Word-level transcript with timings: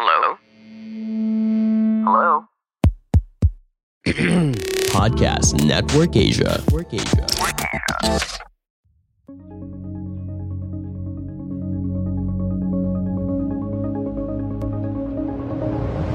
Hello? 0.00 0.38
Hello? 2.08 2.48
Podcast 4.96 5.60
Network 5.60 6.16
Asia. 6.16 6.56
Network 6.64 6.88
Asia. 6.88 7.28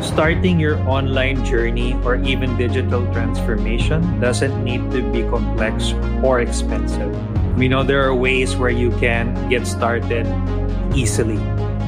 Starting 0.01 0.59
your 0.59 0.81
online 0.89 1.45
journey 1.45 1.93
or 2.01 2.15
even 2.25 2.57
digital 2.57 3.05
transformation 3.13 4.01
doesn't 4.19 4.63
need 4.63 4.81
to 4.89 5.05
be 5.13 5.21
complex 5.29 5.93
or 6.25 6.41
expensive. 6.41 7.13
We 7.55 7.67
know 7.67 7.83
there 7.83 8.01
are 8.09 8.15
ways 8.15 8.55
where 8.55 8.73
you 8.73 8.89
can 8.97 9.37
get 9.47 9.67
started 9.67 10.25
easily, 10.97 11.37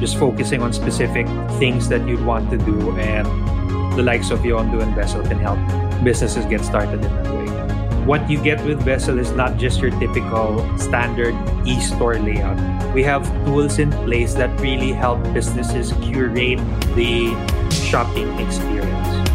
just 0.00 0.16
focusing 0.16 0.62
on 0.62 0.72
specific 0.72 1.26
things 1.58 1.88
that 1.88 2.06
you'd 2.06 2.24
want 2.24 2.50
to 2.50 2.58
do, 2.58 2.92
and 2.98 3.26
the 3.98 4.02
likes 4.02 4.30
of 4.30 4.40
Yondu 4.40 4.82
and 4.82 4.94
Vessell 4.94 5.26
can 5.26 5.38
help 5.38 5.58
businesses 6.04 6.44
get 6.46 6.64
started 6.64 6.94
in 6.94 7.00
that 7.00 7.34
way. 7.34 7.46
What 8.06 8.30
you 8.30 8.42
get 8.42 8.64
with 8.64 8.80
Vessell 8.84 9.18
is 9.18 9.32
not 9.32 9.58
just 9.58 9.80
your 9.80 9.90
typical 9.98 10.64
standard 10.78 11.34
e-store 11.66 12.18
layout. 12.18 12.94
We 12.94 13.02
have 13.02 13.26
tools 13.44 13.78
in 13.78 13.90
place 13.90 14.32
that 14.34 14.58
really 14.60 14.92
help 14.92 15.22
businesses 15.34 15.92
curate 16.00 16.58
the 16.94 17.36
shopping 17.70 18.28
experience. 18.38 19.27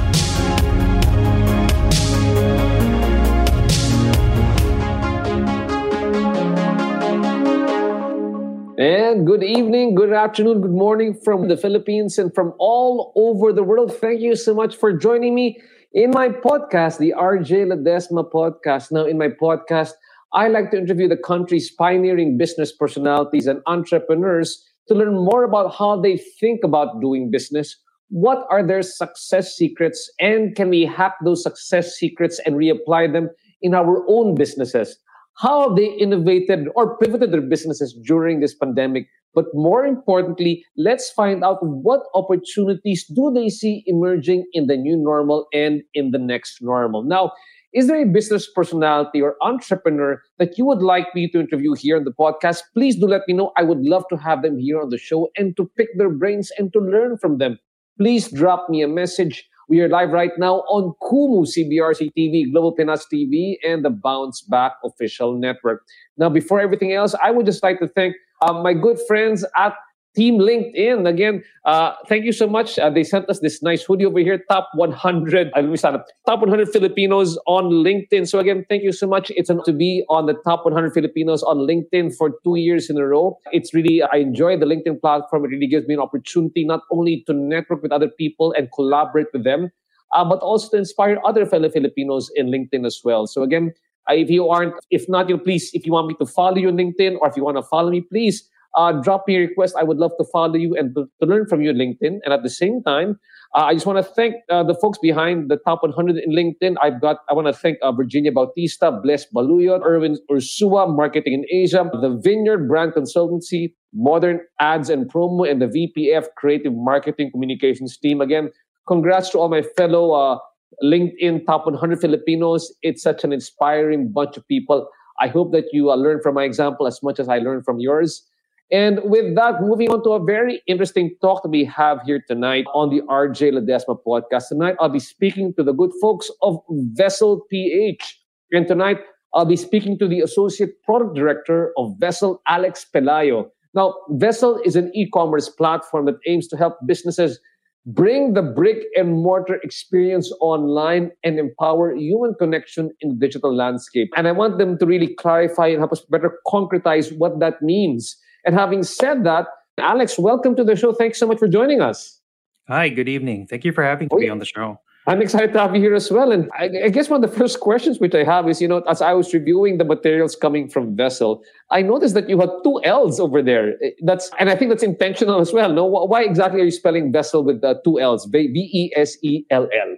Good 10.14 10.20
afternoon, 10.20 10.62
good 10.62 10.70
morning 10.70 11.12
from 11.12 11.48
the 11.48 11.58
Philippines 11.58 12.20
and 12.20 12.32
from 12.36 12.54
all 12.60 13.12
over 13.16 13.52
the 13.52 13.64
world. 13.64 13.92
Thank 13.98 14.22
you 14.22 14.36
so 14.36 14.54
much 14.54 14.76
for 14.76 14.94
joining 14.94 15.34
me 15.34 15.60
in 15.92 16.12
my 16.12 16.30
podcast, 16.30 17.00
the 17.00 17.16
RJ 17.18 17.66
Ledesma 17.66 18.32
podcast. 18.32 18.92
Now, 18.92 19.06
in 19.06 19.18
my 19.18 19.30
podcast, 19.30 19.94
I 20.32 20.50
like 20.50 20.70
to 20.70 20.78
interview 20.78 21.08
the 21.08 21.18
country's 21.18 21.72
pioneering 21.72 22.38
business 22.38 22.72
personalities 22.72 23.48
and 23.48 23.64
entrepreneurs 23.66 24.64
to 24.88 24.94
learn 24.94 25.16
more 25.16 25.46
about 25.46 25.74
how 25.74 26.00
they 26.00 26.18
think 26.40 26.64
about 26.64 27.02
doing 27.02 27.32
business. 27.32 27.76
What 28.10 28.46
are 28.52 28.62
their 28.62 28.84
success 28.84 29.56
secrets? 29.56 30.12
And 30.20 30.56
can 30.56 30.70
we 30.70 30.86
hack 30.86 31.16
those 31.26 31.42
success 31.42 31.96
secrets 31.96 32.40
and 32.46 32.54
reapply 32.54 33.14
them 33.14 33.32
in 33.64 33.74
our 33.74 34.06
own 34.08 34.36
businesses? 34.36 34.96
How 35.38 35.74
they 35.74 35.88
innovated 35.88 36.68
or 36.76 36.98
pivoted 36.98 37.32
their 37.32 37.42
businesses 37.42 37.98
during 38.06 38.40
this 38.40 38.56
pandemic? 38.56 39.08
But 39.34 39.46
more 39.54 39.84
importantly, 39.84 40.64
let's 40.78 41.10
find 41.10 41.44
out 41.44 41.58
what 41.62 42.02
opportunities 42.14 43.06
do 43.16 43.32
they 43.34 43.50
see 43.50 43.84
emerging 43.88 44.46
in 44.54 44.68
the 44.68 44.78
new 44.78 44.96
normal 44.96 45.48
and 45.52 45.82
in 45.96 46.12
the 46.12 46.20
next 46.20 46.62
normal. 46.62 47.04
Now, 47.04 47.32
is 47.74 47.88
there 47.88 48.00
a 48.00 48.06
business 48.06 48.48
personality 48.54 49.20
or 49.20 49.36
entrepreneur 49.42 50.22
that 50.38 50.60
you 50.60 50.66
would 50.66 50.84
like 50.84 51.08
me 51.16 51.28
to 51.32 51.40
interview 51.40 51.74
here 51.74 51.98
on 51.98 52.04
the 52.04 52.12
podcast? 52.12 52.62
Please 52.76 52.98
do 52.98 53.08
let 53.08 53.22
me 53.28 53.34
know. 53.34 53.52
I 53.58 53.64
would 53.64 53.80
love 53.80 54.04
to 54.10 54.18
have 54.18 54.44
them 54.44 54.60
here 54.60 54.80
on 54.80 54.90
the 54.90 55.00
show 55.00 55.30
and 55.36 55.58
to 55.58 55.68
pick 55.76 55.88
their 55.98 56.12
brains 56.12 56.52
and 56.60 56.72
to 56.74 56.80
learn 56.80 57.18
from 57.18 57.40
them. 57.40 57.58
Please 57.98 58.32
drop 58.32 58.70
me 58.70 58.84
a 58.84 58.88
message. 58.88 59.50
We 59.70 59.80
are 59.80 59.88
live 59.88 60.12
right 60.12 60.32
now 60.38 60.58
on 60.68 60.94
Kumu 61.02 61.48
CBRC 61.48 62.12
TV, 62.18 62.52
Global 62.52 62.74
Pinas 62.74 63.08
TV, 63.12 63.56
and 63.66 63.84
the 63.84 63.90
Bounce 63.90 64.42
Back 64.42 64.74
official 64.84 65.38
network. 65.38 65.84
Now, 66.18 66.28
before 66.30 66.60
everything 66.60 66.92
else, 66.92 67.16
I 67.24 67.32
would 67.32 67.46
just 67.46 67.64
like 67.64 67.80
to 67.80 67.88
thank 67.88 68.16
uh, 68.42 68.54
my 68.54 68.74
good 68.74 69.00
friends 69.08 69.46
at 69.56 69.74
Team 70.16 70.38
LinkedIn. 70.38 71.10
Again, 71.10 71.44
uh, 71.66 71.94
thank 72.08 72.24
you 72.24 72.32
so 72.32 72.48
much. 72.48 72.78
Uh, 72.78 72.90
they 72.90 73.04
sent 73.04 73.28
us 73.30 73.40
this 73.40 73.64
nice 73.64 73.84
hoodie 73.84 74.06
over 74.06 74.20
here, 74.20 74.44
top 74.50 74.70
100, 74.76 75.48
uh, 75.48 75.52
let 75.56 75.66
me 75.66 75.76
start 75.78 75.96
up, 75.96 76.06
top 76.28 76.40
100 76.42 76.70
Filipinos 76.70 77.38
on 77.48 77.66
LinkedIn. 77.66 78.28
So 78.28 78.38
again, 78.38 78.64
thank 78.70 78.84
you 78.84 78.92
so 78.92 79.08
much. 79.08 79.32
It's 79.36 79.50
an 79.50 79.64
to 79.66 79.74
be 79.74 80.04
on 80.10 80.28
the 80.28 80.36
top 80.46 80.66
100 80.66 80.94
Filipinos 80.94 81.42
on 81.42 81.58
LinkedIn 81.58 82.16
for 82.16 82.32
two 82.44 82.58
years 82.58 82.90
in 82.90 82.98
a 82.98 83.06
row. 83.08 83.40
It's 83.52 83.74
really, 83.74 84.04
I 84.04 84.18
enjoy 84.18 84.58
the 84.58 84.68
LinkedIn 84.68 85.02
platform. 85.02 85.46
It 85.46 85.48
really 85.48 85.68
gives 85.68 85.88
me 85.88 85.96
an 85.96 86.00
opportunity 86.00 86.64
not 86.64 86.82
only 86.92 87.24
to 87.26 87.34
network 87.34 87.82
with 87.82 87.92
other 87.92 88.10
people 88.10 88.54
and 88.56 88.70
collaborate 88.74 89.28
with 89.34 89.44
them, 89.44 89.72
uh, 90.14 90.24
but 90.24 90.40
also 90.40 90.70
to 90.70 90.78
inspire 90.78 91.20
other 91.26 91.46
fellow 91.48 91.70
Filipinos 91.70 92.30
in 92.36 92.48
LinkedIn 92.48 92.86
as 92.86 93.02
well. 93.04 93.26
So 93.26 93.42
again, 93.42 93.74
if 94.10 94.30
you 94.30 94.50
aren't, 94.50 94.76
if 94.92 95.08
not, 95.10 95.30
you 95.30 95.38
please, 95.38 95.72
if 95.74 95.86
you 95.86 95.94
want 95.94 96.08
me 96.08 96.16
to 96.20 96.26
follow 96.26 96.58
you 96.58 96.68
on 96.68 96.78
LinkedIn 96.78 97.18
or 97.20 97.30
if 97.30 97.38
you 97.38 97.44
want 97.44 97.58
to 97.58 97.64
follow 97.64 97.90
me, 97.90 98.02
please 98.02 98.48
uh, 98.76 98.92
drop 99.02 99.26
me 99.28 99.36
a 99.36 99.40
request. 99.40 99.76
I 99.80 99.84
would 99.84 99.98
love 99.98 100.12
to 100.18 100.26
follow 100.32 100.56
you 100.56 100.76
and 100.76 100.96
to, 100.96 101.08
learn 101.26 101.46
from 101.48 101.62
you 101.62 101.70
on 101.70 101.76
LinkedIn. 101.76 102.20
And 102.24 102.34
at 102.34 102.44
the 102.44 102.50
same 102.50 102.82
time, 102.84 103.20
uh, 103.56 103.66
I 103.66 103.74
just 103.74 103.86
want 103.86 104.04
to 104.04 104.14
thank 104.14 104.36
uh, 104.50 104.64
the 104.64 104.74
folks 104.76 104.98
behind 104.98 105.50
the 105.50 105.58
top 105.58 105.84
100 105.84 106.18
in 106.18 106.32
LinkedIn. 106.32 106.76
I've 106.82 107.00
got, 107.00 107.18
I 107.30 107.34
want 107.34 107.48
to 107.48 107.54
thank 107.54 107.78
uh, 107.82 107.92
Virginia 107.92 108.32
Bautista, 108.32 108.92
Bless 108.92 109.26
Baluyot, 109.32 109.82
Erwin 109.84 110.18
Ursua, 110.32 110.94
Marketing 110.94 111.34
in 111.34 111.46
Asia, 111.52 111.90
the 112.02 112.20
Vineyard 112.24 112.68
Brand 112.68 112.94
Consultancy, 112.94 113.74
Modern 113.94 114.40
Ads 114.60 114.90
and 114.90 115.12
Promo, 115.12 115.50
and 115.50 115.62
the 115.62 115.68
VPF 115.68 116.26
Creative 116.36 116.74
Marketing 116.74 117.30
Communications 117.32 117.98
team. 117.98 118.22
Again, 118.22 118.50
congrats 118.88 119.30
to 119.30 119.38
all 119.38 119.50
my 119.50 119.62
fellow 119.78 120.14
uh, 120.14 120.40
LinkedIn 120.84 121.46
top 121.46 121.66
100 121.66 122.02
Filipinos. 122.02 122.74
It's 122.82 123.04
such 123.04 123.24
an 123.24 123.32
inspiring 123.32 124.12
bunch 124.12 124.36
of 124.36 124.48
people. 124.48 124.90
I 125.20 125.28
hope 125.28 125.52
that 125.52 125.66
you 125.72 125.92
uh, 125.92 125.96
learn 125.96 126.22
from 126.22 126.34
my 126.34 126.44
example 126.44 126.88
as 126.88 127.02
much 127.04 127.20
as 127.20 127.30
I 127.30 127.38
learned 127.38 127.66
from 127.66 127.80
yours. 127.80 128.28
And 128.72 129.00
with 129.04 129.36
that, 129.36 129.62
moving 129.62 129.90
on 129.90 130.04
to 130.04 130.12
a 130.12 130.24
very 130.24 130.62
interesting 130.68 131.16
talk 131.22 131.44
that 131.44 131.50
we 131.50 131.64
have 131.66 132.00
here 132.06 132.24
tonight 132.28 132.66
on 132.74 132.90
the 132.90 133.02
RJ 133.02 133.52
Ledesma 133.54 133.98
podcast. 134.08 134.48
Tonight, 134.50 134.76
I'll 134.80 134.90
be 134.90 135.00
speaking 135.00 135.54
to 135.58 135.64
the 135.64 135.74
good 135.74 135.92
folks 136.02 136.32
of 136.42 136.58
Vessell 136.98 137.42
PH. 137.52 138.20
And 138.52 138.68
tonight, 138.68 138.98
I'll 139.34 139.46
be 139.46 139.56
speaking 139.56 139.98
to 140.00 140.08
the 140.08 140.22
Associate 140.22 140.70
Product 140.84 141.16
Director 141.16 141.72
of 141.78 141.94
Vessell, 142.00 142.38
Alex 142.48 142.86
Pelayo. 142.94 143.50
Now, 143.74 143.96
Vessell 144.12 144.60
is 144.66 144.76
an 144.76 144.92
e-commerce 144.96 145.50
platform 145.50 146.06
that 146.06 146.16
aims 146.28 146.48
to 146.50 146.58
help 146.58 146.78
businesses 146.86 147.40
bring 147.86 148.34
the 148.34 148.42
brick 148.42 148.78
and 148.96 149.12
mortar 149.12 149.56
experience 149.64 150.32
online 150.40 151.12
and 151.24 151.38
empower 151.38 151.94
human 151.96 152.34
connection 152.40 152.92
in 153.02 153.10
the 153.10 153.16
digital 153.16 153.54
landscape. 153.54 154.10
And 154.16 154.28
I 154.28 154.32
want 154.32 154.58
them 154.58 154.78
to 154.78 154.86
really 154.86 155.14
clarify 155.16 155.68
and 155.68 155.80
help 155.80 155.92
us 155.92 156.06
better 156.10 156.40
concretize 156.48 157.16
what 157.18 157.40
that 157.40 157.62
means. 157.62 158.16
And 158.46 158.56
having 158.56 158.84
said 158.84 159.24
that, 159.24 159.48
Alex, 159.80 160.20
welcome 160.20 160.56
to 160.56 160.64
the 160.64 160.76
show. 160.76 160.94
Thanks 160.94 161.20
so 161.20 161.28
much 161.28 161.40
for 161.40 161.48
joining 161.48 161.82
us. 161.82 162.20
Hi, 162.68 162.90
good 162.90 163.10
evening. 163.10 163.48
Thank 163.48 163.66
you 163.66 163.72
for 163.72 163.84
having 163.84 164.08
Oh, 164.12 164.18
me 164.18 164.26
yeah. 164.28 164.32
on 164.32 164.40
the 164.40 164.46
show. 164.46 164.80
I'm 165.06 165.22
excited 165.22 165.52
to 165.52 165.60
have 165.60 165.76
you 165.76 165.82
here 165.82 165.96
as 165.96 166.10
well. 166.10 166.32
And 166.32 166.50
I, 166.58 166.70
I 166.86 166.90
guess 166.90 167.10
one 167.10 167.22
of 167.22 167.30
the 167.30 167.38
first 167.38 167.60
questions 167.60 168.00
which 168.00 168.16
I 168.16 168.24
have 168.24 168.48
is, 168.48 168.62
you 168.62 168.70
know, 168.70 168.80
as 168.88 169.02
I 169.02 169.12
was 169.12 169.34
reviewing 169.34 169.78
the 169.78 169.84
materials 169.84 170.34
coming 170.34 170.70
from 170.70 170.96
Vessell, 170.96 171.42
I 171.72 171.82
noticed 171.82 172.14
that 172.14 172.30
you 172.30 172.40
had 172.40 172.50
two 172.64 172.80
L's 172.86 173.20
over 173.20 173.42
there. 173.42 173.74
Eh, 173.84 173.90
That's 174.04 174.32
and 174.40 174.50
I 174.50 174.56
think 174.56 174.70
that's 174.72 174.84
intentional 174.84 175.42
as 175.42 175.52
well. 175.52 175.74
No, 175.74 175.84
why 175.86 176.24
exactly 176.24 176.62
are 176.62 176.66
you 176.66 176.72
spelling 176.72 177.12
Vessell 177.12 177.44
with 177.44 177.62
uh, 177.66 177.76
two 177.84 178.00
L's? 178.00 178.24
V 178.32 178.38
E 178.40 178.92
S 178.96 179.18
E 179.22 179.44
L 179.50 179.68
L. 179.78 179.98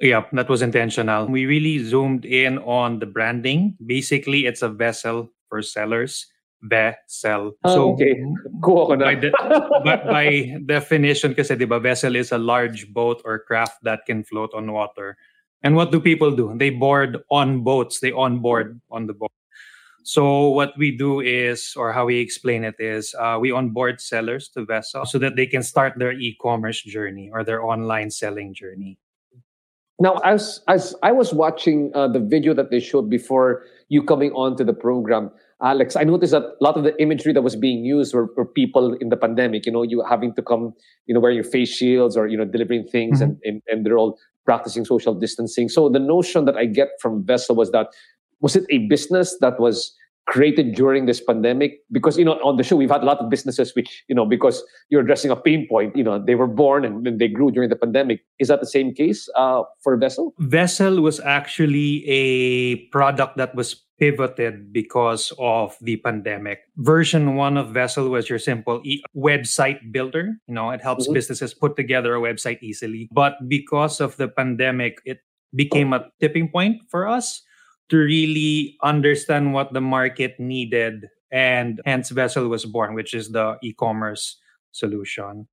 Yeah, 0.00 0.24
that 0.32 0.48
was 0.48 0.62
intentional. 0.62 1.26
We 1.26 1.46
really 1.46 1.78
zoomed 1.84 2.24
in 2.24 2.58
on 2.58 2.98
the 2.98 3.06
branding. 3.06 3.76
Basically, 3.86 4.46
it's 4.46 4.62
a 4.62 4.68
vessel 4.68 5.30
for 5.48 5.62
sellers. 5.62 6.26
Vessell. 6.64 7.52
Oh, 7.64 7.92
okay. 7.94 8.14
Kuha 8.60 8.86
ko 8.86 8.94
na. 8.94 9.04
by, 9.06 9.14
de- 9.14 9.32
but 9.84 10.04
by 10.04 10.56
definition, 10.66 11.34
kasi 11.34 11.56
di 11.56 11.64
ba, 11.64 11.80
vessel 11.80 12.16
is 12.16 12.32
a 12.32 12.38
large 12.38 12.92
boat 12.92 13.22
or 13.24 13.38
craft 13.38 13.82
that 13.82 14.04
can 14.06 14.24
float 14.24 14.50
on 14.54 14.70
water. 14.72 15.16
And 15.62 15.76
what 15.76 15.92
do 15.92 16.00
people 16.00 16.34
do? 16.34 16.52
They 16.56 16.70
board 16.70 17.18
on 17.30 17.62
boats. 17.62 18.00
They 18.00 18.12
onboard 18.12 18.80
on 18.90 19.06
the 19.06 19.12
boat. 19.12 19.32
So 20.02 20.48
what 20.48 20.72
we 20.78 20.96
do 20.96 21.20
is, 21.20 21.74
or 21.76 21.92
how 21.92 22.06
we 22.06 22.18
explain 22.18 22.64
it 22.64 22.76
is, 22.78 23.14
uh, 23.20 23.36
we 23.40 23.52
onboard 23.52 24.00
sellers 24.00 24.48
to 24.56 24.64
Vessell 24.64 25.06
so 25.06 25.18
that 25.18 25.36
they 25.36 25.46
can 25.46 25.62
start 25.62 25.94
their 25.98 26.12
e-commerce 26.12 26.82
journey 26.82 27.30
or 27.32 27.44
their 27.44 27.62
online 27.62 28.10
selling 28.10 28.54
journey. 28.54 28.98
Now, 30.00 30.16
as 30.24 30.64
as 30.66 30.96
I 31.02 31.12
was 31.12 31.34
watching 31.34 31.92
uh, 31.94 32.08
the 32.08 32.20
video 32.20 32.54
that 32.54 32.70
they 32.70 32.80
showed 32.80 33.10
before 33.10 33.68
you 33.92 34.02
coming 34.02 34.32
on 34.32 34.56
to 34.56 34.64
the 34.64 34.72
program, 34.72 35.30
Alex, 35.62 35.94
I 35.94 36.04
noticed 36.04 36.32
that 36.32 36.42
a 36.42 36.64
lot 36.64 36.76
of 36.76 36.84
the 36.84 37.00
imagery 37.00 37.32
that 37.32 37.42
was 37.42 37.54
being 37.54 37.84
used 37.84 38.14
were, 38.14 38.28
were 38.36 38.46
people 38.46 38.94
in 38.94 39.10
the 39.10 39.16
pandemic. 39.16 39.66
You 39.66 39.72
know, 39.72 39.82
you 39.82 40.02
having 40.08 40.34
to 40.34 40.42
come, 40.42 40.72
you 41.06 41.14
know, 41.14 41.20
wearing 41.20 41.36
your 41.36 41.44
face 41.44 41.70
shields 41.70 42.16
or 42.16 42.26
you 42.26 42.36
know 42.36 42.44
delivering 42.44 42.86
things, 42.86 43.20
mm-hmm. 43.20 43.30
and, 43.30 43.38
and 43.44 43.62
and 43.68 43.86
they're 43.86 43.98
all 43.98 44.18
practicing 44.46 44.84
social 44.84 45.14
distancing. 45.14 45.68
So 45.68 45.88
the 45.88 45.98
notion 45.98 46.44
that 46.46 46.56
I 46.56 46.64
get 46.64 46.88
from 47.00 47.24
Vessell 47.24 47.56
was 47.56 47.70
that 47.72 47.88
was 48.40 48.56
it 48.56 48.64
a 48.70 48.86
business 48.88 49.36
that 49.40 49.60
was 49.60 49.94
created 50.26 50.74
during 50.74 51.06
this 51.06 51.20
pandemic 51.20 51.80
because 51.90 52.16
you 52.16 52.24
know 52.24 52.34
on 52.44 52.56
the 52.56 52.62
show 52.62 52.76
we've 52.76 52.90
had 52.90 53.02
a 53.02 53.04
lot 53.04 53.18
of 53.18 53.28
businesses 53.28 53.74
which 53.74 54.04
you 54.06 54.14
know 54.14 54.24
because 54.24 54.62
you're 54.88 55.00
addressing 55.00 55.30
a 55.30 55.34
pain 55.34 55.66
point 55.68 55.96
you 55.96 56.04
know 56.04 56.22
they 56.24 56.36
were 56.36 56.46
born 56.46 56.84
and, 56.84 57.04
and 57.06 57.18
they 57.18 57.26
grew 57.26 57.50
during 57.50 57.68
the 57.68 57.74
pandemic 57.74 58.20
is 58.38 58.46
that 58.46 58.60
the 58.60 58.66
same 58.66 58.94
case 58.94 59.28
uh, 59.36 59.62
for 59.82 59.98
Vessell 59.98 60.32
Vessell 60.40 61.02
was 61.02 61.18
actually 61.20 62.04
a 62.06 62.76
product 62.90 63.38
that 63.38 63.54
was 63.56 63.82
pivoted 64.00 64.72
because 64.72 65.32
of 65.38 65.76
the 65.82 65.98
pandemic. 65.98 66.60
Version 66.78 67.36
one 67.36 67.58
of 67.58 67.68
Vessell 67.68 68.08
was 68.08 68.28
your 68.28 68.38
simple 68.38 68.80
e- 68.82 69.02
website 69.14 69.92
builder. 69.92 70.40
You 70.48 70.54
know 70.54 70.70
it 70.70 70.82
helps 70.82 71.04
mm-hmm. 71.04 71.14
businesses 71.14 71.52
put 71.52 71.76
together 71.76 72.16
a 72.16 72.20
website 72.20 72.58
easily. 72.62 73.08
But 73.12 73.36
because 73.46 74.00
of 74.00 74.16
the 74.16 74.28
pandemic 74.28 75.00
it 75.04 75.20
became 75.54 75.92
a 75.92 76.08
tipping 76.18 76.48
point 76.48 76.82
for 76.88 77.06
us 77.06 77.42
to 77.90 77.98
really 77.98 78.78
understand 78.82 79.52
what 79.52 79.72
the 79.72 79.80
market 79.80 80.38
needed 80.40 81.08
and 81.30 81.80
hence 81.84 82.10
Vessell 82.10 82.48
was 82.48 82.64
born 82.64 82.94
which 82.94 83.14
is 83.14 83.30
the 83.30 83.58
e-commerce 83.62 84.40
solution. 84.72 85.46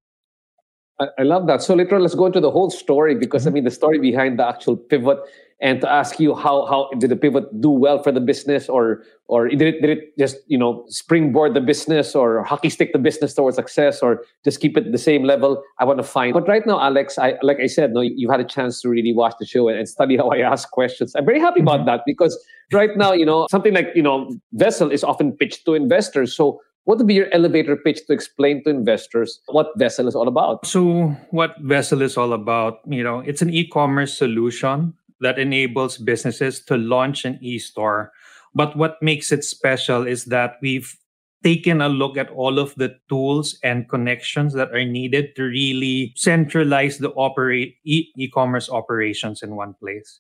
I, 1.00 1.08
I 1.20 1.24
love 1.24 1.48
that. 1.48 1.62
So 1.62 1.76
later 1.76 2.00
let's 2.00 2.16
go 2.16 2.28
into 2.28 2.40
the 2.40 2.52
whole 2.52 2.70
story 2.70 3.14
because 3.14 3.44
mm-hmm. 3.44 3.50
i 3.50 3.60
mean 3.60 3.64
the 3.66 3.72
story 3.72 4.00
behind 4.00 4.40
the 4.40 4.48
actual 4.48 4.78
pivot 4.78 5.20
and 5.60 5.82
to 5.82 5.90
ask 5.90 6.20
you 6.20 6.36
how 6.36 6.66
how 6.66 6.90
did 7.00 7.10
the 7.10 7.16
pivot 7.16 7.46
do 7.62 7.70
well 7.70 8.02
for 8.02 8.12
the 8.12 8.20
business 8.20 8.70
or 8.70 9.04
or 9.28 9.48
did 9.50 9.62
it, 9.62 9.82
did 9.82 9.90
it 9.98 10.18
just 10.18 10.38
you 10.48 10.58
know 10.58 10.86
springboard 10.88 11.54
the 11.54 11.62
business 11.62 12.16
or 12.16 12.44
hockey 12.44 12.70
stick 12.70 12.94
the 12.94 13.00
business 13.00 13.34
towards 13.34 13.56
success 13.56 14.02
or 14.02 14.24
just 14.44 14.60
keep 14.60 14.78
it 14.78 14.92
the 14.92 14.98
same 14.98 15.24
level 15.24 15.62
i 15.80 15.86
want 15.86 15.98
to 15.98 16.04
find 16.04 16.34
but 16.34 16.48
right 16.48 16.68
now 16.68 16.80
alex 16.80 17.18
i 17.18 17.36
like 17.42 17.60
i 17.60 17.68
said 17.68 17.92
no 17.92 18.02
you've 18.02 18.32
had 18.32 18.40
a 18.40 18.46
chance 18.46 18.82
to 18.82 18.90
really 18.90 19.14
watch 19.14 19.34
the 19.40 19.46
show 19.46 19.68
and, 19.68 19.78
and 19.78 19.90
study 19.90 20.16
how 20.16 20.30
i 20.30 20.38
ask 20.54 20.70
questions 20.72 21.16
i'm 21.16 21.26
very 21.26 21.40
happy 21.40 21.62
about 21.62 21.80
mm-hmm. 21.80 21.88
that 21.88 22.02
because 22.06 22.38
right 22.72 22.96
now 22.98 23.12
you 23.12 23.26
know 23.26 23.48
something 23.50 23.74
like 23.74 23.88
you 23.96 24.04
know 24.04 24.30
Vessell 24.56 24.92
is 24.92 25.04
often 25.04 25.32
pitched 25.32 25.66
to 25.66 25.74
investors 25.74 26.36
so 26.36 26.62
what 26.84 27.00
would 27.00 27.08
be 27.08 27.16
your 27.16 27.28
elevator 27.34 27.76
pitch 27.76 28.08
to 28.08 28.14
explain 28.14 28.64
to 28.64 28.70
investors 28.70 29.42
what 29.48 29.78
Vessell 29.78 30.08
is 30.08 30.16
all 30.16 30.30
about? 30.30 30.66
So, 30.66 31.10
what 31.32 31.62
Vessell 31.62 32.02
is 32.02 32.16
all 32.16 32.32
about, 32.32 32.80
you 32.88 33.04
know, 33.04 33.20
it's 33.20 33.42
an 33.42 33.50
e-commerce 33.50 34.18
solution 34.18 34.94
that 35.22 35.40
enables 35.40 35.98
businesses 35.98 36.64
to 36.66 36.78
launch 36.78 37.26
an 37.26 37.40
e-store. 37.42 38.12
But 38.54 38.76
what 38.76 39.02
makes 39.02 39.32
it 39.32 39.44
special 39.44 40.08
is 40.08 40.26
that 40.26 40.56
we've 40.62 40.96
taken 41.44 41.82
a 41.82 41.90
look 41.90 42.18
at 42.18 42.32
all 42.32 42.60
of 42.60 42.74
the 42.76 42.96
tools 43.10 43.58
and 43.64 43.88
connections 43.90 44.54
that 44.54 44.72
are 44.72 44.86
needed 44.86 45.36
to 45.36 45.44
really 45.44 46.14
centralize 46.16 46.98
the 46.98 47.12
operate 47.12 47.76
e- 47.86 48.12
e-commerce 48.18 48.70
operations 48.70 49.44
in 49.44 49.56
one 49.56 49.76
place. 49.76 50.20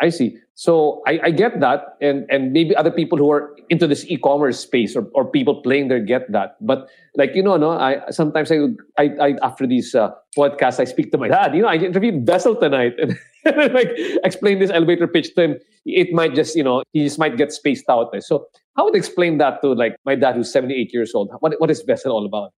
I 0.00 0.10
see. 0.10 0.38
So 0.54 1.02
I, 1.06 1.20
I, 1.24 1.30
get 1.30 1.60
that, 1.60 1.96
and 2.00 2.26
and 2.30 2.52
maybe 2.52 2.74
other 2.74 2.90
people 2.90 3.18
who 3.18 3.30
are 3.30 3.54
into 3.68 3.86
this 3.86 4.04
e-commerce 4.08 4.58
space 4.58 4.96
or, 4.96 5.08
or 5.14 5.24
people 5.24 5.62
playing 5.62 5.88
there 5.88 6.00
get 6.00 6.30
that. 6.32 6.56
But 6.60 6.88
like 7.16 7.34
you 7.34 7.42
know, 7.42 7.56
no, 7.56 7.70
I 7.70 8.10
sometimes 8.10 8.50
I 8.50 8.58
I, 8.98 9.10
I 9.20 9.34
after 9.42 9.66
these 9.66 9.94
uh, 9.94 10.10
podcasts 10.36 10.80
I 10.80 10.84
speak 10.84 11.10
to 11.12 11.18
my 11.18 11.28
dad. 11.28 11.54
You 11.54 11.62
know, 11.62 11.68
I 11.68 11.76
interviewed 11.76 12.26
Vessell 12.26 12.58
tonight, 12.58 12.94
and, 12.98 13.18
and 13.44 13.74
like 13.74 13.90
explain 14.24 14.58
this 14.58 14.70
elevator 14.70 15.06
pitch 15.06 15.34
to 15.34 15.42
him. 15.42 15.58
It 15.84 16.12
might 16.12 16.34
just 16.34 16.54
you 16.54 16.62
know 16.62 16.82
he 16.92 17.04
just 17.04 17.18
might 17.18 17.36
get 17.36 17.52
spaced 17.52 17.88
out. 17.88 18.14
So 18.22 18.46
how 18.76 18.84
would 18.84 18.94
explain 18.94 19.38
that 19.38 19.60
to 19.62 19.72
like 19.72 19.96
my 20.04 20.14
dad 20.14 20.36
who's 20.36 20.52
seventy 20.52 20.74
eight 20.74 20.92
years 20.92 21.14
old? 21.14 21.30
What 21.40 21.54
what 21.60 21.70
is 21.70 21.82
Vessell 21.82 22.10
all 22.10 22.26
about? 22.26 22.52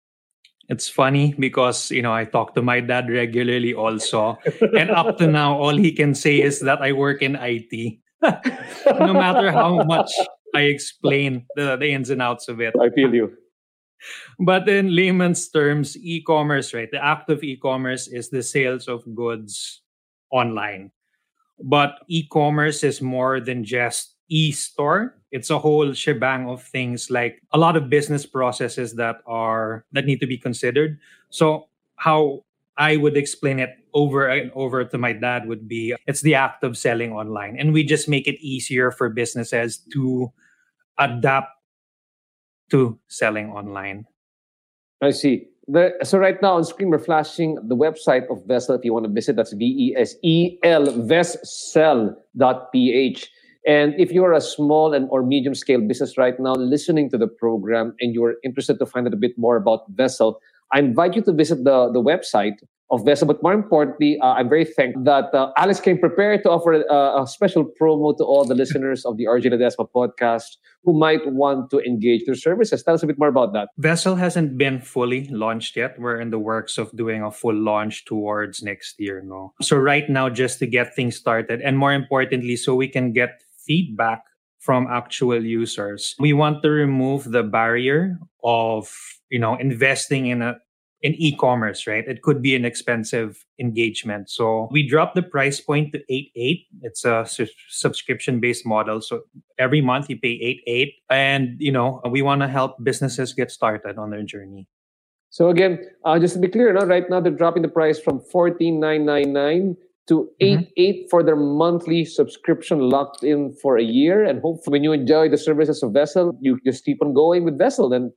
It's 0.68 0.88
funny 0.88 1.34
because 1.38 1.90
you 1.90 2.02
know 2.02 2.12
I 2.12 2.24
talk 2.24 2.54
to 2.54 2.62
my 2.62 2.80
dad 2.80 3.08
regularly 3.08 3.72
also, 3.72 4.36
and 4.76 4.90
up 4.90 5.16
to 5.18 5.26
now, 5.26 5.56
all 5.56 5.76
he 5.76 5.92
can 5.92 6.14
say 6.14 6.40
is 6.42 6.60
that 6.60 6.82
I 6.82 6.92
work 6.92 7.22
in 7.22 7.36
IT. 7.40 7.98
no 8.98 9.14
matter 9.14 9.52
how 9.52 9.84
much 9.84 10.10
I 10.54 10.62
explain 10.62 11.46
the, 11.54 11.76
the 11.76 11.92
ins 11.92 12.10
and 12.10 12.20
outs 12.20 12.48
of 12.48 12.60
it. 12.60 12.74
I 12.80 12.90
feel 12.90 13.14
you. 13.14 13.32
But 14.38 14.68
in 14.68 14.94
layman's 14.94 15.48
terms, 15.48 15.96
e-commerce, 15.96 16.72
right? 16.74 16.90
The 16.90 17.04
act 17.04 17.30
of 17.30 17.42
e-commerce 17.42 18.06
is 18.08 18.28
the 18.28 18.42
sales 18.42 18.88
of 18.88 19.02
goods 19.14 19.82
online. 20.30 20.92
But 21.58 21.98
e-commerce 22.08 22.84
is 22.84 23.02
more 23.02 23.40
than 23.40 23.64
just 23.64 24.14
e-store. 24.28 25.14
It's 25.30 25.50
a 25.50 25.58
whole 25.58 25.92
shebang 25.92 26.48
of 26.48 26.62
things 26.62 27.10
like 27.10 27.42
a 27.52 27.58
lot 27.58 27.76
of 27.76 27.90
business 27.90 28.24
processes 28.24 28.94
that 28.94 29.16
are 29.26 29.84
that 29.92 30.06
need 30.06 30.20
to 30.20 30.26
be 30.26 30.38
considered. 30.38 30.98
So 31.30 31.68
how 31.96 32.44
i 32.78 32.96
would 32.96 33.16
explain 33.16 33.58
it 33.58 33.74
over 33.92 34.28
and 34.28 34.52
over 34.54 34.84
to 34.84 34.96
my 34.96 35.12
dad 35.12 35.48
would 35.48 35.66
be 35.66 35.92
it's 36.06 36.22
the 36.22 36.34
act 36.34 36.62
of 36.62 36.78
selling 36.78 37.12
online. 37.12 37.58
And 37.58 37.72
we 37.72 37.82
just 37.82 38.08
make 38.08 38.28
it 38.28 38.40
easier 38.40 38.90
for 38.90 39.08
businesses 39.08 39.78
to 39.92 40.32
adapt 40.98 41.50
to 42.70 42.98
selling 43.08 43.50
online. 43.50 44.06
I 45.02 45.10
see. 45.10 45.48
The, 45.66 45.92
so 46.02 46.18
right 46.18 46.40
now 46.40 46.56
on 46.56 46.64
screen 46.64 46.88
we're 46.90 46.98
flashing 46.98 47.56
the 47.68 47.76
website 47.76 48.30
of 48.30 48.38
Vessell 48.46 48.78
if 48.78 48.84
you 48.84 48.94
want 48.94 49.04
to 49.06 49.12
visit. 49.12 49.36
That's 49.36 49.52
V-E-S-E-L, 49.52 51.02
vessel.ph. 51.02 52.10
And 53.66 53.94
if 53.98 54.12
you're 54.12 54.32
a 54.32 54.40
small 54.40 54.94
and 54.94 55.08
or 55.10 55.22
medium 55.22 55.54
scale 55.54 55.80
business 55.80 56.16
right 56.16 56.38
now 56.38 56.54
listening 56.54 57.10
to 57.10 57.18
the 57.18 57.26
program 57.26 57.94
and 58.00 58.14
you're 58.14 58.36
interested 58.44 58.78
to 58.78 58.86
find 58.86 59.06
out 59.06 59.12
a 59.12 59.16
bit 59.16 59.36
more 59.36 59.56
about 59.56 59.90
Vessell, 59.94 60.36
I 60.72 60.78
invite 60.78 61.16
you 61.16 61.22
to 61.22 61.32
visit 61.32 61.64
the, 61.64 61.90
the 61.92 62.00
website 62.00 62.56
of 62.90 63.02
Vessell. 63.02 63.26
But 63.26 63.42
more 63.42 63.52
importantly, 63.52 64.18
uh, 64.20 64.32
I'm 64.32 64.48
very 64.48 64.64
thankful 64.64 65.04
that 65.04 65.34
uh, 65.34 65.52
Alex 65.56 65.80
came 65.80 65.98
prepared 65.98 66.42
to 66.44 66.50
offer 66.50 66.72
a, 66.72 67.22
a, 67.22 67.26
special 67.26 67.64
promo 67.64 68.16
to 68.16 68.24
all 68.24 68.44
the 68.44 68.54
listeners 68.62 69.04
of 69.04 69.16
the 69.16 69.24
RJ 69.24 69.52
Ledesma 69.52 69.88
podcast 69.94 70.56
who 70.84 70.98
might 70.98 71.26
want 71.32 71.70
to 71.70 71.80
engage 71.80 72.24
their 72.24 72.34
services. 72.34 72.82
Tell 72.82 72.94
us 72.94 73.02
a 73.02 73.06
bit 73.06 73.18
more 73.18 73.28
about 73.28 73.52
that. 73.52 73.68
Vessell 73.78 74.18
hasn't 74.18 74.56
been 74.56 74.80
fully 74.80 75.28
launched 75.28 75.76
yet. 75.76 75.98
We're 75.98 76.20
in 76.20 76.30
the 76.30 76.38
works 76.38 76.78
of 76.78 76.94
doing 76.96 77.22
a 77.22 77.30
full 77.30 77.54
launch 77.54 78.04
towards 78.06 78.62
next 78.62 78.98
year. 78.98 79.22
No, 79.24 79.52
so 79.60 79.76
right 79.76 80.08
now, 80.08 80.30
just 80.30 80.58
to 80.60 80.66
get 80.66 80.94
things 80.94 81.16
started, 81.16 81.60
and 81.60 81.76
more 81.76 81.92
importantly, 81.92 82.56
so 82.56 82.74
we 82.74 82.88
can 82.88 83.12
get 83.12 83.42
feedback 83.68 84.24
from 84.58 84.88
actual 84.90 85.44
users. 85.44 86.16
We 86.18 86.32
want 86.32 86.62
to 86.64 86.70
remove 86.70 87.30
the 87.30 87.44
barrier 87.44 88.18
of, 88.42 88.92
you 89.30 89.38
know, 89.38 89.54
investing 89.54 90.26
in 90.26 90.42
a 90.42 90.58
in 91.00 91.14
e-commerce, 91.14 91.86
right? 91.86 92.04
It 92.08 92.22
could 92.22 92.42
be 92.42 92.56
an 92.56 92.64
expensive 92.64 93.44
engagement. 93.60 94.28
So 94.28 94.68
we 94.72 94.86
dropped 94.86 95.14
the 95.14 95.22
price 95.22 95.60
point 95.60 95.92
to 95.92 96.00
88. 96.08 96.66
It's 96.82 97.04
a 97.04 97.24
su- 97.24 97.46
subscription-based 97.68 98.66
model. 98.66 99.00
So 99.00 99.22
every 99.60 99.80
month 99.80 100.10
you 100.10 100.18
pay 100.18 100.34
88 100.66 100.94
and, 101.08 101.56
you 101.60 101.70
know, 101.70 102.00
we 102.10 102.20
want 102.22 102.40
to 102.42 102.48
help 102.48 102.82
businesses 102.82 103.32
get 103.32 103.52
started 103.52 103.96
on 103.96 104.10
their 104.10 104.24
journey. 104.24 104.66
So 105.30 105.50
again, 105.50 105.86
uh, 106.04 106.18
just 106.18 106.34
to 106.34 106.40
be 106.40 106.48
clear, 106.48 106.74
right 106.74 107.08
now 107.08 107.20
they're 107.20 107.30
dropping 107.30 107.62
the 107.62 107.68
price 107.68 108.00
from 108.00 108.18
14999 108.18 109.76
to 110.08 110.28
mm-hmm. 110.42 110.62
8 110.62 110.72
8 110.76 111.06
for 111.10 111.22
their 111.22 111.36
monthly 111.36 112.04
subscription 112.04 112.80
locked 112.80 113.22
in 113.22 113.52
for 113.62 113.76
a 113.76 113.82
year 113.82 114.24
and 114.24 114.40
hopefully 114.40 114.76
when 114.76 114.84
you 114.84 114.92
enjoy 114.92 115.28
the 115.28 115.38
services 115.38 115.82
of 115.82 115.92
Vessell 115.92 116.32
you 116.40 116.58
just 116.64 116.84
keep 116.84 117.02
on 117.02 117.14
going 117.14 117.44
with 117.44 117.58
Vessell 117.58 117.94
and 117.94 118.12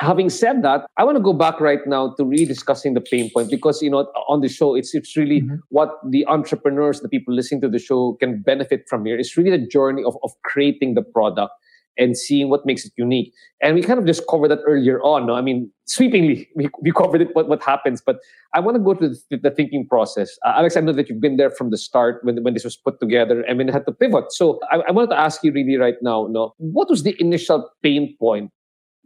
having 0.00 0.28
said 0.28 0.62
that 0.62 0.86
i 0.98 1.04
want 1.04 1.16
to 1.16 1.22
go 1.22 1.32
back 1.32 1.60
right 1.60 1.86
now 1.86 2.12
to 2.16 2.24
really 2.24 2.44
discussing 2.44 2.94
the 2.94 3.00
pain 3.00 3.30
point 3.32 3.48
because 3.48 3.80
you 3.80 3.88
know 3.88 4.00
on 4.28 4.40
the 4.40 4.48
show 4.48 4.74
it's 4.74 4.94
it's 4.94 5.16
really 5.16 5.40
mm-hmm. 5.40 5.54
what 5.68 5.90
the 6.10 6.26
entrepreneurs 6.26 7.00
the 7.00 7.08
people 7.08 7.32
listening 7.32 7.60
to 7.60 7.68
the 7.68 7.78
show 7.78 8.16
can 8.20 8.42
benefit 8.42 8.82
from 8.88 9.04
here 9.06 9.16
it's 9.16 9.36
really 9.36 9.50
the 9.50 9.66
journey 9.66 10.02
of, 10.02 10.16
of 10.24 10.32
creating 10.42 10.94
the 10.94 11.02
product 11.02 11.52
and 11.96 12.16
seeing 12.16 12.48
what 12.48 12.66
makes 12.66 12.84
it 12.84 12.92
unique. 12.96 13.32
And 13.62 13.74
we 13.74 13.82
kind 13.82 13.98
of 13.98 14.06
just 14.06 14.26
covered 14.28 14.48
that 14.48 14.60
earlier 14.66 15.00
on. 15.02 15.26
No? 15.26 15.34
I 15.34 15.40
mean, 15.40 15.70
sweepingly, 15.86 16.48
we, 16.56 16.68
we 16.80 16.92
covered 16.92 17.22
it, 17.22 17.28
what, 17.34 17.48
what 17.48 17.62
happens. 17.62 18.02
But 18.04 18.18
I 18.52 18.60
want 18.60 18.76
to 18.76 18.82
go 18.82 18.94
to 18.94 19.14
the, 19.30 19.36
the 19.36 19.50
thinking 19.50 19.86
process. 19.86 20.36
Uh, 20.44 20.54
Alex, 20.56 20.76
I 20.76 20.80
know 20.80 20.92
that 20.92 21.08
you've 21.08 21.20
been 21.20 21.36
there 21.36 21.50
from 21.50 21.70
the 21.70 21.78
start 21.78 22.24
when, 22.24 22.42
when 22.42 22.54
this 22.54 22.64
was 22.64 22.76
put 22.76 23.00
together 23.00 23.42
and 23.42 23.58
when 23.58 23.68
it 23.68 23.72
had 23.72 23.86
to 23.86 23.92
pivot. 23.92 24.32
So 24.32 24.60
I, 24.70 24.80
I 24.88 24.90
wanted 24.92 25.10
to 25.10 25.18
ask 25.18 25.42
you 25.44 25.52
really 25.52 25.76
right 25.76 25.96
now, 26.02 26.26
no, 26.30 26.54
what 26.58 26.90
was 26.90 27.02
the 27.02 27.16
initial 27.20 27.70
pain 27.82 28.16
point 28.18 28.50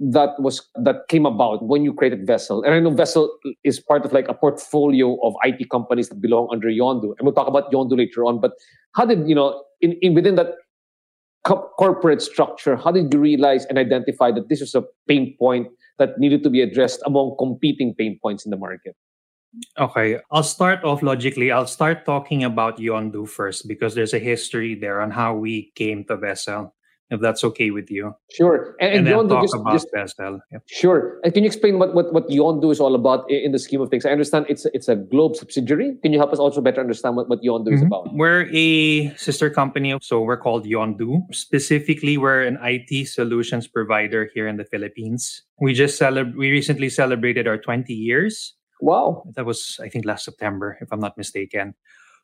that 0.00 0.30
was 0.38 0.66
that 0.76 1.09
came 1.09 1.26
about 1.26 1.64
when 1.64 1.83
you 1.83 1.92
created 1.92 2.26
Vessell. 2.26 2.64
And 2.64 2.73
I 2.73 2.78
know 2.78 2.92
Vessell 2.92 3.28
is 3.64 3.80
part 3.80 4.04
of 4.04 4.12
like 4.12 4.28
a 4.28 4.35
portfolio 4.35 5.18
of 5.26 5.35
IT 5.42 5.71
companies 5.71 6.09
that 6.09 6.21
belong 6.21 6.49
under 6.52 6.68
Yondu. 6.68 7.14
And 7.18 7.23
we'll 7.23 7.33
talk 7.33 7.49
about 7.49 7.73
Yondu 7.73 7.99
later 7.99 8.25
on. 8.25 8.40
But 8.40 8.52
how 8.95 9.04
did 9.04 9.28
you 9.28 9.35
know 9.35 9.64
in, 9.80 9.99
in 10.00 10.14
within 10.14 10.37
that 10.37 10.54
co- 11.49 11.73
corporate 11.81 12.21
structure, 12.21 12.76
how 12.76 12.93
did 12.93 13.12
you 13.12 13.19
realize 13.19 13.64
and 13.67 13.78
identify 13.78 14.31
that 14.33 14.49
this 14.49 14.61
was 14.61 14.75
a 14.75 14.85
pain 15.09 15.35
point 15.38 15.69
that 15.99 16.19
needed 16.21 16.45
to 16.45 16.50
be 16.50 16.61
addressed 16.61 17.00
among 17.07 17.37
competing 17.38 17.95
pain 17.97 18.21
points 18.21 18.45
in 18.45 18.50
the 18.50 18.61
market? 18.61 18.95
Okay, 19.81 20.21
I'll 20.31 20.45
start 20.45 20.85
off 20.85 21.02
logically. 21.02 21.50
I'll 21.50 21.67
start 21.67 22.05
talking 22.05 22.45
about 22.45 22.76
Yondu 22.76 23.26
first 23.26 23.67
because 23.67 23.95
there's 23.95 24.12
a 24.12 24.21
history 24.21 24.75
there 24.75 25.00
on 25.00 25.11
how 25.11 25.35
we 25.35 25.73
came 25.75 26.05
to 26.05 26.19
Vessell. 26.19 26.73
If 27.11 27.21
that's 27.21 27.43
okay 27.43 27.71
with 27.71 27.91
you. 27.91 28.15
Sure. 28.31 28.77
And, 28.81 28.91
and, 28.91 28.99
and 28.99 29.07
then 29.07 29.29
talk 29.29 29.43
just, 29.43 29.55
about 29.55 29.73
just. 29.73 29.88
Yeah. 30.53 30.59
Sure. 30.67 31.21
And 31.25 31.33
can 31.33 31.43
you 31.43 31.47
explain 31.47 31.79
what, 31.79 31.95
what, 31.95 32.12
what 32.12 32.29
Yondu 32.29 32.71
is 32.71 32.81
all 32.81 32.95
about 32.95 33.31
in 33.31 33.53
the 33.53 33.59
scheme 33.59 33.81
of 33.81 33.88
things? 33.88 34.05
I 34.05 34.11
understand 34.11 34.47
it's 34.49 34.67
it's 34.67 34.88
a 34.88 34.97
Globe 34.97 35.37
subsidiary. 35.37 35.97
Can 36.03 36.12
you 36.12 36.19
help 36.19 36.33
us 36.33 36.38
also 36.38 36.61
better 36.61 36.81
understand 36.81 37.17
what, 37.17 37.29
what 37.29 37.41
Yondu 37.43 37.69
mm-hmm. 37.69 37.75
is 37.75 37.83
about? 37.83 38.15
We're 38.15 38.49
a 38.53 39.15
sister 39.17 39.50
company, 39.50 39.97
so 40.03 40.21
we're 40.21 40.37
called 40.37 40.67
Yondu. 40.67 41.23
Specifically, 41.35 42.19
we're 42.19 42.43
an 42.43 42.59
IT 42.62 43.09
solutions 43.09 43.67
provider 43.67 44.31
here 44.35 44.49
in 44.49 44.57
the 44.57 44.65
Philippines. 44.65 45.43
We 45.61 45.73
just 45.73 46.00
celeb- 46.00 46.37
we 46.37 46.50
recently 46.50 46.91
celebrated 46.91 47.49
our 47.49 47.59
20 47.59 47.93
years. 47.95 48.55
Wow. 48.81 49.25
That 49.35 49.45
was, 49.45 49.81
I 49.83 49.88
think, 49.88 50.05
last 50.05 50.25
September, 50.25 50.79
if 50.81 50.93
I'm 50.93 51.00
not 51.00 51.17
mistaken. 51.17 51.75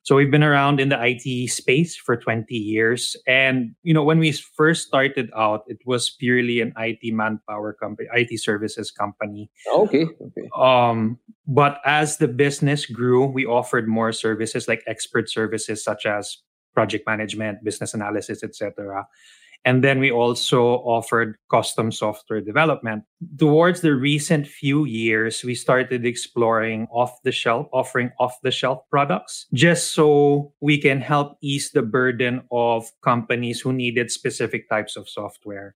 So 0.04 0.16
we've 0.16 0.30
been 0.30 0.44
around 0.44 0.80
in 0.80 0.90
the 0.90 0.99
IT 1.00 1.49
space 1.49 1.96
for 1.96 2.14
20 2.14 2.54
years. 2.54 3.16
And, 3.26 3.75
you 3.82 3.94
know, 3.94 4.04
when 4.04 4.18
we 4.18 4.32
first 4.32 4.87
started 4.87 5.30
out, 5.34 5.64
it 5.66 5.78
was 5.87 6.11
purely 6.11 6.61
an 6.61 6.75
IT 6.76 7.00
manpower 7.14 7.73
company, 7.73 8.08
IT 8.12 8.38
services 8.38 8.90
company. 8.90 9.50
Okay. 9.75 10.04
Okay. 10.04 10.49
Um, 10.54 11.18
but 11.46 11.80
as 11.87 12.18
the 12.18 12.28
business 12.28 12.84
grew, 12.84 13.25
we 13.25 13.46
offered 13.46 13.88
more 13.88 14.12
services 14.12 14.68
like 14.68 14.82
expert 14.87 15.30
services 15.30 15.82
such 15.82 16.04
as 16.04 16.37
project 16.75 17.06
management, 17.06 17.64
business 17.64 17.94
analysis, 17.94 18.44
etc. 18.44 19.06
And 19.64 19.83
then 19.83 19.99
we 19.99 20.11
also 20.11 20.62
offered 20.85 21.37
custom 21.50 21.90
software 21.90 22.40
development. 22.40 23.04
Towards 23.38 23.80
the 23.80 23.94
recent 23.94 24.47
few 24.47 24.85
years, 24.85 25.42
we 25.42 25.54
started 25.54 26.04
exploring 26.04 26.87
off 26.92 27.23
the 27.25 27.33
shelf, 27.33 27.68
offering 27.73 28.11
off 28.21 28.37
the 28.42 28.50
shelf 28.50 28.83
products, 28.90 29.47
just 29.54 29.94
so 29.94 30.52
we 30.61 30.76
can 30.78 31.00
help 31.00 31.38
ease 31.40 31.71
the 31.73 31.83
burden 31.83 32.42
of 32.52 32.90
companies 33.02 33.61
who 33.61 33.73
needed 33.73 34.11
specific 34.11 34.68
types 34.68 34.97
of 34.97 35.09
software. 35.09 35.75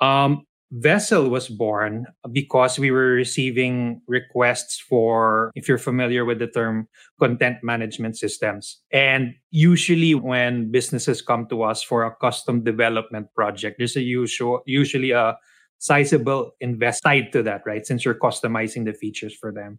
Um, 0.00 0.46
Vessell 0.74 1.30
was 1.30 1.48
born 1.48 2.06
because 2.30 2.78
we 2.78 2.90
were 2.90 3.12
receiving 3.12 4.02
requests 4.06 4.78
for, 4.78 5.50
if 5.54 5.66
you're 5.66 5.78
familiar 5.78 6.26
with 6.26 6.40
the 6.40 6.46
term, 6.46 6.88
content 7.18 7.58
management 7.62 8.18
systems. 8.18 8.80
And 8.92 9.34
usually 9.50 10.14
when 10.14 10.70
businesses 10.70 11.22
come 11.22 11.46
to 11.48 11.62
us 11.62 11.82
for 11.82 12.04
a 12.04 12.14
custom 12.16 12.64
development 12.64 13.32
project, 13.34 13.76
there's 13.78 13.96
a 13.96 14.02
usual, 14.02 14.62
usually 14.66 15.12
a 15.12 15.38
sizable 15.78 16.52
invest 16.60 17.02
tied 17.02 17.32
to 17.32 17.42
that, 17.44 17.62
right? 17.64 17.86
Since 17.86 18.04
you're 18.04 18.14
customizing 18.14 18.84
the 18.84 18.92
features 18.92 19.34
for 19.34 19.50
them. 19.50 19.78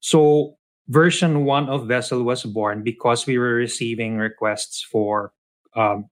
So 0.00 0.56
version 0.88 1.44
one 1.44 1.68
of 1.68 1.82
Vessell 1.82 2.24
was 2.24 2.42
born 2.42 2.82
because 2.82 3.26
we 3.26 3.38
were 3.38 3.54
receiving 3.54 4.16
requests 4.16 4.82
for 4.82 5.32
um, 5.76 6.08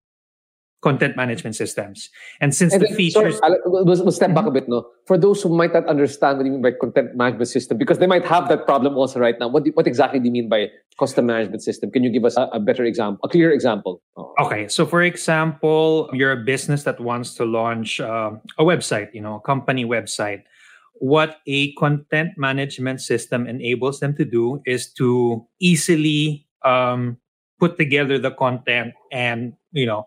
content 0.84 1.16
management 1.16 1.56
systems. 1.56 2.10
And 2.42 2.54
since 2.54 2.74
and 2.74 2.82
the 2.84 2.92
features... 2.92 3.38
Sorry, 3.38 3.56
we'll, 3.64 3.86
we'll 3.86 4.12
step 4.12 4.34
back 4.36 4.44
a 4.44 4.52
bit, 4.52 4.68
no? 4.68 4.84
For 5.08 5.16
those 5.16 5.40
who 5.42 5.48
might 5.48 5.72
not 5.72 5.86
understand 5.88 6.36
what 6.36 6.44
you 6.44 6.52
mean 6.52 6.60
by 6.60 6.72
content 6.78 7.16
management 7.16 7.48
system, 7.48 7.78
because 7.78 7.98
they 7.98 8.06
might 8.06 8.26
have 8.26 8.48
that 8.52 8.66
problem 8.66 8.92
also 9.00 9.18
right 9.18 9.38
now. 9.40 9.48
What, 9.48 9.64
do, 9.64 9.72
what 9.72 9.86
exactly 9.86 10.20
do 10.20 10.26
you 10.26 10.34
mean 10.38 10.48
by 10.48 10.68
custom 11.00 11.24
management 11.26 11.62
system? 11.62 11.90
Can 11.90 12.04
you 12.04 12.12
give 12.12 12.24
us 12.26 12.36
a, 12.36 12.44
a 12.52 12.60
better 12.60 12.84
example, 12.84 13.20
a 13.24 13.30
clear 13.32 13.50
example? 13.50 14.02
Oh. 14.16 14.34
Okay, 14.44 14.68
so 14.68 14.84
for 14.84 15.02
example, 15.02 16.10
you're 16.12 16.32
a 16.32 16.44
business 16.44 16.84
that 16.84 17.00
wants 17.00 17.34
to 17.40 17.44
launch 17.44 17.98
uh, 17.98 18.32
a 18.58 18.64
website, 18.64 19.08
you 19.16 19.22
know, 19.24 19.36
a 19.36 19.40
company 19.40 19.84
website. 19.86 20.42
What 21.00 21.38
a 21.46 21.72
content 21.74 22.36
management 22.36 23.00
system 23.00 23.46
enables 23.48 24.00
them 24.00 24.14
to 24.20 24.24
do 24.24 24.60
is 24.66 24.92
to 24.94 25.46
easily 25.60 26.46
um, 26.62 27.18
put 27.58 27.76
together 27.76 28.18
the 28.18 28.30
content 28.30 28.92
and, 29.10 29.54
you 29.72 29.86
know, 29.86 30.06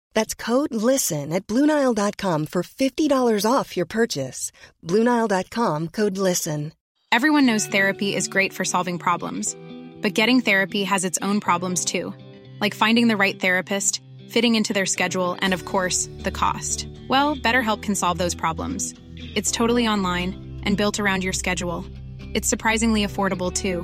That's 0.13 0.33
code 0.33 0.73
LISTEN 0.73 1.33
at 1.33 1.47
Bluenile.com 1.47 2.45
for 2.45 2.63
$50 2.63 3.45
off 3.51 3.75
your 3.77 3.85
purchase. 3.85 4.51
Bluenile.com 4.85 5.87
code 5.89 6.17
LISTEN. 6.17 6.73
Everyone 7.11 7.45
knows 7.45 7.67
therapy 7.67 8.15
is 8.15 8.29
great 8.29 8.53
for 8.53 8.63
solving 8.63 8.97
problems, 8.97 9.57
but 10.01 10.13
getting 10.13 10.39
therapy 10.39 10.85
has 10.85 11.03
its 11.03 11.19
own 11.21 11.41
problems 11.41 11.83
too, 11.83 12.13
like 12.61 12.73
finding 12.73 13.09
the 13.09 13.17
right 13.17 13.37
therapist, 13.37 14.01
fitting 14.29 14.55
into 14.55 14.71
their 14.71 14.85
schedule, 14.85 15.35
and 15.41 15.53
of 15.53 15.65
course, 15.65 16.07
the 16.19 16.31
cost. 16.31 16.87
Well, 17.09 17.35
BetterHelp 17.35 17.81
can 17.81 17.95
solve 17.95 18.17
those 18.17 18.33
problems. 18.33 18.93
It's 19.35 19.51
totally 19.51 19.89
online 19.89 20.61
and 20.63 20.77
built 20.77 21.01
around 21.01 21.25
your 21.25 21.33
schedule. 21.33 21.85
It's 22.33 22.47
surprisingly 22.47 23.05
affordable 23.05 23.53
too. 23.53 23.81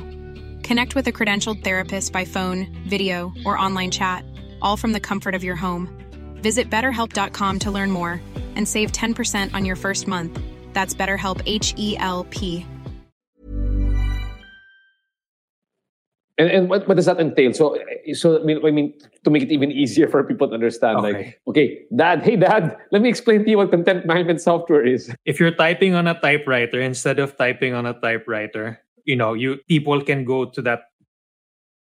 Connect 0.66 0.96
with 0.96 1.08
a 1.08 1.12
credentialed 1.12 1.66
therapist 1.66 2.14
by 2.14 2.24
phone, 2.24 2.68
video, 2.88 3.34
or 3.46 3.60
online 3.60 3.92
chat, 3.92 4.24
all 4.62 4.78
from 4.78 4.94
the 4.94 5.02
comfort 5.02 5.36
of 5.36 5.44
your 5.44 5.58
home. 5.58 6.07
Visit 6.42 6.70
betterhelp.com 6.70 7.60
to 7.60 7.72
learn 7.72 7.92
more 7.92 8.22
and 8.56 8.68
save 8.68 8.92
10% 8.92 9.54
on 9.54 9.66
your 9.66 9.76
first 9.76 10.08
month. 10.08 10.40
That's 10.74 10.94
BetterHelp 10.94 11.42
H 11.46 11.74
E 11.78 11.98
L 11.98 12.26
P. 12.30 12.66
And, 16.38 16.50
and 16.52 16.70
what, 16.70 16.88
what 16.88 16.96
does 16.98 17.08
that 17.08 17.20
entail? 17.20 17.52
So, 17.54 17.78
so 18.14 18.40
I 18.40 18.44
mean, 18.44 18.62
I 18.64 18.70
mean, 18.70 18.94
to 19.24 19.30
make 19.32 19.42
it 19.42 19.52
even 19.52 19.72
easier 19.72 20.08
for 20.08 20.24
people 20.24 20.48
to 20.48 20.54
understand, 20.54 21.00
okay. 21.00 21.14
like, 21.14 21.42
okay, 21.48 21.82
Dad, 21.96 22.22
hey, 22.22 22.36
Dad, 22.36 22.78
let 22.92 23.02
me 23.02 23.10
explain 23.10 23.44
to 23.44 23.50
you 23.50 23.58
what 23.58 23.72
content 23.72 24.06
management 24.06 24.42
software 24.42 24.86
is. 24.86 25.14
If 25.26 25.40
you're 25.40 25.56
typing 25.56 25.96
on 25.96 26.08
a 26.08 26.20
typewriter 26.20 26.80
instead 26.80 27.18
of 27.18 27.36
typing 27.38 27.74
on 27.74 27.88
a 27.88 28.00
typewriter, 28.00 28.80
you 29.04 29.16
know, 29.16 29.34
you 29.34 29.58
people 29.68 30.02
can 30.02 30.26
go 30.26 30.46
to 30.46 30.62
that 30.62 30.94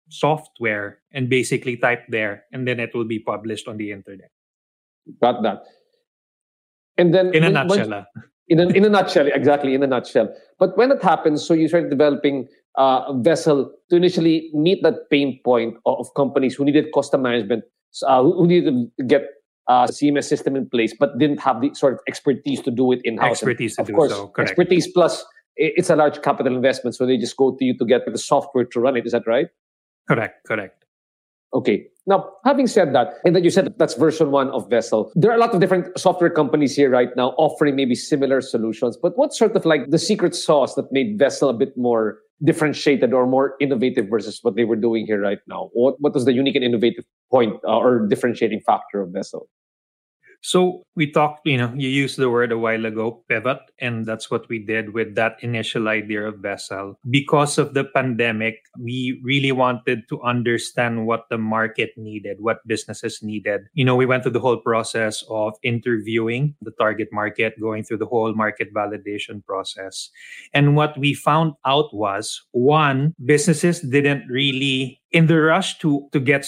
software 0.09 0.99
and 1.11 1.27
basically 1.27 1.75
type 1.75 2.05
there, 2.07 2.45
and 2.53 2.65
then 2.65 2.79
it 2.79 2.95
will 2.95 3.03
be 3.03 3.19
published 3.19 3.67
on 3.67 3.75
the 3.75 3.91
internet. 3.91 4.31
Got 5.21 5.43
that. 5.43 5.63
And 6.97 7.13
then 7.13 7.33
in 7.33 7.43
a 7.43 7.49
nutshell. 7.49 7.89
Once, 7.89 8.05
in 8.47 8.59
a, 8.59 8.67
in 8.67 8.85
a 8.85 8.89
nutshell, 8.89 9.27
exactly 9.27 9.73
in 9.73 9.83
a 9.83 9.87
nutshell. 9.87 10.33
But 10.59 10.77
when 10.77 10.91
it 10.91 11.01
happens, 11.01 11.45
so 11.45 11.53
you 11.53 11.67
start 11.67 11.89
developing 11.89 12.47
uh, 12.77 13.05
a 13.07 13.19
vessel 13.19 13.71
to 13.89 13.95
initially 13.95 14.49
meet 14.53 14.83
that 14.83 15.09
pain 15.09 15.39
point 15.43 15.75
of 15.85 16.07
companies 16.15 16.55
who 16.55 16.65
needed 16.65 16.85
custom 16.93 17.21
management, 17.23 17.63
uh, 18.05 18.21
who 18.21 18.47
needed 18.47 18.91
to 18.99 19.03
get 19.03 19.23
a 19.67 19.87
CMS 19.89 20.25
system 20.25 20.55
in 20.55 20.69
place, 20.69 20.93
but 20.97 21.17
didn't 21.17 21.39
have 21.39 21.61
the 21.61 21.73
sort 21.73 21.93
of 21.93 21.99
expertise 22.07 22.61
to 22.61 22.71
do 22.71 22.91
it 22.91 22.99
in 23.03 23.17
house. 23.17 23.31
Expertise 23.31 23.77
and 23.77 23.87
to 23.87 23.93
of 23.93 23.95
course, 23.95 24.11
so, 24.11 24.27
correct. 24.27 24.51
expertise 24.51 24.87
plus 24.91 25.25
it's 25.57 25.89
a 25.89 25.95
large 25.95 26.21
capital 26.21 26.53
investment, 26.55 26.95
so 26.95 27.05
they 27.05 27.17
just 27.17 27.37
go 27.37 27.55
to 27.55 27.65
you 27.65 27.77
to 27.77 27.85
get 27.85 28.01
the 28.05 28.17
software 28.17 28.65
to 28.65 28.79
run 28.79 28.97
it. 28.97 29.05
Is 29.05 29.13
that 29.13 29.25
right? 29.25 29.47
Correct. 30.07 30.45
Correct. 30.45 30.83
Okay. 31.53 31.87
Now, 32.07 32.29
having 32.45 32.67
said 32.67 32.93
that, 32.93 33.15
and 33.25 33.35
that 33.35 33.43
you 33.43 33.49
said 33.49 33.73
that's 33.77 33.95
version 33.95 34.29
one 34.29 34.49
of 34.49 34.69
Vessell, 34.69 35.11
there 35.15 35.31
are 35.31 35.35
a 35.35 35.39
lot 35.39 35.55
of 35.55 35.59
different 35.59 35.97
software 35.97 36.29
companies 36.29 36.75
here 36.75 36.89
right 36.89 37.09
now 37.15 37.29
offering 37.37 37.75
maybe 37.75 37.95
similar 37.95 38.41
solutions. 38.41 38.95
But 38.95 39.17
what's 39.17 39.37
sort 39.37 39.55
of 39.55 39.65
like 39.65 39.89
the 39.89 39.97
secret 39.97 40.35
sauce 40.35 40.75
that 40.75 40.91
made 40.91 41.17
Vessell 41.17 41.49
a 41.49 41.53
bit 41.53 41.75
more 41.75 42.19
differentiated 42.43 43.13
or 43.13 43.25
more 43.25 43.55
innovative 43.59 44.07
versus 44.07 44.39
what 44.43 44.55
they 44.55 44.65
were 44.65 44.75
doing 44.75 45.07
here 45.07 45.19
right 45.19 45.39
now? 45.47 45.69
What, 45.73 45.95
what 45.99 46.13
was 46.13 46.25
the 46.25 46.33
unique 46.33 46.55
and 46.55 46.63
innovative 46.63 47.05
point 47.31 47.55
uh, 47.67 47.77
or 47.77 48.05
differentiating 48.07 48.61
factor 48.61 49.01
of 49.01 49.09
Vessell? 49.09 49.47
So 50.45 50.83
we 50.95 51.09
talked, 51.09 51.47
you 51.47 51.57
know, 51.57 51.73
you 51.75 51.89
used 51.89 52.17
the 52.17 52.29
word 52.29 52.51
a 52.51 52.57
while 52.57 52.85
ago, 52.85 53.23
pivot, 53.27 53.57
and 53.79 54.05
that's 54.05 54.29
what 54.29 54.47
we 54.47 54.59
did 54.59 54.93
with 54.93 55.15
that 55.15 55.37
initial 55.41 55.87
idea 55.87 56.21
of 56.21 56.35
Vessell. 56.35 56.93
Because 57.09 57.57
of 57.57 57.73
the 57.73 57.83
pandemic, 57.83 58.59
we 58.79 59.19
really 59.23 59.51
wanted 59.51 60.07
to 60.09 60.21
understand 60.21 61.07
what 61.07 61.25
the 61.31 61.39
market 61.39 61.97
needed, 61.97 62.37
what 62.41 62.59
businesses 62.67 63.23
needed. 63.23 63.61
You 63.73 63.85
know, 63.85 63.95
we 63.95 64.05
went 64.05 64.21
through 64.21 64.33
the 64.33 64.39
whole 64.39 64.61
process 64.61 65.23
of 65.31 65.55
interviewing 65.63 66.53
the 66.61 66.77
target 66.77 67.09
market, 67.11 67.59
going 67.59 67.83
through 67.83 67.97
the 67.97 68.05
whole 68.05 68.35
market 68.35 68.71
validation 68.71 69.43
process. 69.43 70.11
And 70.53 70.75
what 70.75 70.95
we 70.95 71.15
found 71.15 71.53
out 71.65 71.91
was 71.91 72.39
one, 72.51 73.15
businesses 73.25 73.81
didn't 73.81 74.27
really 74.29 75.01
in 75.11 75.27
the 75.27 75.39
rush 75.39 75.79
to 75.79 76.09
to 76.11 76.19
get 76.19 76.45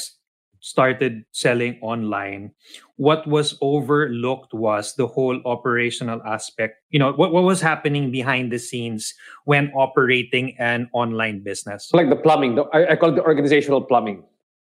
started 0.68 1.24
selling 1.32 1.80
online, 1.82 2.52
what 2.98 3.26
was 3.26 3.58
overlooked 3.62 4.54
was 4.54 4.96
the 4.96 5.08
whole 5.08 5.40
operational 5.46 6.22
aspect. 6.28 6.76
You 6.90 7.00
know, 7.00 7.14
what, 7.14 7.32
what 7.32 7.44
was 7.44 7.62
happening 7.62 8.12
behind 8.12 8.52
the 8.52 8.60
scenes 8.60 9.14
when 9.46 9.72
operating 9.72 10.56
an 10.60 10.90
online 10.92 11.42
business. 11.42 11.90
Like 11.94 12.10
the 12.10 12.18
plumbing, 12.18 12.56
the, 12.56 12.64
I, 12.74 12.92
I 12.92 12.96
call 12.98 13.10
it 13.10 13.16
the 13.16 13.24
organizational 13.24 13.82
plumbing. 13.82 14.24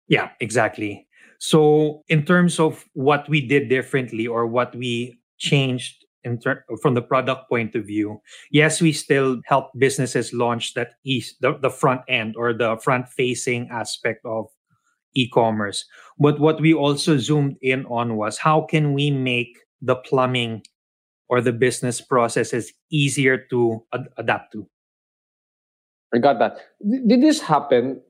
Yeah, 0.09 0.31
exactly. 0.41 1.07
So, 1.39 2.03
in 2.09 2.25
terms 2.25 2.59
of 2.59 2.85
what 2.93 3.27
we 3.29 3.45
did 3.45 3.69
differently 3.69 4.27
or 4.27 4.45
what 4.47 4.75
we 4.75 5.19
changed 5.37 6.03
in 6.23 6.39
ter- 6.39 6.63
from 6.81 6.93
the 6.93 7.01
product 7.01 7.49
point 7.49 7.75
of 7.75 7.85
view. 7.85 8.21
Yes, 8.51 8.81
we 8.81 8.93
still 8.93 9.41
help 9.45 9.71
businesses 9.77 10.31
launch 10.31 10.73
that 10.73 10.91
east 11.03 11.35
the, 11.41 11.57
the 11.61 11.69
front 11.69 12.01
end 12.07 12.35
or 12.37 12.53
the 12.53 12.77
front 12.77 13.09
facing 13.09 13.67
aspect 13.69 14.25
of 14.25 14.47
e-commerce. 15.15 15.85
But 16.19 16.39
what 16.39 16.61
we 16.61 16.73
also 16.73 17.17
zoomed 17.17 17.57
in 17.61 17.85
on 17.85 18.15
was 18.15 18.37
how 18.37 18.61
can 18.61 18.93
we 18.93 19.11
make 19.11 19.57
the 19.81 19.95
plumbing 19.95 20.63
or 21.29 21.41
the 21.41 21.51
business 21.51 22.01
processes 22.01 22.71
easier 22.91 23.37
to 23.49 23.83
ad- 23.93 24.09
adapt 24.17 24.53
to. 24.53 24.67
I 26.13 26.19
got 26.19 26.37
that. 26.39 26.57
Did 27.07 27.21
this 27.21 27.41
happen 27.41 28.01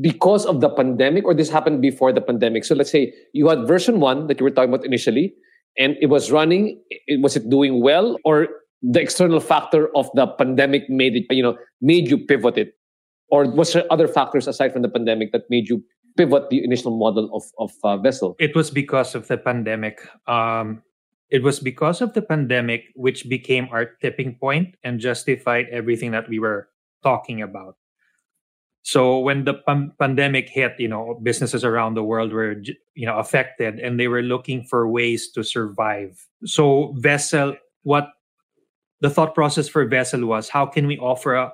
because 0.00 0.44
of 0.44 0.60
the 0.60 0.68
pandemic 0.68 1.24
or 1.24 1.34
this 1.34 1.48
happened 1.48 1.80
before 1.80 2.12
the 2.12 2.20
pandemic? 2.20 2.64
So 2.64 2.74
let's 2.74 2.90
say 2.90 3.14
you 3.32 3.48
had 3.48 3.66
version 3.66 4.00
one 4.00 4.26
that 4.26 4.40
you 4.40 4.44
were 4.44 4.50
talking 4.50 4.74
about 4.74 4.84
initially 4.84 5.32
and 5.78 5.96
it 6.00 6.06
was 6.06 6.32
running. 6.32 6.82
It, 6.90 7.22
was 7.22 7.36
it 7.36 7.48
doing 7.48 7.80
well 7.80 8.18
or 8.24 8.48
the 8.82 9.00
external 9.00 9.38
factor 9.38 9.94
of 9.96 10.10
the 10.14 10.26
pandemic 10.26 10.90
made 10.90 11.14
it, 11.14 11.26
you 11.30 11.42
know, 11.42 11.56
made 11.80 12.10
you 12.10 12.18
pivot 12.18 12.58
it? 12.58 12.74
Or 13.30 13.48
was 13.48 13.72
there 13.72 13.84
other 13.90 14.08
factors 14.08 14.46
aside 14.46 14.72
from 14.72 14.82
the 14.82 14.88
pandemic 14.88 15.32
that 15.32 15.48
made 15.50 15.68
you 15.68 15.84
pivot 16.16 16.50
the 16.50 16.64
initial 16.64 16.96
model 16.96 17.30
of, 17.34 17.44
of 17.58 17.70
uh, 17.84 18.02
Vessell? 18.02 18.34
It 18.38 18.54
was 18.56 18.70
because 18.70 19.14
of 19.14 19.28
the 19.28 19.38
pandemic. 19.38 20.00
Um, 20.26 20.82
it 21.30 21.42
was 21.42 21.60
because 21.60 22.00
of 22.00 22.12
the 22.12 22.22
pandemic 22.22 22.86
which 22.96 23.28
became 23.28 23.68
our 23.70 23.94
tipping 24.02 24.34
point 24.34 24.74
and 24.82 24.98
justified 24.98 25.66
everything 25.70 26.10
that 26.10 26.28
we 26.28 26.40
were 26.40 26.68
talking 27.02 27.40
about. 27.40 27.76
So 28.82 29.18
when 29.18 29.44
the 29.44 29.54
p- 29.54 29.90
pandemic 30.00 30.48
hit, 30.48 30.74
you 30.78 30.88
know, 30.88 31.20
businesses 31.22 31.64
around 31.64 31.94
the 31.94 32.02
world 32.02 32.32
were, 32.32 32.56
you 32.94 33.06
know, 33.06 33.18
affected 33.18 33.78
and 33.78 34.00
they 34.00 34.08
were 34.08 34.22
looking 34.22 34.64
for 34.64 34.88
ways 34.88 35.30
to 35.32 35.44
survive. 35.44 36.26
So 36.44 36.96
Vessell, 36.98 37.56
what 37.82 38.08
the 39.00 39.10
thought 39.10 39.34
process 39.34 39.68
for 39.68 39.86
Vessell 39.86 40.26
was, 40.26 40.48
how 40.48 40.66
can 40.66 40.86
we 40.86 40.98
offer 40.98 41.34
a, 41.34 41.52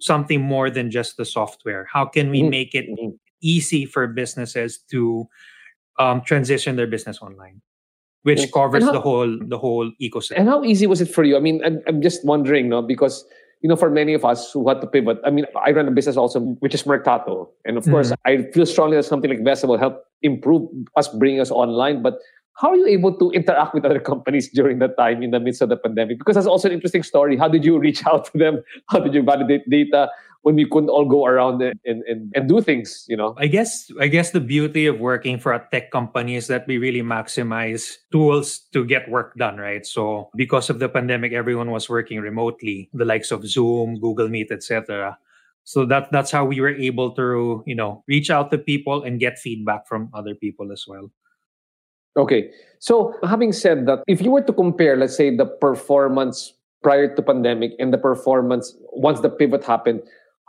something 0.00 0.40
more 0.40 0.70
than 0.70 0.90
just 0.90 1.16
the 1.16 1.24
software? 1.24 1.88
How 1.92 2.04
can 2.04 2.30
we 2.30 2.40
mm-hmm. 2.40 2.50
make 2.50 2.74
it 2.74 2.88
mm-hmm. 2.88 3.16
easy 3.40 3.84
for 3.84 4.06
businesses 4.06 4.78
to 4.90 5.28
um, 5.98 6.22
transition 6.22 6.76
their 6.76 6.86
business 6.86 7.20
online? 7.20 7.60
Which 8.22 8.52
covers 8.52 8.84
how, 8.84 8.92
the 8.92 9.00
whole 9.00 9.38
the 9.48 9.58
whole 9.58 9.90
ecosystem. 10.00 10.38
And 10.38 10.48
how 10.48 10.62
easy 10.62 10.86
was 10.86 11.00
it 11.00 11.10
for 11.10 11.24
you? 11.24 11.36
I 11.36 11.40
mean, 11.40 11.60
I'm, 11.64 11.80
I'm 11.88 12.00
just 12.00 12.24
wondering, 12.24 12.68
no, 12.68 12.80
because 12.80 13.24
you 13.62 13.68
know, 13.68 13.76
for 13.76 13.90
many 13.90 14.12
of 14.12 14.24
us 14.24 14.52
who 14.52 14.68
had 14.68 14.80
to 14.80 14.86
pivot, 14.86 15.18
I 15.24 15.30
mean, 15.30 15.46
I 15.56 15.70
run 15.70 15.86
a 15.86 15.90
business 15.92 16.16
also, 16.16 16.40
which 16.58 16.74
is 16.74 16.84
Mercato. 16.84 17.48
And 17.64 17.76
of 17.76 17.84
mm-hmm. 17.84 17.92
course, 17.92 18.12
I 18.24 18.42
feel 18.52 18.66
strongly 18.66 18.96
that 18.96 19.04
something 19.04 19.30
like 19.30 19.40
Vessell 19.40 19.68
will 19.68 19.78
help 19.78 20.04
improve 20.22 20.68
us, 20.96 21.08
bring 21.08 21.40
us 21.40 21.50
online. 21.50 22.02
But 22.02 22.18
how 22.54 22.70
are 22.70 22.76
you 22.76 22.86
able 22.86 23.16
to 23.18 23.30
interact 23.30 23.74
with 23.74 23.84
other 23.84 24.00
companies 24.00 24.50
during 24.52 24.78
that 24.80 24.96
time 24.96 25.22
in 25.22 25.30
the 25.30 25.40
midst 25.40 25.62
of 25.62 25.68
the 25.68 25.76
pandemic? 25.76 26.18
Because 26.18 26.34
that's 26.34 26.46
also 26.46 26.68
an 26.68 26.74
interesting 26.74 27.02
story. 27.02 27.36
How 27.36 27.48
did 27.48 27.64
you 27.64 27.78
reach 27.78 28.06
out 28.06 28.26
to 28.26 28.38
them? 28.38 28.62
How 28.88 29.00
did 29.00 29.14
you 29.14 29.22
validate 29.22 29.68
data? 29.68 30.10
when 30.42 30.56
we 30.56 30.68
couldn't 30.68 30.90
all 30.90 31.04
go 31.04 31.24
around 31.24 31.62
and, 31.62 31.78
and, 31.84 32.32
and 32.34 32.48
do 32.48 32.60
things 32.60 33.06
you 33.08 33.16
know 33.16 33.34
i 33.38 33.46
guess 33.46 33.90
i 34.00 34.06
guess 34.06 34.30
the 34.30 34.40
beauty 34.40 34.86
of 34.86 34.98
working 34.98 35.38
for 35.38 35.52
a 35.52 35.66
tech 35.70 35.90
company 35.90 36.36
is 36.36 36.48
that 36.48 36.66
we 36.66 36.78
really 36.78 37.02
maximize 37.02 37.96
tools 38.10 38.58
to 38.72 38.84
get 38.84 39.08
work 39.08 39.34
done 39.36 39.56
right 39.56 39.86
so 39.86 40.28
because 40.36 40.68
of 40.68 40.78
the 40.78 40.88
pandemic 40.88 41.32
everyone 41.32 41.70
was 41.70 41.88
working 41.88 42.20
remotely 42.20 42.90
the 42.92 43.04
likes 43.04 43.30
of 43.30 43.46
zoom 43.46 43.98
google 44.00 44.28
meet 44.28 44.50
etc 44.50 45.16
so 45.64 45.86
that 45.86 46.10
that's 46.10 46.30
how 46.30 46.44
we 46.44 46.60
were 46.60 46.74
able 46.74 47.12
to 47.12 47.62
you 47.66 47.74
know 47.74 48.02
reach 48.08 48.30
out 48.30 48.50
to 48.50 48.58
people 48.58 49.04
and 49.04 49.20
get 49.20 49.38
feedback 49.38 49.86
from 49.86 50.10
other 50.12 50.34
people 50.34 50.72
as 50.72 50.84
well 50.88 51.10
okay 52.16 52.50
so 52.78 53.14
having 53.22 53.52
said 53.52 53.86
that 53.86 54.02
if 54.06 54.20
you 54.20 54.30
were 54.30 54.42
to 54.42 54.52
compare 54.52 54.96
let's 54.96 55.16
say 55.16 55.34
the 55.34 55.46
performance 55.46 56.54
prior 56.82 57.14
to 57.14 57.22
pandemic 57.22 57.72
and 57.78 57.92
the 57.92 57.98
performance 57.98 58.76
once 58.92 59.20
the 59.20 59.30
pivot 59.30 59.64
happened 59.64 60.02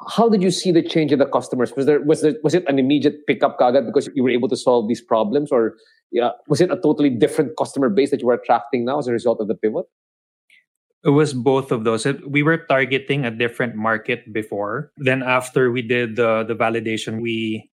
how 0.08 0.29
did 0.29 0.41
you 0.41 0.51
see 0.51 0.72
the 0.72 0.82
change 0.82 1.12
in 1.12 1.20
the 1.20 1.25
customers? 1.25 1.74
Was 1.75 1.86
there 1.86 2.01
was 2.01 2.22
there 2.22 2.34
was 2.43 2.53
it 2.53 2.67
an 2.67 2.79
immediate 2.79 3.25
pickup 3.27 3.60
kagad 3.60 3.86
because 3.86 4.10
you 4.13 4.24
were 4.24 4.29
able 4.29 4.50
to 4.50 4.58
solve 4.58 4.88
these 4.88 5.01
problems, 5.01 5.51
or 5.51 5.75
yeah, 6.11 6.31
was 6.48 6.61
it 6.61 6.72
a 6.72 6.75
totally 6.75 7.09
different 7.09 7.53
customer 7.57 7.90
base 7.90 8.11
that 8.11 8.22
you 8.22 8.27
were 8.27 8.33
attracting 8.33 8.85
now 8.85 9.00
as 9.00 9.07
a 9.07 9.11
result 9.11 9.40
of 9.40 9.48
the 9.48 9.55
pivot? 9.55 9.85
It 11.05 11.09
was 11.09 11.33
both 11.33 11.72
of 11.72 11.83
those. 11.83 12.07
We 12.25 12.44
were 12.44 12.57
targeting 12.57 13.25
a 13.25 13.31
different 13.31 13.75
market 13.75 14.31
before. 14.31 14.92
Then 14.98 15.22
after 15.22 15.72
we 15.72 15.81
did 15.81 16.16
the 16.16 16.44
the 16.44 16.55
validation, 16.55 17.22
we 17.22 17.70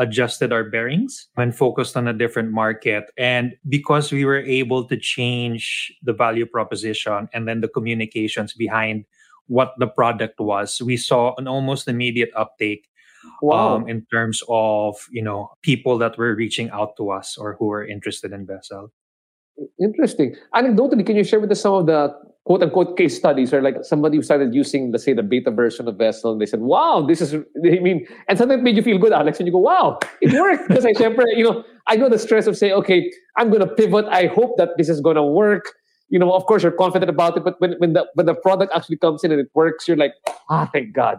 adjusted 0.00 0.50
our 0.50 0.64
bearings 0.64 1.28
and 1.36 1.54
focused 1.54 1.96
on 1.96 2.08
a 2.08 2.12
different 2.12 2.50
market. 2.50 3.04
And 3.18 3.54
because 3.68 4.10
we 4.10 4.24
were 4.24 4.40
able 4.40 4.88
to 4.88 4.96
change 4.96 5.92
the 6.02 6.14
value 6.14 6.46
proposition 6.46 7.28
and 7.34 7.46
then 7.46 7.60
the 7.60 7.68
communications 7.68 8.54
behind 8.54 9.04
what 9.46 9.74
the 9.78 9.86
product 9.86 10.40
was, 10.40 10.80
we 10.80 10.96
saw 10.96 11.34
an 11.36 11.46
almost 11.46 11.86
immediate 11.86 12.30
uptake 12.34 12.88
wow. 13.42 13.76
um, 13.76 13.88
in 13.88 14.06
terms 14.10 14.42
of 14.48 14.96
you 15.10 15.22
know 15.22 15.50
people 15.62 15.98
that 15.98 16.16
were 16.16 16.34
reaching 16.34 16.70
out 16.70 16.96
to 16.96 17.10
us 17.10 17.36
or 17.36 17.56
who 17.58 17.66
were 17.66 17.86
interested 17.86 18.32
in 18.32 18.46
Vessell. 18.46 18.88
Interesting. 19.78 20.34
Anecdotally, 20.54 21.04
can 21.04 21.16
you 21.16 21.24
share 21.24 21.40
with 21.40 21.52
us 21.52 21.60
some 21.60 21.74
of 21.74 21.86
the 21.86 22.16
quote 22.50 22.64
unquote 22.64 22.96
case 22.96 23.16
studies 23.16 23.54
or 23.54 23.62
like 23.62 23.76
somebody 23.84 24.16
who 24.16 24.24
started 24.24 24.52
using, 24.52 24.90
let's 24.90 25.04
say, 25.04 25.12
the 25.12 25.22
beta 25.22 25.52
version 25.52 25.86
of 25.86 25.94
Vessell 25.94 26.32
and 26.32 26.40
they 26.40 26.46
said, 26.46 26.58
wow, 26.58 27.00
this 27.00 27.20
is, 27.20 27.32
I 27.34 27.78
mean, 27.78 28.08
and 28.26 28.36
something 28.36 28.60
made 28.64 28.74
you 28.74 28.82
feel 28.82 28.98
good, 28.98 29.12
Alex, 29.12 29.38
and 29.38 29.46
you 29.46 29.52
go, 29.52 29.58
wow, 29.58 30.00
it 30.20 30.32
worked. 30.32 30.66
because 30.66 30.84
I, 30.84 30.90
you 31.36 31.44
know, 31.44 31.62
I 31.86 31.94
know 31.94 32.08
the 32.08 32.18
stress 32.18 32.48
of 32.48 32.58
saying, 32.58 32.72
okay, 32.72 33.08
I'm 33.36 33.50
going 33.50 33.60
to 33.60 33.68
pivot. 33.68 34.06
I 34.06 34.26
hope 34.26 34.56
that 34.56 34.70
this 34.76 34.88
is 34.88 35.00
going 35.00 35.14
to 35.14 35.22
work 35.22 35.72
you 36.08 36.18
know, 36.18 36.32
of 36.34 36.44
course, 36.46 36.64
you're 36.64 36.72
confident 36.72 37.08
about 37.08 37.36
it, 37.36 37.44
but 37.44 37.60
when, 37.60 37.74
when 37.74 37.92
the 37.92 38.04
when 38.14 38.26
the 38.26 38.34
product 38.34 38.72
actually 38.74 38.96
comes 38.96 39.22
in 39.22 39.30
and 39.30 39.40
it 39.40 39.48
works, 39.54 39.86
you're 39.86 39.96
like, 39.96 40.12
ah, 40.48 40.68
thank 40.72 40.92
God. 40.92 41.18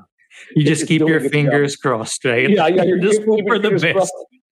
You 0.53 0.65
just 0.65 0.85
keep 0.85 0.99
your 0.99 1.21
fingers 1.29 1.77
crossed, 1.77 2.25
right? 2.25 2.49
Yeah, 2.49 2.67
yeah. 2.67 2.83
You're 2.83 2.99
just 3.09 3.23
hope 3.23 3.39
for 3.47 3.57
the 3.57 3.69
best. 3.69 3.93
Crossed. 3.93 4.13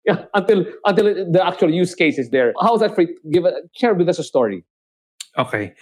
Yeah, 0.06 0.26
until 0.34 0.66
until 0.86 1.32
the 1.32 1.46
actual 1.46 1.72
use 1.72 1.94
case 1.94 2.18
is 2.18 2.32
there. 2.32 2.52
How's 2.60 2.80
that 2.80 2.96
for? 2.96 3.06
Give 3.30 3.46
a, 3.46 3.62
share 3.76 3.94
with 3.94 4.10
us 4.10 4.18
a 4.18 4.24
story. 4.24 4.66
Okay. 5.38 5.74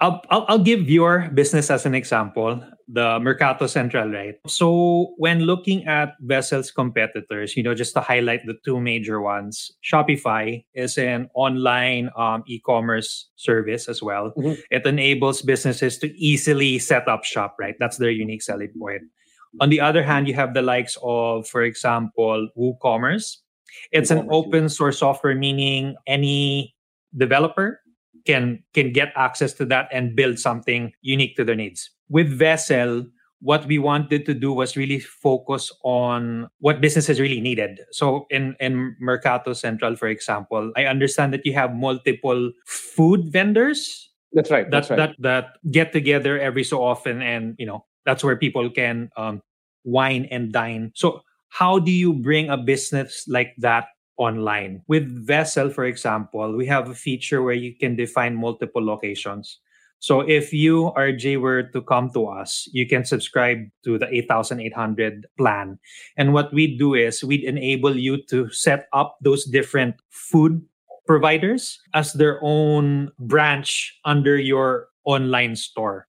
I'll, 0.00 0.22
I'll, 0.30 0.46
I'll 0.48 0.58
give 0.58 0.88
your 0.88 1.28
business 1.34 1.70
as 1.70 1.84
an 1.84 1.94
example, 1.94 2.62
the 2.88 3.20
Mercato 3.20 3.66
Centrale, 3.66 4.08
right? 4.08 4.34
So 4.46 5.14
when 5.18 5.40
looking 5.40 5.86
at 5.86 6.14
Vessell's 6.20 6.70
competitors, 6.70 7.54
you 7.54 7.62
know, 7.62 7.74
just 7.74 7.92
to 7.94 8.00
highlight 8.00 8.46
the 8.46 8.54
two 8.64 8.80
major 8.80 9.20
ones, 9.20 9.70
Shopify 9.84 10.64
is 10.74 10.96
an 10.96 11.28
online 11.34 12.10
um, 12.16 12.42
e-commerce 12.46 13.28
service 13.36 13.88
as 13.88 14.02
well. 14.02 14.32
Mm-hmm. 14.38 14.60
It 14.70 14.86
enables 14.86 15.42
businesses 15.42 15.98
to 15.98 16.08
easily 16.18 16.78
set 16.78 17.06
up 17.06 17.24
shop, 17.24 17.56
right? 17.60 17.74
That's 17.78 17.98
their 17.98 18.10
unique 18.10 18.42
selling 18.42 18.72
point. 18.78 19.02
On 19.60 19.68
the 19.68 19.80
other 19.80 20.02
hand, 20.02 20.28
you 20.28 20.34
have 20.34 20.54
the 20.54 20.62
likes 20.62 20.96
of, 21.02 21.46
for 21.46 21.62
example, 21.62 22.48
WooCommerce. 22.56 23.36
It's 23.92 24.10
WooCommerce, 24.10 24.20
an 24.20 24.28
open 24.30 24.68
source 24.68 24.98
software, 24.98 25.34
meaning 25.34 25.94
any 26.06 26.74
developer 27.16 27.80
can 28.26 28.62
can 28.74 28.92
get 28.92 29.12
access 29.16 29.52
to 29.54 29.64
that 29.66 29.88
and 29.92 30.16
build 30.16 30.38
something 30.38 30.92
unique 31.02 31.36
to 31.36 31.44
their 31.44 31.54
needs. 31.54 31.90
With 32.08 32.38
Vessell, 32.38 33.06
what 33.40 33.66
we 33.66 33.78
wanted 33.78 34.26
to 34.26 34.34
do 34.34 34.52
was 34.52 34.76
really 34.76 35.00
focus 35.00 35.72
on 35.82 36.48
what 36.58 36.80
businesses 36.80 37.20
really 37.20 37.40
needed. 37.40 37.80
So 37.90 38.26
in, 38.30 38.54
in 38.60 38.96
Mercato 39.00 39.54
Centrale, 39.54 39.96
for 39.96 40.08
example, 40.08 40.72
I 40.76 40.84
understand 40.84 41.32
that 41.32 41.46
you 41.46 41.54
have 41.54 41.74
multiple 41.74 42.52
food 42.66 43.32
vendors. 43.32 44.10
That's 44.32 44.50
right. 44.50 44.70
That's 44.70 44.88
that, 44.88 44.98
right. 44.98 45.16
That 45.20 45.54
that 45.62 45.72
get 45.72 45.92
together 45.92 46.38
every 46.38 46.64
so 46.64 46.82
often 46.82 47.22
and 47.22 47.56
you 47.58 47.66
know 47.66 47.84
that's 48.04 48.22
where 48.22 48.36
people 48.36 48.70
can 48.70 49.10
um, 49.16 49.42
wine 49.84 50.28
and 50.30 50.52
dine. 50.52 50.92
So 50.94 51.22
how 51.48 51.78
do 51.78 51.90
you 51.90 52.12
bring 52.12 52.48
a 52.48 52.56
business 52.56 53.24
like 53.26 53.54
that 53.58 53.86
online. 54.20 54.82
With 54.86 55.08
Vessell, 55.26 55.72
for 55.72 55.84
example, 55.84 56.54
we 56.54 56.66
have 56.66 56.88
a 56.88 56.94
feature 56.94 57.42
where 57.42 57.56
you 57.56 57.74
can 57.74 57.96
define 57.96 58.36
multiple 58.36 58.84
locations. 58.84 59.58
So 59.98 60.20
if 60.20 60.52
you, 60.52 60.92
RJ, 60.96 61.40
were 61.40 61.64
to 61.64 61.82
come 61.82 62.10
to 62.12 62.26
us, 62.26 62.68
you 62.72 62.86
can 62.86 63.04
subscribe 63.04 63.68
to 63.84 63.98
the 63.98 64.08
8800 64.08 65.26
plan. 65.36 65.78
And 66.16 66.32
what 66.32 66.52
we 66.52 66.76
do 66.76 66.94
is 66.94 67.24
we 67.24 67.44
enable 67.44 67.96
you 67.96 68.22
to 68.28 68.48
set 68.50 68.88
up 68.92 69.18
those 69.20 69.44
different 69.44 69.96
food 70.08 70.62
providers 71.06 71.80
as 71.92 72.12
their 72.12 72.38
own 72.42 73.10
branch 73.18 73.98
under 74.04 74.38
your 74.38 74.88
online 75.04 75.56
store. 75.56 76.06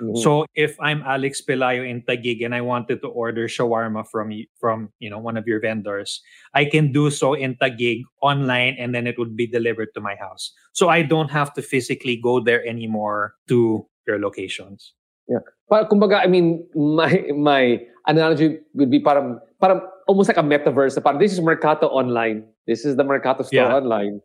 Mm-hmm. 0.00 0.18
So 0.22 0.46
if 0.54 0.74
I'm 0.80 1.02
Alex 1.02 1.40
Pelayo 1.40 1.86
in 1.86 2.02
Taguig 2.02 2.44
and 2.44 2.54
I 2.54 2.60
wanted 2.60 3.00
to 3.02 3.08
order 3.08 3.46
shawarma 3.46 4.02
from 4.10 4.34
from 4.58 4.90
you 4.98 5.08
know 5.08 5.18
one 5.18 5.36
of 5.36 5.46
your 5.46 5.60
vendors, 5.60 6.20
I 6.54 6.64
can 6.64 6.90
do 6.90 7.10
so 7.10 7.34
in 7.34 7.54
Taguig 7.56 8.02
online 8.22 8.74
and 8.78 8.94
then 8.94 9.06
it 9.06 9.18
would 9.18 9.36
be 9.36 9.46
delivered 9.46 9.94
to 9.94 10.00
my 10.00 10.16
house. 10.16 10.50
So 10.72 10.88
I 10.88 11.02
don't 11.02 11.30
have 11.30 11.54
to 11.54 11.62
physically 11.62 12.18
go 12.18 12.40
there 12.40 12.66
anymore 12.66 13.34
to 13.48 13.86
your 14.06 14.18
locations. 14.18 14.92
Yeah. 15.28 15.46
But 15.68 15.88
kumbaga, 15.88 16.20
I 16.20 16.26
mean, 16.26 16.66
my 16.74 17.24
my 17.32 17.80
analogy 18.06 18.58
would 18.74 18.90
be 18.90 19.00
parang 19.00 19.40
parang 19.60 19.80
almost 20.06 20.28
like 20.28 20.36
a 20.38 20.44
metaverse. 20.44 20.98
Parang 21.02 21.18
this 21.18 21.32
is 21.32 21.40
Mercato 21.40 21.86
online. 21.88 22.44
This 22.66 22.84
is 22.84 22.96
the 22.96 23.04
Mercato 23.04 23.44
store 23.44 23.70
yeah. 23.70 23.78
online. 23.78 24.20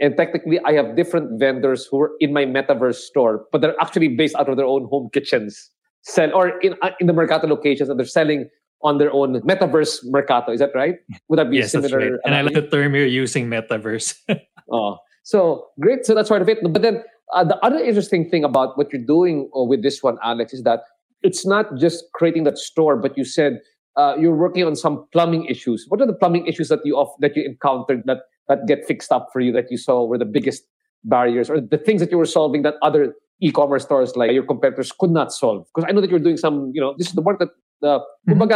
And 0.00 0.16
technically 0.16 0.58
I 0.60 0.72
have 0.72 0.96
different 0.96 1.38
vendors 1.38 1.86
who 1.86 2.00
are 2.00 2.10
in 2.20 2.32
my 2.32 2.44
metaverse 2.44 2.96
store, 2.96 3.44
but 3.52 3.60
they're 3.60 3.80
actually 3.80 4.08
based 4.08 4.34
out 4.36 4.48
of 4.48 4.56
their 4.56 4.66
own 4.66 4.86
home 4.86 5.10
kitchens, 5.12 5.70
sell 6.02 6.34
or 6.34 6.58
in 6.60 6.74
uh, 6.82 6.90
in 7.00 7.06
the 7.06 7.12
Mercato 7.12 7.46
locations, 7.46 7.88
and 7.88 7.98
they're 7.98 8.06
selling 8.06 8.48
on 8.82 8.98
their 8.98 9.12
own 9.12 9.40
metaverse 9.42 10.00
Mercato. 10.04 10.52
Is 10.52 10.60
that 10.60 10.70
right? 10.74 10.96
Would 11.28 11.38
that 11.38 11.50
be 11.50 11.58
yes, 11.58 11.72
similar? 11.72 12.00
That's 12.00 12.10
right. 12.12 12.20
And 12.24 12.34
I 12.34 12.42
like 12.42 12.54
the 12.54 12.66
term 12.66 12.94
you're 12.94 13.06
using, 13.06 13.48
metaverse. 13.48 14.14
oh, 14.72 14.98
so 15.22 15.68
great. 15.80 16.04
So 16.04 16.14
that's 16.14 16.28
part 16.28 16.42
of 16.42 16.48
it. 16.48 16.58
But 16.62 16.82
then 16.82 17.04
uh, 17.32 17.44
the 17.44 17.56
other 17.64 17.78
interesting 17.78 18.28
thing 18.28 18.44
about 18.44 18.76
what 18.76 18.92
you're 18.92 19.04
doing 19.04 19.48
uh, 19.56 19.62
with 19.62 19.82
this 19.82 20.02
one, 20.02 20.18
Alex, 20.22 20.52
is 20.52 20.62
that 20.64 20.80
it's 21.22 21.46
not 21.46 21.76
just 21.76 22.04
creating 22.14 22.44
that 22.44 22.58
store, 22.58 22.96
but 22.96 23.16
you 23.16 23.24
said 23.24 23.60
uh, 23.96 24.14
you're 24.18 24.34
working 24.34 24.64
on 24.64 24.76
some 24.76 25.06
plumbing 25.12 25.44
issues. 25.46 25.86
What 25.88 26.00
are 26.00 26.06
the 26.06 26.14
plumbing 26.14 26.46
issues 26.46 26.68
that 26.68 26.80
you 26.84 26.96
off, 26.96 27.12
that 27.20 27.36
you 27.36 27.44
encountered 27.44 28.02
that 28.06 28.18
that 28.48 28.66
get 28.66 28.84
fixed 28.86 29.12
up 29.12 29.28
for 29.32 29.40
you 29.40 29.52
that 29.52 29.70
you 29.70 29.76
saw 29.76 30.04
were 30.04 30.18
the 30.18 30.24
biggest 30.24 30.64
barriers 31.04 31.50
or 31.50 31.60
the 31.60 31.78
things 31.78 32.00
that 32.00 32.10
you 32.10 32.18
were 32.18 32.26
solving 32.26 32.62
that 32.62 32.74
other 32.82 33.14
e-commerce 33.40 33.84
stores 33.84 34.16
like 34.16 34.32
your 34.32 34.44
competitors 34.44 34.92
could 34.92 35.10
not 35.10 35.32
solve? 35.32 35.66
Because 35.74 35.88
I 35.88 35.92
know 35.92 36.00
that 36.00 36.10
you're 36.10 36.18
doing 36.18 36.36
some, 36.36 36.70
you 36.74 36.80
know, 36.80 36.94
this 36.96 37.08
is 37.08 37.14
the 37.14 37.22
work 37.22 37.38
that 37.38 37.48
the 37.80 38.00
mm-hmm. 38.28 38.48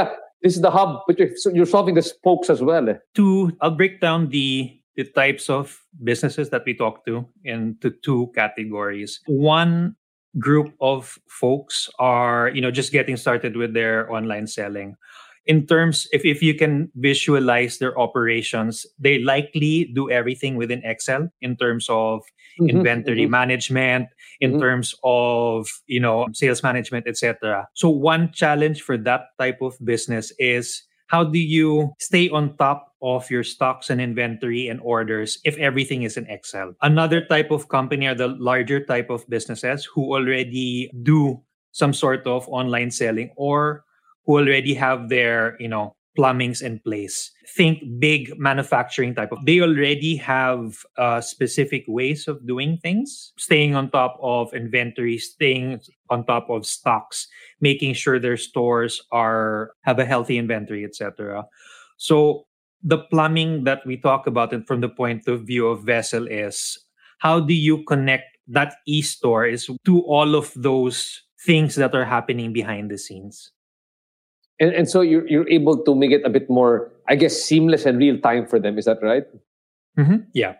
this 0.42 0.54
is 0.56 0.62
the 0.62 0.70
hub, 0.70 1.00
but 1.06 1.18
you're, 1.18 1.36
so 1.36 1.50
you're 1.50 1.66
solving 1.66 1.94
the 1.94 2.02
spokes 2.02 2.50
as 2.50 2.62
well. 2.62 2.86
To 3.14 3.52
I'll 3.60 3.70
break 3.70 4.00
down 4.00 4.30
the 4.30 4.80
the 4.96 5.04
types 5.04 5.50
of 5.50 5.82
businesses 6.02 6.48
that 6.50 6.62
we 6.64 6.72
talk 6.72 7.04
to 7.04 7.26
into 7.44 7.90
two 7.90 8.32
categories. 8.34 9.20
One 9.26 9.96
group 10.38 10.74
of 10.80 11.18
folks 11.28 11.88
are, 11.98 12.50
you 12.54 12.60
know, 12.60 12.70
just 12.70 12.92
getting 12.92 13.16
started 13.16 13.56
with 13.56 13.74
their 13.74 14.10
online 14.10 14.46
selling 14.46 14.96
in 15.46 15.66
terms 15.66 16.06
if, 16.12 16.24
if 16.24 16.42
you 16.42 16.54
can 16.54 16.90
visualize 16.96 17.78
their 17.78 17.98
operations 17.98 18.86
they 18.98 19.18
likely 19.18 19.90
do 19.94 20.10
everything 20.10 20.56
within 20.56 20.82
excel 20.84 21.28
in 21.40 21.56
terms 21.56 21.86
of 21.88 22.22
mm-hmm, 22.60 22.68
inventory 22.68 23.22
mm-hmm. 23.22 23.30
management 23.30 24.08
in 24.40 24.52
mm-hmm. 24.52 24.60
terms 24.60 24.94
of 25.04 25.68
you 25.86 26.00
know 26.00 26.26
sales 26.32 26.62
management 26.62 27.06
etc 27.06 27.66
so 27.74 27.88
one 27.88 28.30
challenge 28.32 28.82
for 28.82 28.96
that 28.96 29.28
type 29.38 29.62
of 29.62 29.74
business 29.84 30.32
is 30.38 30.82
how 31.08 31.22
do 31.22 31.38
you 31.38 31.94
stay 32.00 32.28
on 32.30 32.56
top 32.56 32.92
of 33.00 33.30
your 33.30 33.44
stocks 33.44 33.90
and 33.90 34.00
inventory 34.00 34.66
and 34.68 34.80
orders 34.82 35.38
if 35.44 35.56
everything 35.58 36.02
is 36.02 36.16
in 36.16 36.26
excel 36.26 36.74
another 36.82 37.24
type 37.24 37.50
of 37.50 37.68
company 37.68 38.06
are 38.06 38.14
the 38.14 38.28
larger 38.28 38.84
type 38.84 39.10
of 39.10 39.26
businesses 39.28 39.84
who 39.84 40.12
already 40.12 40.90
do 41.02 41.40
some 41.72 41.92
sort 41.92 42.26
of 42.26 42.48
online 42.48 42.90
selling 42.90 43.30
or 43.36 43.84
who 44.26 44.38
already 44.38 44.74
have 44.74 45.08
their, 45.08 45.56
you 45.60 45.68
know, 45.68 45.96
plumbings 46.16 46.62
in 46.62 46.80
place. 46.80 47.30
Think 47.54 47.82
big 47.98 48.32
manufacturing 48.38 49.14
type 49.14 49.32
of. 49.32 49.44
They 49.44 49.60
already 49.60 50.16
have 50.16 50.84
uh, 50.98 51.20
specific 51.20 51.84
ways 51.86 52.26
of 52.26 52.44
doing 52.46 52.78
things, 52.78 53.32
staying 53.38 53.74
on 53.74 53.90
top 53.90 54.18
of 54.20 54.52
inventory, 54.52 55.18
staying 55.18 55.80
on 56.10 56.24
top 56.24 56.50
of 56.50 56.66
stocks, 56.66 57.28
making 57.60 57.94
sure 57.94 58.18
their 58.18 58.36
stores 58.36 59.02
are 59.12 59.72
have 59.82 59.98
a 59.98 60.04
healthy 60.04 60.38
inventory, 60.38 60.84
etc. 60.84 61.44
So 61.98 62.46
the 62.82 62.98
plumbing 62.98 63.64
that 63.64 63.86
we 63.86 63.96
talk 63.96 64.26
about 64.26 64.52
it 64.52 64.66
from 64.66 64.80
the 64.80 64.88
point 64.88 65.28
of 65.28 65.46
view 65.46 65.68
of 65.68 65.84
Vessell 65.84 66.26
is 66.30 66.78
how 67.18 67.40
do 67.40 67.54
you 67.54 67.84
connect 67.84 68.36
that 68.48 68.76
e-store 68.86 69.46
is 69.46 69.68
to 69.84 70.00
all 70.02 70.34
of 70.34 70.52
those 70.54 71.22
things 71.40 71.74
that 71.74 71.94
are 71.94 72.04
happening 72.04 72.52
behind 72.52 72.90
the 72.90 72.98
scenes 72.98 73.50
and, 74.60 74.72
and 74.72 74.88
so 74.88 75.00
you're, 75.00 75.26
you're 75.28 75.48
able 75.48 75.82
to 75.84 75.94
make 75.94 76.10
it 76.10 76.22
a 76.24 76.30
bit 76.30 76.48
more 76.48 76.92
i 77.08 77.16
guess 77.16 77.40
seamless 77.40 77.86
and 77.86 77.98
real 77.98 78.18
time 78.18 78.46
for 78.46 78.58
them. 78.58 78.78
Is 78.78 78.84
that 78.86 78.98
right? 79.02 79.24
Mm-hmm. 79.98 80.16
yeah. 80.34 80.54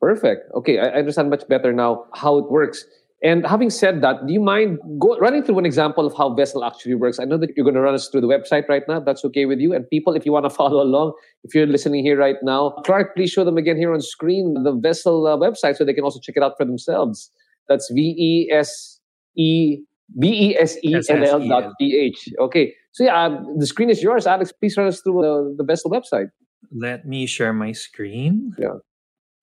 Perfect. 0.00 0.50
Okay 0.54 0.78
I, 0.78 0.98
understand 0.98 1.30
much 1.30 1.46
better 1.48 1.72
now 1.72 2.04
how 2.14 2.38
it 2.38 2.50
works. 2.50 2.84
And 3.22 3.46
having 3.46 3.70
said 3.70 4.02
that 4.02 4.26
do 4.26 4.32
you 4.32 4.40
mind 4.40 4.78
go, 4.98 5.18
running 5.18 5.42
through 5.42 5.54
one 5.56 5.66
example 5.66 6.06
of 6.06 6.14
how 6.16 6.30
Vessell 6.36 6.66
actually 6.66 6.94
works? 6.94 7.18
I 7.18 7.24
know 7.24 7.38
that 7.38 7.50
you're 7.56 7.64
going 7.64 7.74
to 7.74 7.80
run 7.80 7.94
us 7.94 8.08
through 8.08 8.20
the 8.20 8.26
website 8.26 8.68
right 8.68 8.82
now 8.88 9.00
that's 9.00 9.24
okay 9.24 9.46
with 9.46 9.58
you. 9.58 9.72
And 9.74 9.88
people 9.88 10.14
if 10.14 10.26
you 10.26 10.32
want 10.32 10.44
to 10.44 10.50
follow 10.62 10.82
along 10.82 11.12
if 11.44 11.54
you're 11.54 11.66
listening 11.66 12.04
here 12.04 12.18
right 12.18 12.36
now 12.42 12.70
clark 12.84 13.14
please 13.16 13.30
show 13.30 13.44
them 13.44 13.56
again 13.56 13.76
here 13.76 13.92
on 13.92 14.00
screen 14.00 14.54
the 14.62 14.72
Vessell 14.72 15.26
uh, 15.26 15.36
website 15.36 15.76
so 15.76 15.84
they 15.84 15.94
can 15.94 16.04
also 16.04 16.20
check 16.20 16.36
it 16.36 16.42
out 16.42 16.52
for 16.56 16.64
themselves. 16.64 17.30
That's 17.68 17.90
v-e-s-e 17.92 19.82
B-E-S-E-L-L 20.18 21.48
dot 21.48 21.72
P-H. 21.78 22.28
Okay. 22.40 22.72
So 22.92 23.04
yeah, 23.04 23.24
um, 23.24 23.58
the 23.58 23.66
screen 23.66 23.90
is 23.90 24.02
yours. 24.02 24.26
Alex, 24.26 24.52
please 24.52 24.76
run 24.76 24.86
us 24.86 25.00
through 25.00 25.22
the, 25.22 25.64
the 25.64 25.64
Vessell 25.64 25.90
website. 25.90 26.28
Let 26.72 27.06
me 27.06 27.26
share 27.26 27.52
my 27.52 27.72
screen. 27.72 28.52
Yeah. 28.58 28.78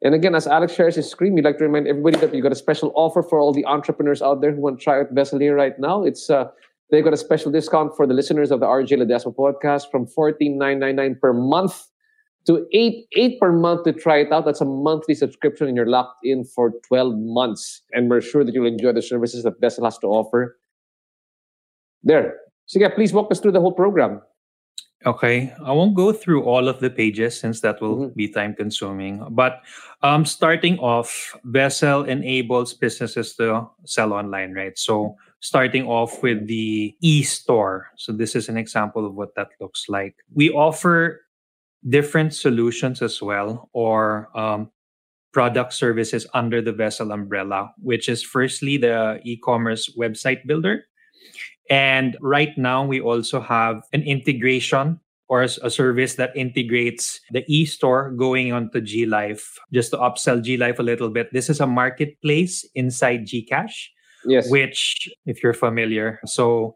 And 0.02 0.14
again, 0.14 0.36
as 0.36 0.48
Alex 0.48 0.74
shares 0.74 0.96
his 0.96 1.10
screen, 1.10 1.34
we'd 1.34 1.46
like 1.46 1.58
to 1.60 1.64
remind 1.64 1.88
everybody 1.88 2.18
that 2.18 2.34
you 2.34 2.42
got 2.42 2.52
a 2.52 2.56
special 2.56 2.92
offer 2.96 3.24
for 3.24 3.40
all 3.40 3.54
the 3.54 3.66
entrepreneurs 3.66 4.22
out 4.22 4.42
there 4.42 4.54
who 4.54 4.62
want 4.62 4.80
to 4.80 4.84
try 4.84 5.00
out 5.00 5.14
Vessell 5.14 5.40
here 5.40 5.56
right 5.56 5.80
now. 5.80 6.04
It's 6.04 6.30
uh, 6.30 6.46
they've 6.92 7.04
got 7.04 7.14
a 7.14 7.18
special 7.18 7.52
discount 7.52 7.96
for 7.96 8.06
the 8.06 8.14
listeners 8.14 8.52
of 8.52 8.60
the 8.60 8.66
RJ 8.66 8.98
Ledesma 8.98 9.34
podcast 9.34 9.90
from 9.90 10.06
fourteen 10.06 10.58
nine 10.58 10.80
nine 10.80 10.98
nine 10.98 11.18
per 11.22 11.32
month 11.32 11.82
to 12.46 12.68
eight 12.74 13.08
eight 13.16 13.40
per 13.40 13.52
month 13.52 13.84
to 13.86 13.94
try 13.94 14.18
it 14.18 14.32
out. 14.32 14.46
That's 14.46 14.62
a 14.62 14.66
monthly 14.66 15.16
subscription, 15.16 15.68
and 15.68 15.76
you're 15.78 15.88
locked 15.88 16.26
in 16.26 16.44
for 16.44 16.72
twelve 16.88 17.16
months. 17.18 17.82
And 17.94 18.10
we're 18.10 18.22
sure 18.22 18.44
that 18.44 18.54
you'll 18.54 18.68
enjoy 18.68 18.94
the 18.94 19.02
services 19.02 19.44
that 19.44 19.60
Vessell 19.62 19.86
has 19.86 19.98
to 20.00 20.08
offer. 20.08 20.58
There. 22.04 22.36
So 22.66 22.80
yeah, 22.80 22.90
please 22.90 23.14
walk 23.14 23.32
us 23.32 23.40
through 23.40 23.54
the 23.54 23.62
whole 23.62 23.74
program. 23.74 24.22
Okay, 25.06 25.54
I 25.62 25.74
won't 25.74 25.96
go 25.96 26.14
through 26.14 26.44
all 26.44 26.70
of 26.70 26.80
the 26.80 26.90
pages 26.90 27.38
since 27.38 27.60
that 27.60 27.82
will 27.82 27.98
mm-hmm. 27.98 28.14
be 28.16 28.30
time 28.30 28.56
consuming. 28.56 29.26
But 29.32 29.62
um, 30.02 30.26
starting 30.26 30.80
off, 30.80 31.36
Vessell 31.46 32.08
enables 32.08 32.74
businesses 32.74 33.36
to 33.36 33.68
sell 33.84 34.14
online, 34.14 34.54
right? 34.54 34.78
So 34.78 35.18
starting 35.42 35.86
off 35.88 36.24
with 36.24 36.48
the 36.48 36.96
e-store. 37.02 37.92
So 37.98 38.14
this 38.14 38.34
is 38.34 38.48
an 38.48 38.56
example 38.56 39.06
of 39.06 39.14
what 39.14 39.36
that 39.36 39.50
looks 39.60 39.90
like. 39.90 40.16
We 40.34 40.50
offer 40.52 41.20
different 41.90 42.34
solutions 42.34 43.02
as 43.02 43.22
well 43.22 43.70
or 43.74 44.30
um, 44.36 44.72
product 45.34 45.74
services 45.74 46.28
under 46.34 46.62
the 46.62 46.74
Vessell 46.74 47.14
umbrella 47.14 47.74
which 47.82 48.08
is 48.08 48.24
firstly 48.24 48.78
the 48.78 49.20
e-commerce 49.24 49.90
website 49.98 50.46
builder 50.46 50.86
and 51.70 52.18
right 52.22 52.58
now 52.58 52.86
we 52.86 53.02
also 53.02 53.40
have 53.40 53.84
an 53.94 54.04
integration 54.04 55.00
or 55.30 55.42
a 55.42 55.70
service 55.72 56.16
that 56.16 56.36
integrates 56.36 57.20
the 57.32 57.44
e-store 57.48 58.12
going 58.12 58.52
onto 58.52 58.82
G-Life. 58.82 59.58
Just 59.72 59.92
to 59.92 59.98
upsell 59.98 60.44
G-Life 60.44 60.78
a 60.78 60.84
little 60.84 61.10
bit, 61.10 61.32
this 61.34 61.50
is 61.50 61.60
a 61.60 61.66
marketplace 61.66 62.64
inside 62.76 63.26
Gcash. 63.26 63.88
Yes. 64.26 64.50
Which, 64.50 65.10
if 65.26 65.42
you're 65.42 65.54
familiar, 65.54 66.20
so 66.26 66.76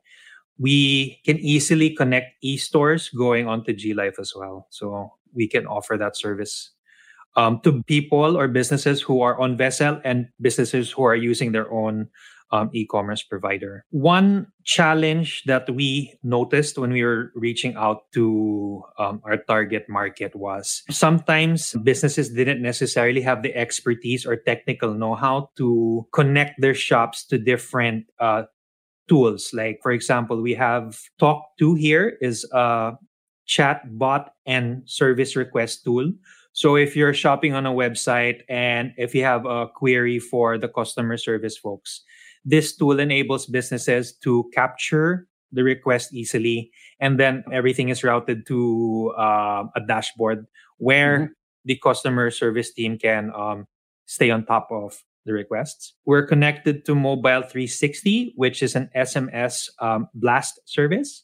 we 0.60 1.20
can 1.26 1.38
easily 1.38 1.92
connect 1.92 2.34
e-stores 2.42 3.10
going 3.10 3.48
onto 3.48 3.74
G-Life 3.74 4.16
as 4.20 4.34
well. 4.36 4.68
So 4.70 5.14
we 5.34 5.48
can 5.48 5.68
offer 5.68 5.98
that 5.98 6.18
service 6.18 6.72
um, 7.36 7.62
to 7.64 7.84
people 7.84 8.36
or 8.36 8.48
businesses 8.48 9.02
who 9.02 9.22
are 9.22 9.40
on 9.40 9.58
Vessell 9.58 10.02
and 10.04 10.28
businesses 10.42 10.92
who 10.92 11.04
are 11.04 11.16
using 11.16 11.52
their 11.52 11.72
own 11.72 12.10
um, 12.52 12.70
e-commerce 12.74 13.24
provider. 13.24 13.86
One 13.92 14.48
challenge 14.64 15.44
that 15.46 15.70
we 15.70 16.14
noticed 16.24 16.78
when 16.78 16.92
we 16.92 17.04
were 17.04 17.32
reaching 17.36 17.76
out 17.76 18.10
to 18.14 18.84
um, 18.98 19.22
our 19.26 19.38
target 19.38 19.86
market 19.90 20.36
was 20.36 20.84
sometimes 20.90 21.74
businesses 21.84 22.30
didn't 22.30 22.62
necessarily 22.62 23.22
have 23.22 23.44
the 23.44 23.56
expertise 23.56 24.26
or 24.26 24.38
technical 24.38 24.94
know-how 24.94 25.50
to 25.58 26.08
connect 26.14 26.62
their 26.62 26.74
shops 26.74 27.26
to 27.26 27.38
different 27.38 28.06
uh, 28.20 28.44
tools. 29.08 29.52
Like, 29.54 29.80
for 29.82 29.92
example, 29.92 30.42
we 30.42 30.54
have 30.54 31.00
Talk2 31.20 31.80
here 31.80 32.18
is 32.22 32.46
a 32.52 32.94
chat 33.46 33.82
bot 33.98 34.34
and 34.46 34.84
service 34.86 35.36
request 35.36 35.84
tool. 35.84 36.12
So 36.54 36.76
if 36.76 36.96
you're 36.96 37.14
shopping 37.14 37.54
on 37.54 37.66
a 37.66 37.72
website 37.72 38.42
and 38.50 38.94
if 38.98 39.14
you 39.14 39.24
have 39.24 39.46
a 39.46 39.68
query 39.68 40.20
for 40.20 40.58
the 40.58 40.68
customer 40.68 41.18
service 41.18 41.58
folks, 41.58 42.02
this 42.44 42.76
tool 42.76 43.00
enables 43.00 43.46
businesses 43.46 44.14
to 44.24 44.50
capture 44.54 45.28
the 45.52 45.64
request 45.64 46.14
easily, 46.14 46.72
and 47.00 47.20
then 47.20 47.44
everything 47.52 47.90
is 47.90 48.04
routed 48.04 48.46
to 48.48 49.14
uh, 49.18 49.64
a 49.76 49.82
dashboard 49.88 50.46
where 50.78 51.20
mm-hmm. 51.20 51.34
the 51.66 51.78
customer 51.78 52.32
service 52.32 52.74
team 52.74 52.98
can 52.98 53.32
um, 53.36 53.66
stay 54.06 54.30
on 54.30 54.46
top 54.46 54.68
of 54.72 55.04
the 55.28 55.34
requests. 55.34 55.94
We're 56.06 56.26
connected 56.26 56.86
to 56.86 56.96
Mobile 56.96 57.44
360, 57.44 58.34
which 58.36 58.64
is 58.64 58.76
an 58.76 58.90
SMS 58.96 59.70
um, 59.80 60.08
blast 60.16 60.60
service. 60.66 61.24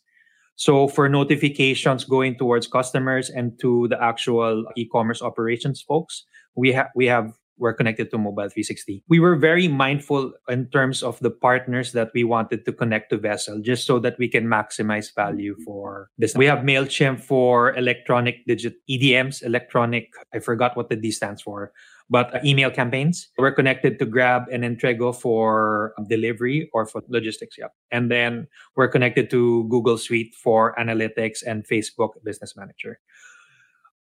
So 0.55 0.87
for 0.87 1.09
notifications 1.09 2.03
going 2.03 2.37
towards 2.37 2.67
customers 2.67 3.29
and 3.29 3.59
to 3.61 3.87
the 3.87 4.01
actual 4.01 4.65
e-commerce 4.77 5.21
operations 5.21 5.81
folks, 5.81 6.25
we 6.55 6.71
have 6.73 6.89
we 6.95 7.07
have 7.07 7.33
we're 7.57 7.73
connected 7.73 8.09
to 8.11 8.17
Mobile 8.17 8.49
360. 8.49 9.03
We 9.07 9.19
were 9.19 9.35
very 9.35 9.67
mindful 9.67 10.33
in 10.49 10.67
terms 10.67 11.03
of 11.03 11.19
the 11.19 11.31
partners 11.31 11.91
that 11.93 12.11
we 12.13 12.23
wanted 12.23 12.65
to 12.65 12.73
connect 12.73 13.09
to 13.11 13.17
Vessell, 13.17 13.61
just 13.61 13.85
so 13.85 13.99
that 13.99 14.17
we 14.17 14.27
can 14.27 14.45
maximize 14.45 15.13
value 15.13 15.55
for 15.65 16.09
this. 16.17 16.35
We 16.35 16.45
have 16.45 16.59
MailChimp 16.59 17.19
for 17.19 17.75
electronic 17.75 18.45
digit 18.47 18.75
EDMs, 18.89 19.43
electronic, 19.43 20.09
I 20.33 20.39
forgot 20.39 20.75
what 20.75 20.89
the 20.89 20.95
D 20.95 21.11
stands 21.11 21.41
for, 21.41 21.71
but 22.09 22.33
uh, 22.33 22.39
email 22.43 22.71
campaigns. 22.71 23.29
We're 23.37 23.51
connected 23.51 23.99
to 23.99 24.05
Grab 24.05 24.43
and 24.51 24.63
Entrego 24.63 25.15
for 25.15 25.93
delivery 26.07 26.69
or 26.73 26.85
for 26.85 27.01
logistics. 27.07 27.57
Yeah. 27.57 27.67
And 27.91 28.11
then 28.11 28.47
we're 28.75 28.87
connected 28.87 29.29
to 29.31 29.67
Google 29.69 29.97
Suite 29.97 30.33
for 30.35 30.75
analytics 30.75 31.39
and 31.45 31.65
Facebook 31.67 32.11
Business 32.23 32.55
Manager. 32.55 32.99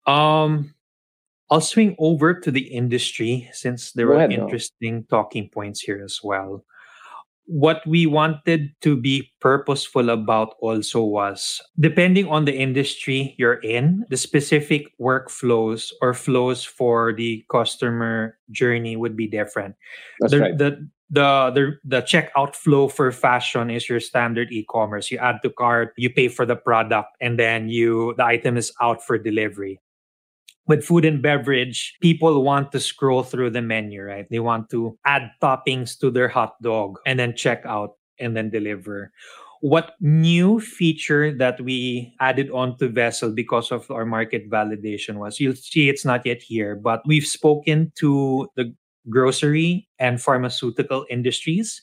Um, 0.06 0.74
I'll 1.52 1.60
swing 1.60 1.94
over 1.98 2.32
to 2.32 2.50
the 2.50 2.72
industry 2.72 3.50
since 3.52 3.92
there 3.92 4.06
Go 4.06 4.12
were 4.12 4.24
ahead, 4.24 4.32
interesting 4.32 5.04
talking 5.10 5.50
points 5.52 5.80
here 5.80 6.00
as 6.02 6.18
well. 6.24 6.64
What 7.44 7.86
we 7.86 8.06
wanted 8.06 8.72
to 8.80 8.96
be 8.96 9.30
purposeful 9.38 10.08
about 10.08 10.54
also 10.60 11.04
was 11.04 11.60
depending 11.78 12.26
on 12.28 12.46
the 12.46 12.56
industry 12.56 13.34
you're 13.36 13.60
in, 13.60 14.06
the 14.08 14.16
specific 14.16 14.86
workflows 14.98 15.92
or 16.00 16.14
flows 16.14 16.64
for 16.64 17.12
the 17.12 17.44
customer 17.50 18.38
journey 18.50 18.96
would 18.96 19.14
be 19.14 19.26
different. 19.26 19.76
That's 20.20 20.32
the, 20.32 20.40
right. 20.40 20.56
the 20.56 20.88
the 21.10 21.50
the 21.52 21.76
the 21.84 22.00
checkout 22.00 22.56
flow 22.56 22.88
for 22.88 23.12
fashion 23.12 23.68
is 23.68 23.90
your 23.90 24.00
standard 24.00 24.50
e-commerce. 24.50 25.10
You 25.10 25.18
add 25.18 25.40
to 25.42 25.50
cart, 25.50 25.92
you 25.98 26.08
pay 26.08 26.28
for 26.28 26.46
the 26.46 26.56
product, 26.56 27.10
and 27.20 27.38
then 27.38 27.68
you 27.68 28.14
the 28.16 28.24
item 28.24 28.56
is 28.56 28.72
out 28.80 29.04
for 29.04 29.18
delivery. 29.18 29.78
With 30.68 30.84
food 30.84 31.04
and 31.04 31.20
beverage, 31.20 31.96
people 32.00 32.44
want 32.44 32.70
to 32.72 32.80
scroll 32.80 33.24
through 33.24 33.50
the 33.50 33.62
menu, 33.62 34.02
right? 34.02 34.26
They 34.30 34.38
want 34.38 34.70
to 34.70 34.96
add 35.04 35.30
toppings 35.42 35.98
to 35.98 36.10
their 36.10 36.28
hot 36.28 36.60
dog 36.62 36.98
and 37.04 37.18
then 37.18 37.34
check 37.34 37.62
out 37.66 37.96
and 38.18 38.36
then 38.36 38.50
deliver. 38.50 39.10
What 39.60 39.94
new 40.00 40.60
feature 40.60 41.32
that 41.38 41.60
we 41.60 42.14
added 42.20 42.50
onto 42.50 42.90
Vessell 42.90 43.34
because 43.34 43.70
of 43.70 43.90
our 43.90 44.04
market 44.04 44.50
validation 44.50 45.16
was 45.16 45.38
you'll 45.38 45.54
see 45.54 45.88
it's 45.88 46.04
not 46.04 46.26
yet 46.26 46.42
here, 46.42 46.74
but 46.74 47.02
we've 47.06 47.26
spoken 47.26 47.92
to 47.96 48.48
the 48.56 48.74
grocery 49.08 49.88
and 49.98 50.20
pharmaceutical 50.20 51.06
industries. 51.10 51.82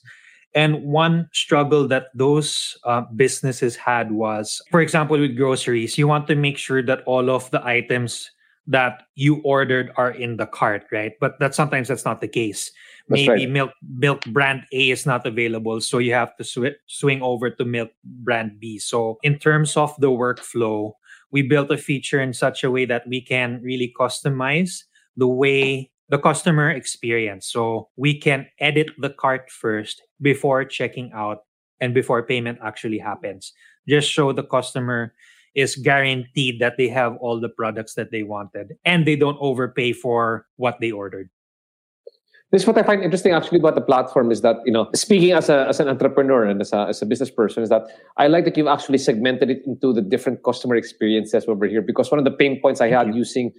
And 0.56 0.84
one 0.84 1.30
struggle 1.32 1.88
that 1.90 2.08
those 2.16 2.78
uh, 2.84 3.04
businesses 3.16 3.76
had 3.76 4.12
was, 4.12 4.62
for 4.72 4.82
example, 4.82 5.20
with 5.20 5.38
groceries, 5.38 5.98
you 5.98 6.08
want 6.08 6.28
to 6.28 6.36
make 6.36 6.58
sure 6.58 6.82
that 6.82 7.04
all 7.06 7.30
of 7.30 7.52
the 7.52 7.64
items 7.66 8.32
that 8.70 9.04
you 9.16 9.42
ordered 9.44 9.92
are 9.98 10.12
in 10.12 10.38
the 10.38 10.46
cart, 10.46 10.86
right? 10.92 11.14
But 11.20 11.40
that 11.40 11.56
sometimes 11.56 11.88
that's 11.90 12.06
not 12.06 12.22
the 12.22 12.28
case. 12.28 12.72
That's 13.10 13.26
Maybe 13.26 13.46
right. 13.46 13.50
milk 13.50 13.72
milk 13.82 14.22
brand 14.30 14.64
A 14.72 14.92
is 14.92 15.06
not 15.06 15.26
available, 15.26 15.82
so 15.82 15.98
you 15.98 16.14
have 16.14 16.38
to 16.38 16.44
swi- 16.44 16.78
swing 16.86 17.22
over 17.22 17.50
to 17.50 17.66
milk 17.66 17.90
brand 18.06 18.60
B. 18.60 18.78
So 18.78 19.18
in 19.24 19.40
terms 19.40 19.76
of 19.76 19.98
the 19.98 20.14
workflow, 20.14 20.94
we 21.32 21.42
built 21.42 21.72
a 21.72 21.78
feature 21.78 22.22
in 22.22 22.34
such 22.34 22.64
a 22.64 22.70
way 22.70 22.86
that 22.86 23.08
we 23.08 23.22
can 23.22 23.60
really 23.64 23.92
customize 24.00 24.86
the 25.18 25.28
way 25.28 25.90
the 26.10 26.20
customer 26.20 26.70
experience. 26.70 27.48
So 27.50 27.90
we 27.98 28.18
can 28.18 28.48
edit 28.60 28.90
the 28.98 29.10
cart 29.10 29.50
first 29.50 30.02
before 30.22 30.64
checking 30.66 31.12
out 31.14 31.46
and 31.82 31.94
before 31.94 32.22
payment 32.22 32.60
actually 32.64 33.00
happens. 33.00 33.54
Just 33.88 34.10
show 34.12 34.32
the 34.32 34.44
customer 34.44 35.14
is 35.56 35.76
guaranteed 35.76 36.60
that 36.60 36.78
they 36.78 36.88
have 36.88 37.16
all 37.22 37.40
the 37.40 37.50
products 37.50 37.96
that 37.96 38.12
they 38.12 38.24
wanted 38.24 38.74
and 38.86 39.06
they 39.06 39.16
don't 39.16 39.38
overpay 39.40 39.94
for 39.94 40.46
what 40.58 40.78
they 40.80 40.92
ordered. 40.92 41.30
This 42.52 42.64
is 42.64 42.68
what 42.68 42.80
I 42.80 42.84
find 42.84 43.04
interesting 43.04 43.32
actually 43.32 43.60
about 43.60 43.76
the 43.76 43.82
platform 43.82 44.32
is 44.32 44.42
that, 44.42 44.56
you 44.66 44.72
know, 44.72 44.90
speaking 44.96 45.34
as, 45.34 45.50
a, 45.50 45.68
as 45.68 45.80
an 45.80 45.88
entrepreneur 45.88 46.46
and 46.46 46.60
as 46.60 46.74
a, 46.74 46.88
as 46.90 47.00
a 47.00 47.06
business 47.06 47.30
person, 47.30 47.62
is 47.62 47.70
that 47.70 47.84
I 48.18 48.26
like 48.28 48.46
that 48.46 48.58
you've 48.58 48.68
actually 48.68 48.98
segmented 48.98 49.52
it 49.52 49.62
into 49.68 49.94
the 49.94 50.02
different 50.02 50.44
customer 50.44 50.76
experiences 50.76 51.46
over 51.48 51.68
here. 51.68 51.84
Because 51.84 52.10
one 52.10 52.18
of 52.18 52.26
the 52.26 52.32
pain 52.32 52.60
points 52.60 52.82
I 52.82 52.90
had 52.90 53.08
you. 53.08 53.14
using 53.18 53.52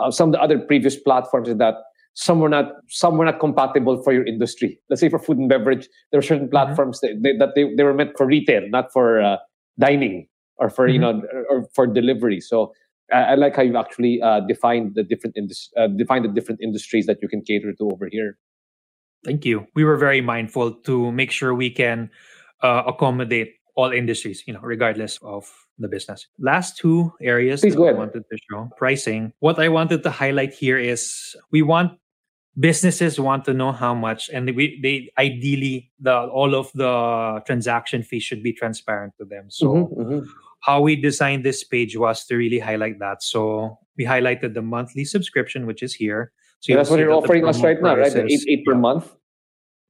uh, 0.00 0.10
some 0.10 0.30
of 0.30 0.32
the 0.32 0.40
other 0.40 0.58
previous 0.58 0.96
platforms 0.96 1.50
is 1.50 1.58
that 1.58 1.74
some 2.14 2.40
were 2.40 2.48
not 2.48 2.72
some 2.88 3.18
were 3.18 3.26
not 3.26 3.38
compatible 3.38 4.02
for 4.02 4.14
your 4.14 4.24
industry. 4.24 4.80
Let's 4.88 5.00
say 5.00 5.10
for 5.10 5.18
food 5.18 5.36
and 5.36 5.48
beverage, 5.48 5.86
there 6.10 6.18
were 6.18 6.22
certain 6.22 6.48
platforms 6.48 7.00
that, 7.00 7.20
they, 7.22 7.36
that 7.36 7.50
they, 7.54 7.74
they 7.76 7.82
were 7.84 7.94
meant 7.94 8.16
for 8.16 8.26
retail, 8.26 8.62
not 8.70 8.90
for 8.92 9.20
uh, 9.20 9.36
dining 9.78 10.26
or 10.58 10.70
for 10.70 10.88
you 10.88 10.98
know 10.98 11.22
or 11.50 11.68
for 11.74 11.86
delivery. 11.86 12.40
So 12.40 12.72
I, 13.12 13.32
I 13.32 13.34
like 13.34 13.56
how 13.56 13.62
you've 13.62 13.76
actually 13.76 14.20
uh, 14.20 14.40
defined 14.40 14.94
the 14.94 15.02
different 15.02 15.36
indus- 15.36 15.70
uh, 15.76 15.88
defined 15.88 16.24
the 16.24 16.28
different 16.28 16.60
industries 16.60 17.06
that 17.06 17.18
you 17.22 17.28
can 17.28 17.42
cater 17.42 17.72
to 17.72 17.90
over 17.90 18.08
here. 18.10 18.38
Thank 19.24 19.44
you. 19.44 19.66
We 19.74 19.84
were 19.84 19.96
very 19.96 20.20
mindful 20.20 20.72
to 20.72 21.12
make 21.12 21.30
sure 21.30 21.54
we 21.54 21.70
can 21.70 22.10
uh, 22.62 22.84
accommodate 22.86 23.54
all 23.74 23.90
industries, 23.90 24.42
you 24.46 24.52
know, 24.52 24.60
regardless 24.62 25.18
of 25.22 25.50
the 25.78 25.88
business. 25.88 26.26
Last 26.38 26.76
two 26.76 27.12
areas 27.20 27.60
Please 27.60 27.74
that 27.74 27.88
I 27.88 27.92
wanted 27.92 28.24
to 28.30 28.38
show 28.50 28.70
pricing. 28.76 29.32
What 29.38 29.58
I 29.58 29.68
wanted 29.68 30.02
to 30.02 30.10
highlight 30.10 30.54
here 30.54 30.78
is 30.78 31.36
we 31.50 31.62
want 31.62 31.92
businesses 32.58 33.20
want 33.20 33.44
to 33.44 33.54
know 33.54 33.70
how 33.70 33.94
much 33.94 34.28
and 34.32 34.54
we 34.56 34.80
they 34.82 35.12
ideally 35.16 35.92
the 36.00 36.12
all 36.12 36.54
of 36.54 36.72
the 36.74 37.40
transaction 37.46 38.02
fees 38.02 38.24
should 38.24 38.42
be 38.42 38.52
transparent 38.52 39.12
to 39.16 39.24
them 39.24 39.46
so 39.48 39.66
Mhm, 39.66 39.96
mhm. 39.96 40.26
How 40.68 40.80
we 40.84 40.94
designed 40.94 41.42
this 41.44 41.64
page 41.64 41.96
was 41.96 42.24
to 42.28 42.36
really 42.36 42.60
highlight 42.60 42.98
that 43.00 43.22
so 43.24 43.78
we 43.96 44.04
highlighted 44.04 44.52
the 44.52 44.62
monthly 44.62 45.04
subscription 45.04 45.64
which 45.64 45.82
is 45.82 45.94
here 45.96 46.30
so 46.60 46.72
Yeah, 46.72 46.76
that's 46.76 46.90
what 46.90 46.98
you're 47.00 47.12
offering 47.12 47.46
us 47.46 47.62
right 47.62 47.80
now, 47.80 47.94
right? 47.96 48.12
The 48.12 48.26
eight 48.26 48.44
eight 48.48 48.64
per 48.66 48.72
yeah. 48.74 48.78
month. 48.82 49.14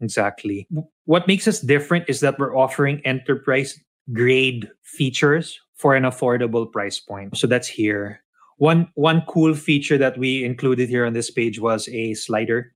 Exactly. 0.01 0.69
What 1.07 1.27
makes 1.27 1.49
us 1.49 1.61
different 1.61 2.05
is 2.09 2.21
that 2.21 2.39
we're 2.39 2.55
offering 2.57 3.01
enterprise 3.05 3.73
grade 4.13 4.69
features 4.85 5.59
for 5.77 5.97
an 5.97 6.05
affordable 6.05 6.71
price 6.71 7.01
point. 7.01 7.37
So 7.37 7.47
that's 7.47 7.67
here. 7.69 8.23
One 8.59 8.89
one 8.95 9.23
cool 9.29 9.55
feature 9.55 9.97
that 9.99 10.19
we 10.19 10.45
included 10.45 10.89
here 10.93 11.07
on 11.07 11.15
this 11.15 11.31
page 11.31 11.59
was 11.59 11.89
a 11.89 12.13
slider. 12.15 12.75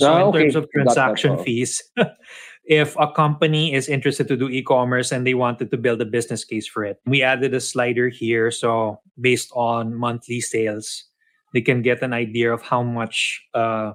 So 0.00 0.08
Ah, 0.10 0.16
in 0.16 0.22
okay. 0.32 0.38
terms 0.48 0.56
of 0.56 0.64
transaction 0.72 1.32
Oh. 1.36 1.42
fees, 1.44 1.82
if 2.64 2.96
a 2.98 3.10
company 3.12 3.74
is 3.74 3.88
interested 3.88 4.28
to 4.28 4.36
do 4.36 4.48
e-commerce 4.48 5.12
and 5.12 5.26
they 5.26 5.34
wanted 5.34 5.70
to 5.70 5.76
build 5.76 6.00
a 6.00 6.04
business 6.04 6.44
case 6.44 6.66
for 6.66 6.84
it, 6.84 7.00
we 7.06 7.22
added 7.22 7.52
a 7.54 7.60
slider 7.60 8.08
here. 8.08 8.50
So 8.50 9.00
based 9.20 9.50
on 9.54 9.94
monthly 9.94 10.40
sales, 10.40 11.04
they 11.52 11.60
can 11.60 11.82
get 11.82 12.02
an 12.02 12.12
idea 12.12 12.52
of 12.52 12.62
how 12.62 12.82
much 12.82 13.42
uh, 13.54 13.92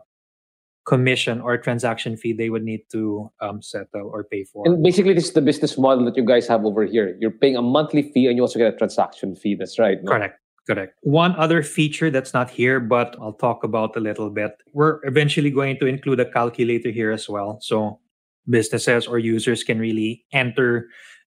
commission 0.85 1.41
or 1.41 1.57
transaction 1.57 2.15
fee 2.17 2.33
they 2.33 2.49
would 2.49 2.63
need 2.63 2.81
to 2.91 3.31
um, 3.41 3.61
settle 3.61 4.09
or 4.11 4.23
pay 4.23 4.43
for. 4.43 4.63
And 4.65 4.81
basically, 4.83 5.13
this 5.13 5.25
is 5.25 5.33
the 5.33 5.41
business 5.41 5.77
model 5.77 6.05
that 6.05 6.15
you 6.15 6.25
guys 6.25 6.47
have 6.47 6.65
over 6.65 6.85
here. 6.85 7.17
You're 7.19 7.31
paying 7.31 7.55
a 7.55 7.61
monthly 7.61 8.11
fee 8.11 8.27
and 8.27 8.37
you 8.37 8.43
also 8.43 8.59
get 8.59 8.73
a 8.73 8.77
transaction 8.77 9.35
fee. 9.35 9.55
That's 9.55 9.77
right. 9.77 10.01
no? 10.03 10.11
Correct. 10.11 10.39
Correct. 10.67 10.93
One 11.01 11.35
other 11.35 11.63
feature 11.63 12.11
that's 12.11 12.31
not 12.31 12.49
here, 12.49 12.79
but 12.79 13.15
I'll 13.19 13.33
talk 13.33 13.63
about 13.63 13.97
a 13.97 13.99
little 13.99 14.29
bit. 14.29 14.51
We're 14.73 14.99
eventually 15.03 15.49
going 15.49 15.79
to 15.79 15.87
include 15.87 16.19
a 16.19 16.31
calculator 16.31 16.91
here 16.91 17.11
as 17.11 17.27
well. 17.27 17.57
So 17.59 17.99
businesses 18.47 19.07
or 19.07 19.19
users 19.19 19.63
can 19.63 19.79
really 19.79 20.25
enter 20.31 20.89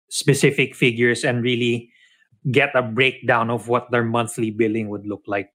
specific 0.08 0.74
figures 0.74 1.24
and 1.24 1.42
really 1.42 1.90
get 2.50 2.70
a 2.74 2.82
breakdown 2.82 3.50
of 3.50 3.68
what 3.68 3.90
their 3.90 4.04
monthly 4.04 4.50
billing 4.50 4.88
would 4.88 5.06
look 5.06 5.22
like. 5.26 5.50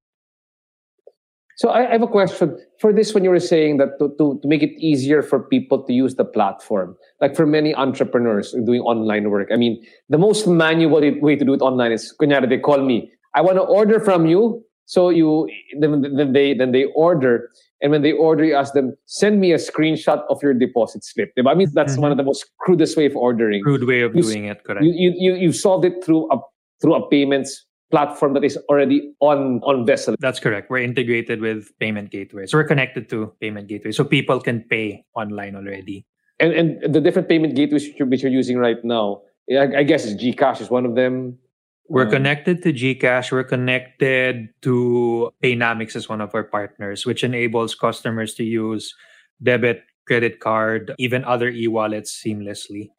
So 1.61 1.69
I, 1.69 1.83
have 1.91 2.01
a 2.01 2.07
question 2.07 2.57
for 2.79 2.91
this. 2.91 3.13
When 3.13 3.23
you 3.23 3.29
were 3.29 3.39
saying 3.39 3.77
that 3.77 3.99
to, 3.99 4.09
to, 4.17 4.39
to 4.41 4.47
make 4.47 4.63
it 4.63 4.71
easier 4.79 5.21
for 5.21 5.39
people 5.39 5.83
to 5.83 5.93
use 5.93 6.15
the 6.15 6.25
platform, 6.25 6.97
like 7.19 7.35
for 7.35 7.45
many 7.45 7.75
entrepreneurs 7.75 8.55
doing 8.65 8.81
online 8.81 9.29
work, 9.29 9.49
I 9.53 9.57
mean, 9.57 9.85
the 10.09 10.17
most 10.17 10.47
manual 10.47 11.01
way 11.21 11.35
to 11.35 11.45
do 11.45 11.53
it 11.53 11.61
online 11.61 11.91
is, 11.91 12.15
kunyari, 12.19 12.49
they 12.49 12.57
call 12.57 12.79
me, 12.79 13.11
I 13.35 13.41
want 13.41 13.57
to 13.57 13.61
order 13.61 13.99
from 13.99 14.25
you. 14.25 14.63
So 14.85 15.09
you 15.09 15.49
then, 15.79 16.01
then 16.01 16.33
they 16.33 16.53
then 16.53 16.71
they 16.71 16.85
order, 16.95 17.49
and 17.81 17.91
when 17.91 18.01
they 18.01 18.11
order, 18.11 18.43
you 18.43 18.55
ask 18.55 18.73
them 18.73 18.95
send 19.05 19.39
me 19.39 19.53
a 19.53 19.57
screenshot 19.57 20.23
of 20.29 20.41
your 20.43 20.53
deposit 20.53 21.03
slip. 21.03 21.31
I 21.47 21.53
mean, 21.53 21.69
that's 21.73 21.97
one 21.97 22.11
of 22.11 22.17
the 22.17 22.23
mm-hmm. 22.23 22.29
most 22.29 22.51
crudest 22.59 22.97
way 22.97 23.05
of 23.05 23.15
ordering. 23.15 23.63
Crude 23.63 23.85
way 23.85 24.01
of 24.01 24.15
You 24.15 24.23
doing 24.23 24.45
it, 24.45 24.63
correct? 24.63 24.83
You 24.83 25.13
you 25.15 25.35
you 25.35 25.51
solved 25.53 25.85
it 25.85 26.03
through 26.03 26.31
a 26.31 26.39
through 26.81 26.95
a 26.95 27.09
payments 27.09 27.65
platform 27.91 28.33
that 28.33 28.43
is 28.43 28.57
already 28.69 29.13
on 29.19 29.61
on 29.63 29.85
Vessell. 29.85 30.15
That's 30.19 30.39
correct. 30.39 30.71
We're 30.71 30.79
integrated 30.79 31.41
with 31.41 31.69
payment 31.79 32.09
gateways 32.09 32.51
So 32.51 32.57
we're 32.57 32.67
connected 32.67 33.09
to 33.09 33.33
payment 33.39 33.67
gateways 33.67 33.97
So 33.97 34.03
people 34.03 34.39
can 34.39 34.63
pay 34.63 35.05
online 35.13 35.55
already. 35.55 36.05
and 36.39 36.53
and 36.53 36.93
the 36.93 36.99
different 36.99 37.29
payment 37.29 37.55
gateways 37.55 37.87
which 37.87 37.99
you're, 37.99 38.07
which 38.07 38.23
you're 38.23 38.31
using 38.31 38.57
right 38.57 38.83
now, 38.83 39.21
I, 39.51 39.81
I 39.81 39.83
guess 39.83 40.11
Gcash 40.13 40.59
is 40.59 40.69
one 40.69 40.85
of 40.85 40.95
them. 40.95 41.37
We're 41.89 42.05
Um, 42.05 42.11
connected 42.11 42.63
to 42.63 42.71
Gcash. 42.73 43.31
We're 43.31 43.43
connected 43.43 44.49
to 44.61 45.31
Paynamics 45.43 45.95
as 45.95 46.07
one 46.07 46.21
of 46.21 46.33
our 46.33 46.43
partners, 46.43 47.05
which 47.05 47.23
enables 47.23 47.75
customers 47.75 48.33
to 48.35 48.43
use 48.43 48.95
debit, 49.43 49.83
credit 50.07 50.39
card, 50.39 50.93
even 50.97 51.23
other 51.25 51.49
e-wallets 51.49 52.11
seamlessly. 52.15 52.91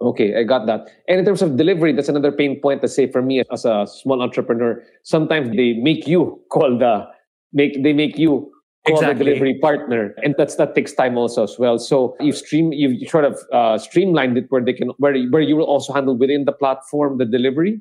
Okay, 0.00 0.36
I 0.36 0.42
got 0.42 0.66
that. 0.66 0.88
And 1.08 1.20
in 1.20 1.24
terms 1.24 1.42
of 1.42 1.56
delivery, 1.56 1.92
that's 1.92 2.08
another 2.08 2.32
pain 2.32 2.60
point. 2.60 2.82
Let's 2.82 2.94
say 2.94 3.10
for 3.10 3.22
me 3.22 3.42
as 3.52 3.64
a 3.64 3.86
small 3.86 4.22
entrepreneur, 4.22 4.82
sometimes 5.02 5.54
they 5.56 5.74
make 5.74 6.06
you 6.08 6.40
call 6.50 6.78
the 6.78 7.06
make 7.52 7.82
they 7.82 7.92
make 7.92 8.18
you 8.18 8.50
call 8.86 8.98
Exactly. 8.98 9.14
the 9.18 9.24
delivery 9.24 9.58
partner, 9.60 10.14
and 10.22 10.34
that's 10.36 10.56
that 10.56 10.74
takes 10.74 10.92
time 10.92 11.16
also 11.16 11.44
as 11.44 11.56
well. 11.58 11.78
So 11.78 12.16
you 12.20 12.32
stream, 12.32 12.72
you 12.72 13.06
sort 13.08 13.24
of 13.24 13.38
uh, 13.52 13.78
streamlined 13.78 14.36
it 14.36 14.46
where 14.50 14.60
they 14.62 14.72
can, 14.74 14.88
where 14.98 15.16
where 15.30 15.40
you 15.42 15.56
will 15.56 15.64
also 15.68 15.92
handle 15.92 16.16
within 16.18 16.44
the 16.44 16.52
platform 16.52 17.16
the 17.16 17.24
delivery, 17.24 17.80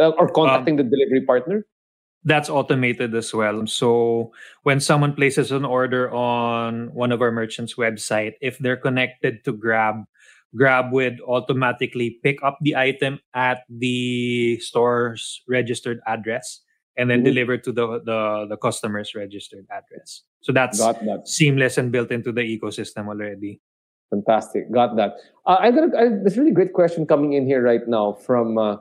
uh, 0.00 0.10
or 0.18 0.28
contacting 0.28 0.76
the 0.76 0.82
delivery 0.84 1.22
partner. 1.26 1.66
That's 2.24 2.50
automated 2.50 3.14
as 3.14 3.32
well. 3.32 3.66
So 3.66 4.32
when 4.64 4.80
someone 4.80 5.14
places 5.14 5.52
an 5.52 5.64
order 5.64 6.10
on 6.12 6.92
one 6.92 7.12
of 7.12 7.22
our 7.22 7.32
merchants' 7.32 7.76
website, 7.76 8.34
if 8.42 8.58
they're 8.58 8.76
connected 8.76 9.44
to 9.44 9.52
Grab, 9.52 10.04
Grab 10.56 10.92
would 10.92 11.20
automatically 11.24 12.18
pick 12.22 12.42
up 12.42 12.58
the 12.60 12.76
item 12.76 13.20
at 13.32 13.64
the 13.70 14.58
store's 14.60 15.40
registered 15.48 16.00
address 16.06 16.60
and 16.98 17.08
then 17.08 17.22
Mhm. 17.22 17.32
deliver 17.32 17.56
to 17.56 17.72
the, 17.72 17.86
the 18.04 18.46
the 18.50 18.58
customer's 18.58 19.14
registered 19.14 19.64
address. 19.70 20.24
So 20.42 20.52
that's 20.52 20.76
that. 20.82 21.22
seamless 21.24 21.78
and 21.78 21.92
built 21.92 22.10
into 22.10 22.32
the 22.32 22.42
ecosystem 22.44 23.06
already. 23.08 23.60
Fantastic. 24.10 24.68
Got 24.72 24.96
that. 24.96 25.14
Uh, 25.46 25.56
I 25.60 25.70
got 25.70 25.94
a, 25.94 25.96
I, 25.96 26.04
this 26.24 26.36
really 26.36 26.50
great 26.50 26.74
question 26.74 27.06
coming 27.06 27.32
in 27.32 27.46
here 27.46 27.62
right 27.62 27.86
now 27.86 28.18
from 28.20 28.58
uh, 28.58 28.76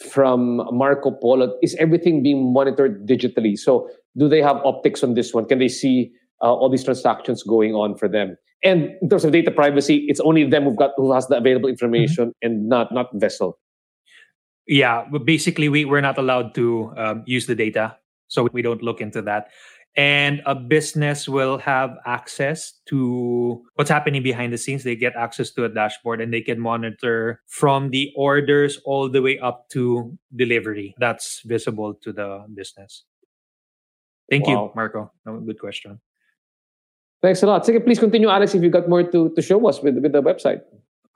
from 0.00 0.62
Marco 0.72 1.10
Polo. 1.10 1.56
Is 1.62 1.74
everything 1.76 2.22
being 2.22 2.52
monitored 2.52 3.06
digitally? 3.06 3.58
So 3.58 3.88
do 4.16 4.28
they 4.28 4.42
have 4.42 4.56
optics 4.64 5.02
on 5.02 5.14
this 5.14 5.34
one? 5.34 5.44
Can 5.46 5.58
they 5.58 5.68
see 5.68 6.12
uh, 6.42 6.52
all 6.52 6.70
these 6.70 6.84
transactions 6.84 7.42
going 7.42 7.74
on 7.74 7.96
for 7.96 8.08
them? 8.08 8.36
And 8.62 8.90
in 9.00 9.08
terms 9.08 9.24
of 9.24 9.32
data 9.32 9.50
privacy, 9.50 10.04
it's 10.08 10.20
only 10.20 10.48
them 10.48 10.64
who've 10.64 10.76
got 10.76 10.90
who 10.96 11.12
has 11.12 11.26
the 11.28 11.36
available 11.36 11.68
information 11.68 12.32
and 12.42 12.68
not 12.68 12.92
not 12.92 13.12
Vessell. 13.14 13.54
Yeah, 14.66 15.04
but 15.10 15.24
basically 15.24 15.68
we 15.68 15.84
we're 15.84 16.02
not 16.02 16.18
allowed 16.18 16.54
to 16.56 16.92
um, 16.96 17.24
use 17.26 17.46
the 17.46 17.54
data, 17.54 17.96
so 18.28 18.48
we 18.52 18.62
don't 18.62 18.82
look 18.82 19.00
into 19.00 19.22
that. 19.22 19.48
And 19.96 20.40
a 20.46 20.54
business 20.54 21.28
will 21.28 21.58
have 21.58 21.98
access 22.06 22.74
to 22.86 23.60
what's 23.74 23.90
happening 23.90 24.22
behind 24.22 24.52
the 24.52 24.58
scenes. 24.58 24.84
They 24.84 24.94
get 24.94 25.16
access 25.16 25.50
to 25.52 25.64
a 25.64 25.68
dashboard 25.68 26.20
and 26.20 26.32
they 26.32 26.40
can 26.40 26.60
monitor 26.60 27.42
from 27.48 27.90
the 27.90 28.12
orders 28.16 28.78
all 28.84 29.08
the 29.08 29.20
way 29.20 29.38
up 29.40 29.68
to 29.70 30.16
delivery. 30.34 30.94
That's 30.98 31.42
visible 31.44 31.94
to 31.94 32.12
the 32.12 32.46
business. 32.54 33.04
Thank 34.30 34.46
Wow. 34.46 34.66
you, 34.66 34.72
Marco. 34.76 35.10
Good 35.26 35.58
question. 35.58 36.00
Thanks 37.20 37.42
a 37.42 37.46
lot. 37.46 37.64
Sige, 37.64 37.84
please 37.84 37.98
continue, 37.98 38.28
Alex, 38.30 38.54
if 38.54 38.62
you 38.62 38.70
got 38.70 38.88
more 38.88 39.02
to, 39.02 39.30
to 39.34 39.42
show 39.42 39.66
us 39.68 39.82
with, 39.82 39.98
with 39.98 40.12
the 40.12 40.22
website. 40.22 40.62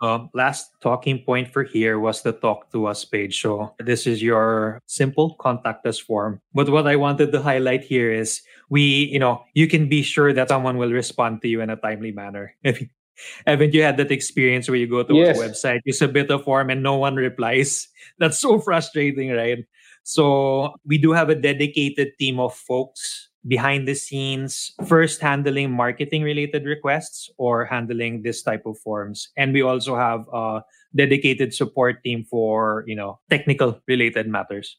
Um, 0.02 0.28
last 0.34 0.74
talking 0.82 1.22
point 1.24 1.48
for 1.48 1.62
here 1.62 1.98
was 1.98 2.22
the 2.22 2.32
talk 2.32 2.70
to 2.72 2.86
us 2.86 3.04
page. 3.04 3.40
So 3.40 3.74
this 3.78 4.06
is 4.06 4.22
your 4.22 4.80
simple 4.86 5.34
contact 5.40 5.86
us 5.86 5.98
form. 5.98 6.42
But 6.52 6.68
what 6.68 6.86
I 6.86 6.96
wanted 6.96 7.32
to 7.32 7.40
highlight 7.40 7.84
here 7.84 8.12
is 8.12 8.42
we, 8.68 9.08
you 9.10 9.18
know, 9.18 9.44
you 9.54 9.66
can 9.68 9.88
be 9.88 10.02
sure 10.02 10.32
that 10.32 10.48
someone 10.48 10.76
will 10.76 10.90
respond 10.92 11.42
to 11.42 11.48
you 11.48 11.60
in 11.60 11.70
a 11.70 11.76
timely 11.76 12.12
manner. 12.12 12.54
Haven't 13.46 13.72
you 13.72 13.82
had 13.82 13.96
that 13.98 14.10
experience 14.10 14.68
where 14.68 14.76
you 14.76 14.88
go 14.88 15.04
to 15.04 15.14
Yes. 15.14 15.38
a 15.38 15.40
website, 15.40 15.80
you 15.84 15.92
submit 15.92 16.30
a 16.30 16.38
form 16.38 16.70
and 16.70 16.82
no 16.82 16.96
one 16.96 17.14
replies? 17.14 17.88
That's 18.18 18.38
so 18.38 18.58
frustrating, 18.58 19.30
right? 19.30 19.64
So 20.02 20.74
we 20.84 20.98
do 20.98 21.12
have 21.12 21.30
a 21.30 21.34
dedicated 21.34 22.18
team 22.18 22.40
of 22.40 22.54
folks 22.54 23.30
behind 23.46 23.86
the 23.86 23.94
scenes, 23.94 24.72
first 24.86 25.20
handling 25.20 25.70
marketing 25.70 26.22
related 26.22 26.64
requests 26.64 27.30
or 27.36 27.64
handling 27.64 28.22
this 28.22 28.42
type 28.42 28.64
of 28.66 28.78
forms. 28.78 29.28
And 29.36 29.52
we 29.52 29.62
also 29.62 29.96
have 29.96 30.24
a 30.32 30.62
dedicated 30.96 31.54
support 31.54 32.02
team 32.02 32.24
for, 32.24 32.84
you 32.86 32.96
know, 32.96 33.20
technical 33.28 33.80
related 33.86 34.28
matters. 34.28 34.78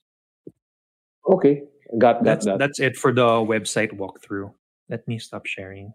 Okay. 1.29 1.61
Got 1.97 2.23
that. 2.23 2.25
That's 2.25 2.45
that. 2.45 2.59
that's 2.59 2.79
it 2.79 2.97
for 2.97 3.13
the 3.13 3.27
website 3.45 3.93
walkthrough. 3.97 4.51
Let 4.89 5.07
me 5.07 5.19
stop 5.19 5.45
sharing. 5.45 5.93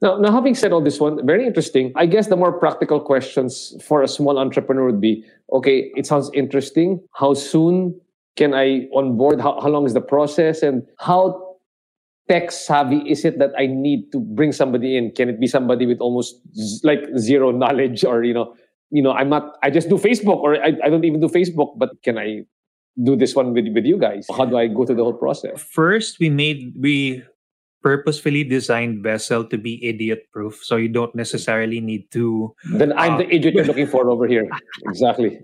Now, 0.00 0.16
now, 0.16 0.32
having 0.32 0.56
said 0.56 0.72
all 0.72 0.80
this 0.80 0.98
one, 0.98 1.24
very 1.24 1.46
interesting. 1.46 1.92
I 1.94 2.06
guess 2.06 2.26
the 2.26 2.34
more 2.34 2.52
practical 2.52 2.98
questions 2.98 3.76
for 3.80 4.02
a 4.02 4.08
small 4.08 4.36
entrepreneur 4.36 4.86
would 4.86 5.00
be, 5.00 5.24
okay, 5.52 5.92
it 5.94 6.06
sounds 6.06 6.28
interesting. 6.34 7.00
How 7.14 7.34
soon 7.34 8.00
can 8.34 8.52
I 8.52 8.88
onboard? 8.96 9.40
How, 9.40 9.60
how 9.60 9.68
long 9.68 9.86
is 9.86 9.94
the 9.94 10.00
process? 10.00 10.62
And 10.62 10.82
how 10.98 11.51
tech 12.28 12.50
savvy 12.50 12.98
is 13.10 13.24
it 13.24 13.38
that 13.38 13.50
I 13.58 13.66
need 13.66 14.12
to 14.12 14.20
bring 14.20 14.52
somebody 14.52 14.96
in? 14.96 15.12
Can 15.12 15.28
it 15.28 15.40
be 15.40 15.46
somebody 15.46 15.86
with 15.86 16.00
almost 16.00 16.40
z- 16.54 16.80
like 16.84 17.00
zero 17.16 17.50
knowledge 17.50 18.04
or, 18.04 18.24
you 18.24 18.34
know, 18.34 18.54
you 18.90 19.02
know, 19.02 19.12
I'm 19.12 19.28
not, 19.28 19.56
I 19.62 19.70
just 19.70 19.88
do 19.88 19.96
Facebook 19.96 20.38
or 20.38 20.62
I, 20.62 20.72
I 20.84 20.90
don't 20.90 21.04
even 21.04 21.20
do 21.20 21.28
Facebook, 21.28 21.78
but 21.78 21.90
can 22.02 22.18
I 22.18 22.42
do 23.02 23.16
this 23.16 23.34
one 23.34 23.54
with, 23.54 23.66
with 23.74 23.84
you 23.84 23.98
guys? 23.98 24.26
How 24.36 24.44
do 24.44 24.56
I 24.56 24.66
go 24.66 24.84
through 24.84 24.96
the 24.96 25.04
whole 25.04 25.14
process? 25.14 25.60
First, 25.62 26.18
we 26.20 26.28
made 26.28 26.74
we 26.78 27.22
purposefully 27.82 28.44
designed 28.44 29.04
Vessell 29.04 29.50
to 29.50 29.58
be 29.58 29.82
idiot 29.84 30.30
proof, 30.32 30.62
so 30.62 30.76
you 30.76 30.88
don't 30.88 31.14
necessarily 31.14 31.80
need 31.80 32.10
to 32.12 32.54
Then 32.78 32.92
I'm 32.94 33.14
Uh, 33.14 33.18
the 33.18 33.28
idiot 33.34 33.54
you're 33.54 33.64
looking 33.66 33.86
for 33.86 34.08
over 34.08 34.26
here. 34.26 34.48
Exactly. 34.88 35.40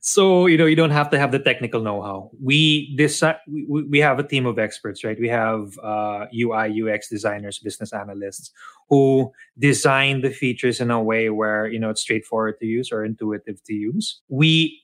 so 0.00 0.46
you 0.46 0.56
know 0.58 0.66
you 0.66 0.76
don't 0.76 0.90
have 0.90 1.10
to 1.10 1.18
have 1.18 1.30
the 1.32 1.38
technical 1.38 1.80
know-how 1.80 2.30
we 2.42 2.94
decide 2.96 3.36
we, 3.46 3.64
we 3.68 3.82
we 3.82 3.98
have 3.98 4.18
a 4.18 4.26
team 4.26 4.46
of 4.46 4.58
experts 4.58 5.04
right 5.04 5.18
we 5.20 5.28
have 5.28 5.78
uh, 5.82 6.26
ui 6.32 6.82
ux 6.82 7.08
designers 7.08 7.58
business 7.58 7.92
analysts 7.92 8.50
who 8.88 9.30
design 9.58 10.20
the 10.22 10.30
features 10.30 10.80
in 10.80 10.90
a 10.90 11.00
way 11.02 11.30
where 11.30 11.66
you 11.66 11.78
know 11.78 11.90
it's 11.90 12.00
straightforward 12.00 12.58
to 12.60 12.66
use 12.66 12.90
or 12.92 13.04
intuitive 13.04 13.62
to 13.64 13.74
use 13.74 14.20
we 14.28 14.80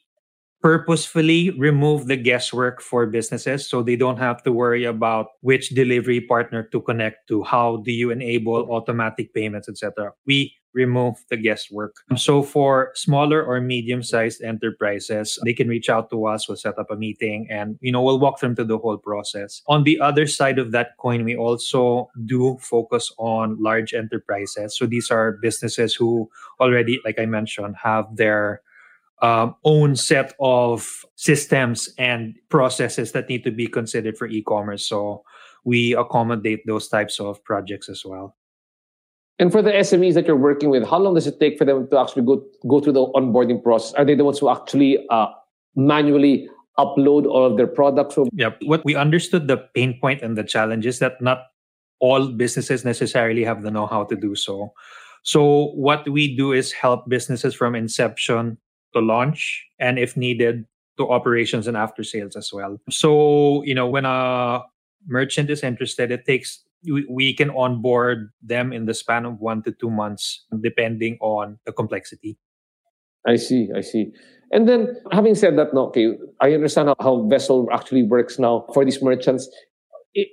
purposefully 0.64 1.50
remove 1.60 2.06
the 2.06 2.16
guesswork 2.16 2.80
for 2.80 3.04
businesses 3.04 3.68
so 3.68 3.82
they 3.82 3.96
don't 3.96 4.16
have 4.16 4.42
to 4.42 4.50
worry 4.50 4.84
about 4.84 5.36
which 5.42 5.68
delivery 5.76 6.22
partner 6.22 6.62
to 6.72 6.80
connect 6.80 7.28
to 7.28 7.44
how 7.44 7.84
do 7.84 7.92
you 7.92 8.10
enable 8.10 8.72
automatic 8.72 9.28
payments 9.34 9.68
etc 9.68 10.10
we 10.24 10.56
remove 10.74 11.24
the 11.30 11.36
guesswork. 11.36 11.94
So 12.16 12.42
for 12.42 12.90
smaller 12.94 13.42
or 13.42 13.60
medium 13.60 14.02
sized 14.02 14.42
enterprises 14.42 15.38
they 15.44 15.52
can 15.52 15.68
reach 15.68 15.88
out 15.88 16.10
to 16.10 16.26
us 16.26 16.48
we'll 16.48 16.56
set 16.56 16.78
up 16.78 16.90
a 16.90 16.96
meeting 16.96 17.46
and 17.48 17.78
you 17.80 17.92
know 17.92 18.02
we'll 18.02 18.18
walk 18.18 18.40
them 18.40 18.56
through 18.56 18.66
the 18.66 18.78
whole 18.78 18.98
process. 18.98 19.62
On 19.68 19.84
the 19.84 20.00
other 20.00 20.26
side 20.26 20.58
of 20.58 20.72
that 20.72 20.96
coin 20.98 21.24
we 21.24 21.36
also 21.36 22.10
do 22.26 22.58
focus 22.60 23.12
on 23.18 23.56
large 23.62 23.94
enterprises. 23.94 24.76
So 24.76 24.86
these 24.86 25.10
are 25.10 25.38
businesses 25.40 25.94
who 25.94 26.28
already 26.60 27.00
like 27.04 27.18
i 27.18 27.26
mentioned 27.26 27.76
have 27.82 28.04
their 28.16 28.60
um, 29.24 29.56
own 29.64 29.96
set 29.96 30.34
of 30.38 31.06
systems 31.16 31.88
and 31.96 32.34
processes 32.50 33.12
that 33.12 33.26
need 33.30 33.42
to 33.44 33.50
be 33.50 33.66
considered 33.66 34.18
for 34.18 34.26
e-commerce. 34.26 34.86
So 34.86 35.24
we 35.64 35.94
accommodate 35.94 36.60
those 36.66 36.88
types 36.88 37.18
of 37.18 37.42
projects 37.42 37.88
as 37.88 38.04
well. 38.04 38.36
And 39.38 39.50
for 39.50 39.62
the 39.62 39.72
SMEs 39.72 40.12
that 40.14 40.26
you're 40.26 40.36
working 40.36 40.68
with, 40.68 40.86
how 40.86 40.98
long 40.98 41.14
does 41.14 41.26
it 41.26 41.40
take 41.40 41.56
for 41.56 41.64
them 41.64 41.88
to 41.88 41.98
actually 41.98 42.22
go 42.22 42.44
go 42.68 42.80
through 42.80 42.92
the 42.92 43.06
onboarding 43.16 43.62
process? 43.62 43.94
Are 43.94 44.04
they 44.04 44.14
the 44.14 44.24
ones 44.24 44.38
who 44.38 44.50
actually 44.50 44.98
uh, 45.08 45.28
manually 45.74 46.46
upload 46.78 47.24
all 47.24 47.46
of 47.46 47.56
their 47.56 47.66
products? 47.66 48.16
So 48.16 48.28
Yep. 48.34 48.58
What 48.66 48.84
we 48.84 48.94
understood 48.94 49.48
the 49.48 49.56
pain 49.74 49.98
point 50.00 50.20
and 50.20 50.36
the 50.36 50.44
challenges 50.44 50.98
that 50.98 51.20
not 51.22 51.46
all 51.98 52.28
businesses 52.28 52.84
necessarily 52.84 53.42
have 53.42 53.62
the 53.62 53.70
know-how 53.70 54.04
to 54.04 54.16
do 54.16 54.34
so. 54.34 54.74
So 55.22 55.72
what 55.72 56.06
we 56.06 56.36
do 56.36 56.52
is 56.52 56.70
help 56.72 57.08
businesses 57.08 57.54
from 57.54 57.74
inception 57.74 58.58
to 58.94 59.00
launch 59.00 59.64
and 59.78 59.98
if 59.98 60.16
needed 60.16 60.64
to 60.96 61.10
operations 61.10 61.66
and 61.66 61.76
after 61.76 62.04
sales 62.04 62.36
as 62.36 62.52
well. 62.52 62.78
So, 62.90 63.62
you 63.64 63.74
know, 63.74 63.88
when 63.88 64.04
a 64.04 64.62
merchant 65.06 65.50
is 65.50 65.62
interested, 65.62 66.10
it 66.10 66.24
takes 66.24 66.64
we, 66.84 67.06
we 67.08 67.34
can 67.34 67.50
onboard 67.50 68.30
them 68.42 68.72
in 68.72 68.86
the 68.86 68.94
span 68.94 69.24
of 69.24 69.40
1 69.40 69.62
to 69.64 69.72
2 69.72 69.90
months 69.90 70.44
depending 70.60 71.18
on 71.20 71.58
the 71.66 71.72
complexity. 71.72 72.38
I 73.26 73.36
see, 73.36 73.70
I 73.74 73.80
see. 73.80 74.12
And 74.52 74.68
then, 74.68 74.96
having 75.10 75.34
said 75.34 75.56
that, 75.58 75.72
no, 75.72 75.86
okay, 75.86 76.12
I 76.40 76.52
understand 76.52 76.88
how, 76.88 76.96
how 77.00 77.16
Vessell 77.22 77.66
actually 77.72 78.02
works 78.02 78.38
now 78.38 78.66
for 78.74 78.84
these 78.84 79.02
merchants. 79.02 79.48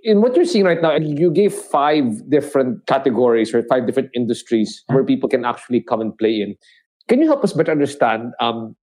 In 0.03 0.21
what 0.21 0.35
you're 0.35 0.45
seeing 0.45 0.65
right 0.65 0.81
now, 0.81 0.95
you 0.95 1.31
gave 1.31 1.53
five 1.53 2.29
different 2.29 2.85
categories 2.85 3.53
or 3.53 3.63
five 3.63 3.87
different 3.87 4.09
industries 4.13 4.83
mm-hmm. 4.83 4.95
where 4.95 5.03
people 5.03 5.29
can 5.29 5.45
actually 5.45 5.81
come 5.81 6.01
and 6.01 6.15
play 6.17 6.41
in. 6.41 6.55
Can 7.11 7.19
you 7.19 7.27
help 7.27 7.43
us 7.43 7.51
better 7.51 7.73
understand 7.73 8.31
um, 8.39 8.73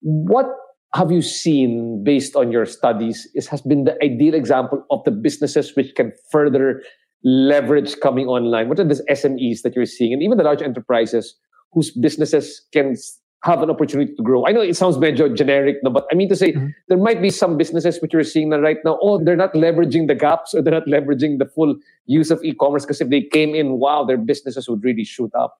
what 0.00 0.46
have 0.92 1.12
you 1.12 1.22
seen 1.22 2.02
based 2.02 2.34
on 2.34 2.50
your 2.50 2.66
studies 2.66 3.28
is 3.36 3.46
has 3.46 3.60
been 3.62 3.84
the 3.84 3.94
ideal 4.02 4.34
example 4.34 4.84
of 4.90 5.04
the 5.04 5.12
businesses 5.12 5.76
which 5.76 5.94
can 5.94 6.10
further 6.32 6.82
leverage 7.22 8.00
coming 8.00 8.26
online? 8.26 8.68
What 8.68 8.80
are 8.80 8.84
the 8.84 9.00
SMEs 9.08 9.62
that 9.62 9.76
you're 9.76 9.86
seeing, 9.86 10.12
and 10.12 10.20
even 10.20 10.36
the 10.36 10.42
large 10.42 10.62
enterprises 10.62 11.36
whose 11.72 11.92
businesses 11.92 12.60
can 12.72 12.96
have 13.44 13.62
an 13.62 13.70
opportunity 13.70 14.12
to 14.16 14.22
grow? 14.24 14.44
I 14.48 14.50
know 14.50 14.60
it 14.60 14.74
sounds 14.74 14.98
major 14.98 15.28
generic, 15.28 15.76
no, 15.84 15.90
but 15.90 16.06
I 16.10 16.16
mean 16.16 16.28
to 16.30 16.34
say 16.34 16.54
Mhm. 16.54 16.74
there 16.88 16.98
might 16.98 17.22
be 17.22 17.30
some 17.30 17.56
businesses 17.56 18.02
which 18.02 18.12
you're 18.12 18.24
seeing 18.24 18.50
that 18.50 18.62
right 18.62 18.78
now. 18.84 18.98
Oh, 19.00 19.22
they're 19.22 19.36
not 19.36 19.54
leveraging 19.54 20.08
the 20.08 20.16
gaps, 20.16 20.54
or 20.54 20.60
they're 20.60 20.74
not 20.74 20.88
leveraging 20.88 21.38
the 21.38 21.46
full 21.46 21.76
use 22.06 22.32
of 22.32 22.42
e-commerce. 22.42 22.84
Because 22.84 23.00
if 23.00 23.10
they 23.10 23.22
came 23.22 23.54
in, 23.54 23.78
wow, 23.78 24.02
their 24.02 24.18
businesses 24.18 24.68
would 24.68 24.82
really 24.82 25.04
shoot 25.04 25.30
up. 25.36 25.54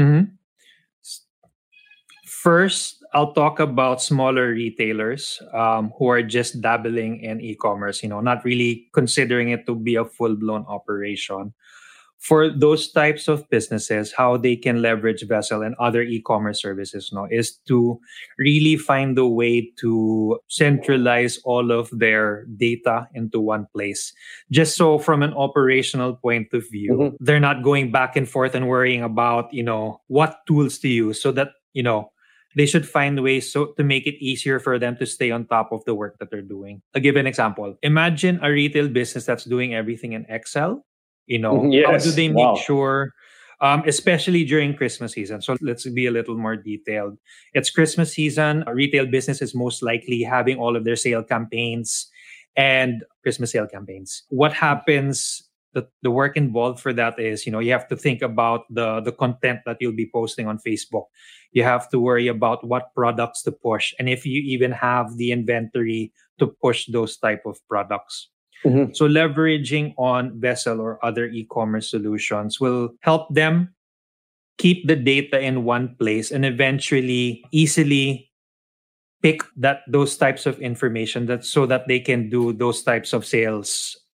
Mm-hmm. 0.00 0.32
First, 2.44 3.00
I'll 3.14 3.32
talk 3.32 3.56
about 3.56 4.02
smaller 4.02 4.52
retailers 4.52 5.40
um, 5.54 5.96
who 5.96 6.08
are 6.08 6.22
just 6.22 6.60
dabbling 6.60 7.24
in 7.24 7.40
e-commerce. 7.40 8.02
You 8.02 8.10
know, 8.10 8.20
not 8.20 8.44
really 8.44 8.84
considering 8.92 9.48
it 9.48 9.64
to 9.64 9.74
be 9.74 9.96
a 9.96 10.04
full-blown 10.04 10.68
operation 10.68 11.54
for 12.18 12.48
those 12.48 12.92
types 12.92 13.28
of 13.28 13.48
businesses, 13.48 14.12
how 14.12 14.36
they 14.36 14.56
can 14.56 14.82
leverage 14.82 15.22
Vessell 15.24 15.64
and 15.64 15.74
other 15.80 16.02
e-commerce 16.02 16.60
services 16.60 17.10
no, 17.12 17.26
is 17.30 17.56
to 17.68 17.98
really 18.38 18.76
find 18.76 19.18
a 19.18 19.26
way 19.26 19.72
to 19.80 20.38
centralize 20.48 21.38
all 21.44 21.72
of 21.72 21.88
their 21.92 22.44
data 22.56 23.08
into 23.14 23.40
one 23.40 23.66
place. 23.72 24.12
Just 24.50 24.76
so 24.76 24.98
from 24.98 25.22
an 25.22 25.32
operational 25.32 26.16
point 26.16 26.48
of 26.52 26.64
view, 26.70 26.92
mm-hmm. 26.92 27.16
they're 27.20 27.40
not 27.40 27.62
going 27.62 27.92
back 27.92 28.16
and 28.16 28.28
forth 28.28 28.54
and 28.54 28.68
worrying 28.68 29.02
about, 29.02 29.52
you 29.52 29.62
know, 29.62 30.00
what 30.08 30.40
tools 30.46 30.78
to 30.80 30.88
use 30.88 31.20
so 31.20 31.32
that, 31.32 31.48
you 31.72 31.82
know, 31.82 32.10
they 32.56 32.66
should 32.66 32.88
find 32.88 33.22
ways 33.22 33.52
so 33.52 33.74
to 33.76 33.84
make 33.84 34.06
it 34.06 34.14
easier 34.22 34.58
for 34.58 34.78
them 34.78 34.96
to 34.96 35.06
stay 35.06 35.30
on 35.30 35.46
top 35.46 35.72
of 35.72 35.84
the 35.84 35.94
work 35.94 36.18
that 36.18 36.30
they're 36.30 36.42
doing. 36.42 36.82
I'll 36.94 37.02
give 37.02 37.16
an 37.16 37.26
example. 37.26 37.76
Imagine 37.82 38.38
a 38.42 38.50
retail 38.50 38.88
business 38.88 39.26
that's 39.26 39.44
doing 39.44 39.74
everything 39.74 40.12
in 40.12 40.26
Excel 40.28 40.84
you 41.26 41.38
know, 41.38 41.64
yes. 41.70 41.90
how 41.90 41.98
do 41.98 42.14
they 42.14 42.28
make 42.28 42.44
wow. 42.44 42.56
sure, 42.56 43.12
um, 43.60 43.82
especially 43.86 44.44
during 44.44 44.74
Christmas 44.74 45.12
season? 45.12 45.42
So 45.42 45.56
let's 45.60 45.88
be 45.88 46.06
a 46.06 46.10
little 46.10 46.36
more 46.36 46.56
detailed. 46.56 47.18
It's 47.52 47.70
Christmas 47.70 48.12
season. 48.12 48.64
A 48.66 48.74
retail 48.74 49.06
business 49.06 49.42
is 49.42 49.54
most 49.54 49.82
likely 49.82 50.22
having 50.22 50.58
all 50.58 50.76
of 50.76 50.84
their 50.84 50.96
sale 50.96 51.22
campaigns 51.22 52.10
and 52.56 53.04
Christmas 53.22 53.52
sale 53.52 53.66
campaigns. 53.66 54.22
What 54.28 54.52
happens? 54.52 55.42
The, 55.74 55.88
the 56.02 56.10
work 56.10 56.36
involved 56.36 56.80
for 56.80 56.92
that 56.92 57.18
is, 57.18 57.46
you 57.46 57.52
know, 57.52 57.58
you 57.58 57.72
have 57.72 57.88
to 57.88 57.96
think 57.96 58.22
about 58.22 58.62
the 58.70 59.00
the 59.00 59.12
content 59.12 59.60
that 59.66 59.78
you'll 59.80 59.92
be 59.92 60.08
posting 60.10 60.46
on 60.46 60.58
Facebook. 60.58 61.06
You 61.52 61.64
have 61.64 61.88
to 61.90 61.98
worry 61.98 62.28
about 62.28 62.66
what 62.66 62.94
products 62.94 63.42
to 63.42 63.52
push, 63.52 63.92
and 63.98 64.08
if 64.08 64.24
you 64.24 64.40
even 64.42 64.72
have 64.72 65.16
the 65.16 65.32
inventory 65.32 66.12
to 66.38 66.46
push 66.46 66.86
those 66.86 67.16
type 67.16 67.42
of 67.46 67.58
products. 67.68 68.30
Mm-hmm. 68.64 68.94
So 68.94 69.06
leveraging 69.06 69.94
on 69.98 70.40
Vessell 70.40 70.80
or 70.80 71.04
other 71.04 71.26
e-commerce 71.26 71.90
solutions 71.90 72.60
will 72.60 72.96
help 73.00 73.28
them 73.34 73.74
keep 74.56 74.86
the 74.86 74.96
data 74.96 75.38
in 75.40 75.64
one 75.64 75.96
place 75.98 76.30
and 76.30 76.46
eventually 76.46 77.44
easily 77.52 78.30
pick 79.22 79.42
that 79.56 79.80
those 79.88 80.16
types 80.16 80.46
of 80.46 80.60
information 80.60 81.26
that 81.26 81.44
so 81.44 81.66
that 81.66 81.88
they 81.88 81.98
can 81.98 82.28
do 82.28 82.52
those 82.52 82.82
types 82.82 83.12
of 83.12 83.24
sales 83.24 83.96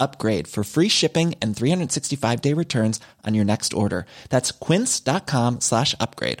upgrade 0.00 0.48
for 0.48 0.64
free 0.64 0.88
shipping 0.88 1.34
and 1.40 1.56
365 1.56 2.40
day 2.40 2.52
returns 2.52 3.00
on 3.24 3.34
your 3.34 3.44
next 3.44 3.72
order. 3.74 4.06
That's 4.30 4.52
quince.com 4.52 5.60
slash 5.60 5.94
upgrade. 6.00 6.38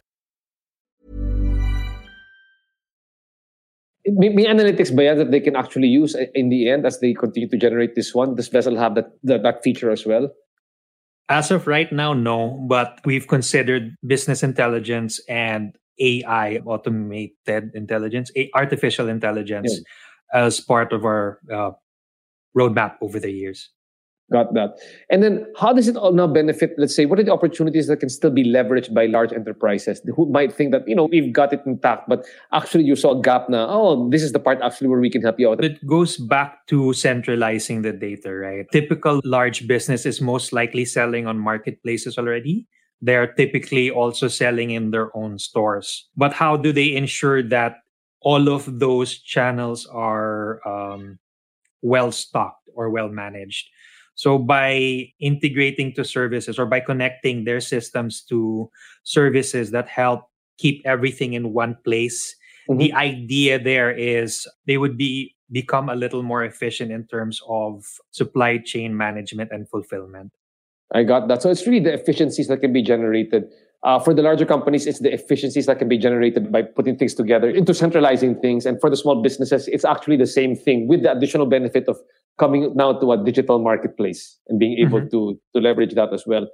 may, 4.12 4.28
may 4.30 4.46
analytics 4.46 4.94
ba 4.94 5.04
yan 5.04 5.18
that 5.18 5.30
they 5.30 5.40
can 5.40 5.56
actually 5.56 5.88
use 5.88 6.16
in 6.34 6.48
the 6.48 6.70
end 6.70 6.86
as 6.86 7.00
they 7.00 7.12
continue 7.12 7.48
to 7.48 7.56
generate 7.56 7.94
this 7.94 8.14
one? 8.14 8.34
Does 8.34 8.48
Vessell 8.48 8.78
have 8.78 8.94
that, 8.94 9.10
that, 9.24 9.42
that 9.42 9.62
feature 9.62 9.90
as 9.90 10.06
well? 10.06 10.30
As 11.28 11.50
of 11.50 11.66
right 11.66 11.92
now, 11.92 12.14
no, 12.14 12.64
but 12.68 13.00
we've 13.04 13.28
considered 13.28 13.94
business 14.06 14.42
intelligence 14.42 15.20
and 15.28 15.76
AI, 16.00 16.56
automated 16.64 17.74
intelligence, 17.74 18.30
artificial 18.54 19.08
intelligence, 19.08 19.68
yeah. 20.32 20.46
as 20.46 20.60
part 20.60 20.92
of 20.92 21.04
our 21.04 21.38
uh, 21.52 21.72
roadmap 22.58 22.96
over 23.00 23.18
the 23.20 23.30
years. 23.30 23.70
Got 24.30 24.52
that. 24.52 24.76
And 25.08 25.22
then 25.22 25.46
how 25.56 25.72
does 25.72 25.88
it 25.88 25.96
all 25.96 26.12
now 26.12 26.26
benefit, 26.26 26.74
let's 26.76 26.94
say, 26.94 27.06
what 27.06 27.18
are 27.18 27.22
the 27.22 27.32
opportunities 27.32 27.86
that 27.86 27.96
can 27.96 28.10
still 28.10 28.30
be 28.30 28.44
leveraged 28.44 28.92
by 28.92 29.06
large 29.06 29.32
enterprises 29.32 30.02
who 30.14 30.28
might 30.28 30.52
think 30.52 30.70
that, 30.72 30.86
you 30.86 30.94
know, 30.94 31.06
we've 31.06 31.32
got 31.32 31.54
it 31.54 31.62
intact, 31.64 32.10
but 32.10 32.26
actually 32.52 32.84
you 32.84 32.94
saw 32.94 33.18
a 33.18 33.22
gap 33.22 33.48
now. 33.48 33.66
Oh, 33.70 34.10
this 34.10 34.22
is 34.22 34.32
the 34.32 34.38
part 34.38 34.60
actually 34.60 34.88
where 34.88 35.00
we 35.00 35.08
can 35.08 35.22
help 35.22 35.40
you 35.40 35.48
out. 35.50 35.64
It 35.64 35.80
goes 35.86 36.18
back 36.18 36.66
to 36.66 36.92
centralizing 36.92 37.80
the 37.80 37.92
data, 37.94 38.34
right? 38.34 38.66
Typical 38.70 39.22
large 39.24 39.66
business 39.66 40.04
is 40.04 40.20
most 40.20 40.52
likely 40.52 40.84
selling 40.84 41.26
on 41.26 41.38
marketplaces 41.38 42.18
already. 42.18 42.68
They 43.00 43.16
are 43.16 43.32
typically 43.32 43.90
also 43.90 44.28
selling 44.28 44.72
in 44.72 44.90
their 44.90 45.08
own 45.16 45.38
stores. 45.38 46.06
But 46.18 46.34
how 46.34 46.58
do 46.58 46.70
they 46.70 46.94
ensure 46.94 47.42
that 47.48 47.76
all 48.20 48.50
of 48.50 48.78
those 48.78 49.18
channels 49.20 49.86
are 49.86 50.60
um, 50.68 51.18
well 51.82 52.12
stocked 52.12 52.68
or 52.74 52.90
well 52.90 53.08
managed? 53.08 53.68
So 54.14 54.36
by 54.36 55.12
integrating 55.20 55.94
to 55.94 56.04
services 56.04 56.58
or 56.58 56.66
by 56.66 56.80
connecting 56.80 57.44
their 57.44 57.60
systems 57.60 58.22
to 58.22 58.68
services 59.04 59.70
that 59.70 59.88
help 59.88 60.26
keep 60.58 60.82
everything 60.84 61.34
in 61.34 61.52
one 61.52 61.76
place, 61.84 62.34
mm-hmm. 62.68 62.78
the 62.78 62.92
idea 62.94 63.62
there 63.62 63.92
is 63.92 64.48
they 64.66 64.76
would 64.76 64.98
be 64.98 65.36
become 65.52 65.88
a 65.88 65.94
little 65.94 66.22
more 66.22 66.44
efficient 66.44 66.90
in 66.90 67.06
terms 67.06 67.40
of 67.48 67.84
supply 68.10 68.58
chain 68.58 68.96
management 68.96 69.50
and 69.52 69.68
fulfillment. 69.68 70.32
I 70.92 71.04
got 71.04 71.28
that. 71.28 71.42
So 71.42 71.50
it's 71.50 71.66
really 71.66 71.80
the 71.80 71.92
efficiencies 71.92 72.48
that 72.48 72.58
can 72.58 72.72
be 72.72 72.82
generated. 72.82 73.44
Uh, 73.84 73.98
for 73.98 74.12
the 74.12 74.22
larger 74.22 74.44
companies, 74.44 74.86
it's 74.86 74.98
the 74.98 75.12
efficiencies 75.12 75.66
that 75.66 75.78
can 75.78 75.88
be 75.88 75.96
generated 75.96 76.50
by 76.50 76.62
putting 76.62 76.96
things 76.96 77.14
together 77.14 77.48
into 77.48 77.72
centralizing 77.72 78.34
things. 78.40 78.66
And 78.66 78.80
for 78.80 78.90
the 78.90 78.96
small 78.96 79.22
businesses, 79.22 79.68
it's 79.68 79.84
actually 79.84 80.16
the 80.16 80.26
same 80.26 80.56
thing 80.56 80.88
with 80.88 81.04
the 81.04 81.12
additional 81.12 81.46
benefit 81.46 81.86
of 81.86 81.96
coming 82.38 82.72
now 82.74 82.92
to 82.98 83.12
a 83.12 83.24
digital 83.24 83.60
marketplace 83.60 84.36
and 84.48 84.58
being 84.58 84.78
able 84.78 85.00
mm-hmm. 85.00 85.10
to 85.10 85.40
to 85.54 85.60
leverage 85.60 85.94
that 85.94 86.12
as 86.12 86.24
well. 86.26 86.48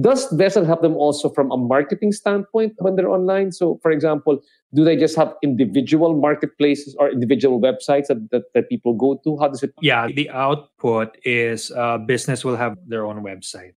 Does 0.00 0.28
Vessell 0.32 0.66
help 0.66 0.82
them 0.82 0.96
also 0.96 1.28
from 1.28 1.52
a 1.52 1.56
marketing 1.56 2.10
standpoint 2.10 2.72
when 2.78 2.96
they're 2.96 3.08
online? 3.08 3.52
So, 3.52 3.78
for 3.80 3.92
example, 3.92 4.40
do 4.74 4.82
they 4.82 4.96
just 4.96 5.14
have 5.14 5.34
individual 5.40 6.20
marketplaces 6.20 6.96
or 6.98 7.08
individual 7.08 7.60
websites 7.60 8.08
that, 8.08 8.28
that, 8.32 8.42
that 8.54 8.68
people 8.68 8.94
go 8.94 9.20
to? 9.22 9.38
How 9.38 9.48
does 9.48 9.62
it? 9.62 9.70
Yeah, 9.80 10.08
the 10.08 10.30
output 10.30 11.16
is 11.22 11.70
uh, 11.70 11.98
business 11.98 12.44
will 12.44 12.56
have 12.56 12.76
their 12.88 13.06
own 13.06 13.22
website. 13.22 13.74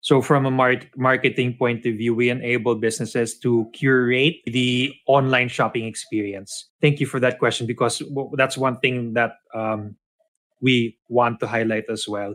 So, 0.00 0.22
from 0.22 0.46
a 0.46 0.50
mar- 0.50 0.88
marketing 0.96 1.56
point 1.58 1.84
of 1.84 1.94
view, 1.94 2.14
we 2.14 2.30
enable 2.30 2.76
businesses 2.76 3.38
to 3.40 3.68
curate 3.72 4.36
the 4.46 4.94
online 5.06 5.48
shopping 5.48 5.86
experience. 5.86 6.70
Thank 6.80 7.00
you 7.00 7.06
for 7.06 7.18
that 7.20 7.38
question 7.38 7.66
because 7.66 8.02
that's 8.36 8.56
one 8.56 8.78
thing 8.78 9.14
that 9.14 9.32
um, 9.54 9.96
we 10.60 10.98
want 11.08 11.40
to 11.40 11.46
highlight 11.46 11.84
as 11.90 12.06
well. 12.06 12.34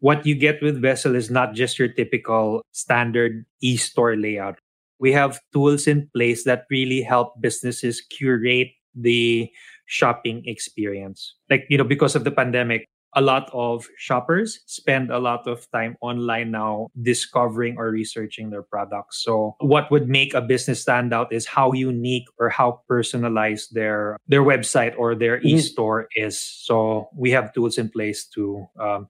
What 0.00 0.26
you 0.26 0.34
get 0.34 0.62
with 0.62 0.82
Vessell 0.82 1.14
is 1.14 1.30
not 1.30 1.54
just 1.54 1.78
your 1.78 1.88
typical 1.88 2.62
standard 2.72 3.44
e 3.60 3.76
store 3.76 4.16
layout. 4.16 4.58
We 4.98 5.12
have 5.12 5.38
tools 5.52 5.86
in 5.86 6.08
place 6.14 6.44
that 6.44 6.64
really 6.70 7.02
help 7.02 7.40
businesses 7.40 8.00
curate 8.00 8.70
the 8.94 9.50
shopping 9.86 10.42
experience. 10.46 11.34
Like, 11.50 11.66
you 11.68 11.78
know, 11.78 11.84
because 11.84 12.16
of 12.16 12.24
the 12.24 12.30
pandemic, 12.30 12.86
a 13.14 13.20
lot 13.20 13.50
of 13.52 13.86
shoppers 13.96 14.60
spend 14.66 15.10
a 15.10 15.18
lot 15.18 15.46
of 15.46 15.70
time 15.70 15.96
online 16.00 16.50
now 16.50 16.88
discovering 17.02 17.76
or 17.76 17.90
researching 17.90 18.50
their 18.50 18.62
products. 18.62 19.22
So 19.22 19.56
what 19.60 19.90
would 19.90 20.08
make 20.08 20.34
a 20.34 20.40
business 20.40 20.82
stand 20.82 21.12
out 21.12 21.32
is 21.32 21.46
how 21.46 21.72
unique 21.72 22.26
or 22.38 22.48
how 22.48 22.80
personalized 22.88 23.74
their 23.74 24.16
their 24.28 24.42
website 24.42 24.94
or 24.96 25.14
their 25.14 25.38
mm-hmm. 25.38 25.58
e-store 25.58 26.08
is. 26.16 26.40
So 26.40 27.08
we 27.14 27.30
have 27.32 27.52
tools 27.52 27.78
in 27.78 27.90
place 27.90 28.26
to 28.34 28.66
um, 28.80 29.08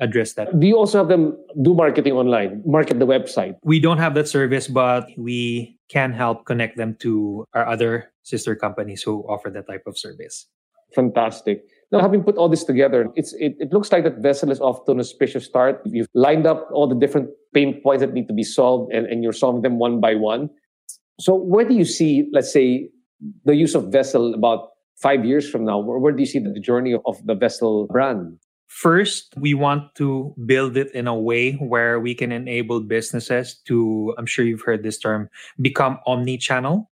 address 0.00 0.34
that. 0.34 0.58
Do 0.58 0.66
you 0.66 0.76
also 0.76 0.98
have 0.98 1.08
them 1.08 1.36
do 1.62 1.74
marketing 1.74 2.14
online, 2.14 2.62
market 2.66 2.98
the 2.98 3.06
website? 3.06 3.56
We 3.62 3.78
don't 3.78 3.98
have 3.98 4.14
that 4.14 4.28
service, 4.28 4.66
but 4.66 5.08
we 5.16 5.78
can 5.88 6.12
help 6.12 6.46
connect 6.46 6.76
them 6.76 6.96
to 7.00 7.44
our 7.54 7.66
other 7.66 8.12
sister 8.22 8.56
companies 8.56 9.02
who 9.02 9.22
offer 9.28 9.50
that 9.50 9.66
type 9.68 9.84
of 9.86 9.98
service. 9.98 10.46
Fantastic. 10.94 11.64
Now, 11.94 12.00
having 12.00 12.24
put 12.24 12.36
all 12.36 12.48
this 12.48 12.64
together, 12.64 13.08
it's 13.14 13.34
it, 13.34 13.54
it 13.60 13.72
looks 13.72 13.92
like 13.92 14.02
that 14.02 14.20
Vessell 14.20 14.50
is 14.50 14.60
off 14.60 14.84
to 14.86 14.90
an 14.90 14.98
auspicious 14.98 15.44
start. 15.44 15.80
You've 15.84 16.08
lined 16.12 16.44
up 16.44 16.68
all 16.72 16.88
the 16.88 16.96
different 16.96 17.30
pain 17.54 17.80
points 17.82 18.00
that 18.00 18.12
need 18.12 18.26
to 18.26 18.34
be 18.34 18.42
solved, 18.42 18.92
and, 18.92 19.06
and 19.06 19.22
you're 19.22 19.32
solving 19.32 19.62
them 19.62 19.78
one 19.78 20.00
by 20.00 20.16
one. 20.16 20.50
So, 21.20 21.36
where 21.36 21.64
do 21.64 21.72
you 21.72 21.84
see, 21.84 22.28
let's 22.32 22.52
say, 22.52 22.90
the 23.44 23.54
use 23.54 23.76
of 23.76 23.84
Vessell 23.84 24.34
about 24.34 24.70
five 24.96 25.24
years 25.24 25.48
from 25.48 25.64
now? 25.64 25.78
Where, 25.78 26.00
where 26.00 26.12
do 26.12 26.18
you 26.18 26.26
see 26.26 26.40
the 26.40 26.58
journey 26.58 26.94
of 27.06 27.24
the 27.24 27.36
Vessell 27.36 27.86
brand? 27.86 28.40
First, 28.66 29.32
we 29.36 29.54
want 29.54 29.94
to 29.94 30.34
build 30.46 30.76
it 30.76 30.92
in 30.96 31.06
a 31.06 31.14
way 31.14 31.52
where 31.52 32.00
we 32.00 32.12
can 32.12 32.32
enable 32.32 32.80
businesses 32.80 33.54
to, 33.66 34.12
I'm 34.18 34.26
sure 34.26 34.44
you've 34.44 34.62
heard 34.62 34.82
this 34.82 34.98
term, 34.98 35.30
become 35.60 36.00
omni 36.08 36.38
channel. 36.38 36.90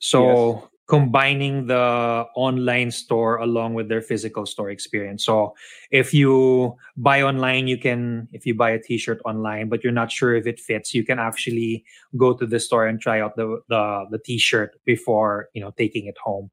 So, 0.00 0.54
yes 0.54 0.69
combining 0.90 1.68
the 1.68 2.26
online 2.34 2.90
store 2.90 3.38
along 3.38 3.74
with 3.74 3.88
their 3.88 4.02
physical 4.02 4.44
store 4.44 4.70
experience. 4.70 5.24
So 5.24 5.54
if 5.92 6.12
you 6.12 6.74
buy 6.96 7.22
online, 7.22 7.68
you 7.68 7.78
can, 7.78 8.26
if 8.32 8.44
you 8.44 8.54
buy 8.58 8.70
a 8.74 8.82
t-shirt 8.82 9.22
online, 9.24 9.70
but 9.70 9.84
you're 9.84 9.94
not 9.94 10.10
sure 10.10 10.34
if 10.34 10.48
it 10.50 10.58
fits, 10.58 10.92
you 10.92 11.04
can 11.06 11.20
actually 11.20 11.84
go 12.16 12.34
to 12.34 12.44
the 12.44 12.58
store 12.58 12.90
and 12.90 13.00
try 13.00 13.22
out 13.22 13.36
the, 13.36 13.62
the, 13.68 14.06
the 14.10 14.18
t-shirt 14.18 14.74
before, 14.84 15.48
you 15.54 15.62
know, 15.62 15.70
taking 15.78 16.06
it 16.06 16.18
home. 16.18 16.50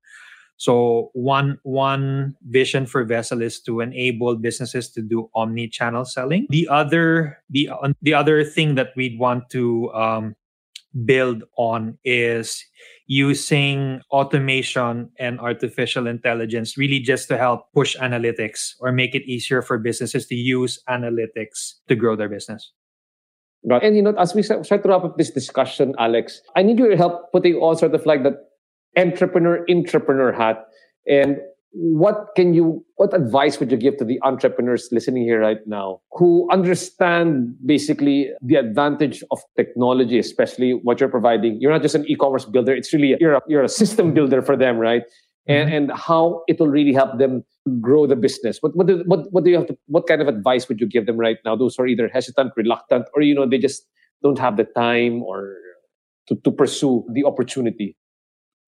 So 0.58 1.12
one 1.14 1.60
one 1.62 2.36
vision 2.50 2.86
for 2.86 3.06
Vessell 3.06 3.42
is 3.42 3.60
to 3.62 3.82
enable 3.82 4.36
businesses 4.38 4.90
to 4.94 5.02
do 5.02 5.30
omni-channel 5.34 6.06
selling. 6.06 6.48
The 6.50 6.68
other 6.70 7.38
the 7.50 7.70
the 8.02 8.14
other 8.18 8.44
thing 8.44 8.74
that 8.74 8.90
we'd 8.96 9.20
want 9.20 9.50
to 9.52 9.94
um, 9.94 10.36
build 11.06 11.44
on 11.58 11.98
is 12.04 12.64
using 13.08 14.02
automation 14.12 15.10
and 15.18 15.40
artificial 15.40 16.08
intelligence 16.08 16.78
really 16.78 17.00
just 17.00 17.28
to 17.30 17.38
help 17.38 17.72
push 17.74 17.96
analytics 17.98 18.74
or 18.80 18.92
make 18.92 19.16
it 19.16 19.24
easier 19.24 19.62
for 19.62 19.78
businesses 19.78 20.28
to 20.28 20.36
use 20.36 20.80
analytics 20.90 21.74
to 21.88 21.96
grow 21.96 22.16
their 22.16 22.30
business. 22.30 22.74
Right. 23.64 23.84
And 23.84 23.96
you 23.96 24.02
know, 24.02 24.14
as 24.18 24.36
we 24.36 24.44
start 24.44 24.66
to 24.66 24.80
wrap 24.86 25.04
up 25.04 25.18
this 25.18 25.32
discussion, 25.32 25.96
Alex, 26.00 26.42
I 26.56 26.64
need 26.64 26.80
your 26.80 26.96
help 26.96 27.32
putting 27.32 27.56
all 27.56 27.76
sort 27.76 27.96
of 27.96 28.06
like 28.06 28.24
that 28.24 28.36
entrepreneur 28.98 29.66
entrepreneur 29.70 30.32
hat 30.32 30.66
and 31.08 31.38
what 31.72 32.30
can 32.36 32.54
you 32.54 32.84
what 32.96 33.14
advice 33.14 33.60
would 33.60 33.72
you 33.72 33.78
give 33.78 33.98
to 33.98 34.06
the 34.06 34.20
entrepreneurs 34.24 34.90
listening 34.92 35.24
here 35.24 35.42
right 35.42 35.60
now 35.68 36.00
who 36.12 36.48
understand 36.52 37.56
basically 37.66 38.30
the 38.42 38.56
advantage 38.56 39.24
of 39.32 39.40
technology 39.56 40.18
especially 40.18 40.72
what 40.72 41.00
you're 41.00 41.10
providing? 41.10 41.60
You're 41.62 41.72
not 41.72 41.82
just 41.82 41.96
an 41.96 42.06
e-commerce 42.10 42.46
builder. 42.46 42.74
It's 42.74 42.94
really 42.94 43.14
a, 43.14 43.18
you're 43.20 43.36
a, 43.36 43.42
you're 43.48 43.64
a 43.64 43.70
system 43.70 44.14
builder 44.14 44.42
for 44.42 44.56
them 44.56 44.78
right? 44.78 45.04
And 45.48 45.70
mm-hmm. 45.70 45.78
and 45.78 45.92
how 45.92 46.44
it 46.48 46.60
will 46.60 46.68
really 46.68 46.94
help 46.94 47.20
them 47.20 47.44
grow 47.80 48.08
the 48.08 48.16
business. 48.16 48.58
What 48.62 48.76
what 48.76 48.88
do, 48.88 49.04
what, 49.06 49.32
what 49.32 49.44
do 49.44 49.52
you 49.52 49.58
have 49.58 49.68
to 49.68 49.78
what 49.88 50.08
kind 50.08 50.22
of 50.22 50.28
advice 50.28 50.68
would 50.70 50.80
you 50.80 50.88
give 50.88 51.06
them 51.06 51.18
right 51.18 51.38
now? 51.46 51.56
Those 51.56 51.76
who 51.76 51.84
are 51.84 51.88
either 51.88 52.08
hesitant 52.08 52.54
reluctant 52.56 53.06
or 53.14 53.22
you 53.22 53.36
know 53.36 53.48
they 53.48 53.58
just 53.58 53.86
don't 54.24 54.40
have 54.40 54.58
the 54.58 54.64
time 54.64 55.22
or 55.22 55.56
to, 56.28 56.36
to 56.36 56.52
pursue 56.52 57.06
the 57.14 57.24
opportunity 57.24 57.96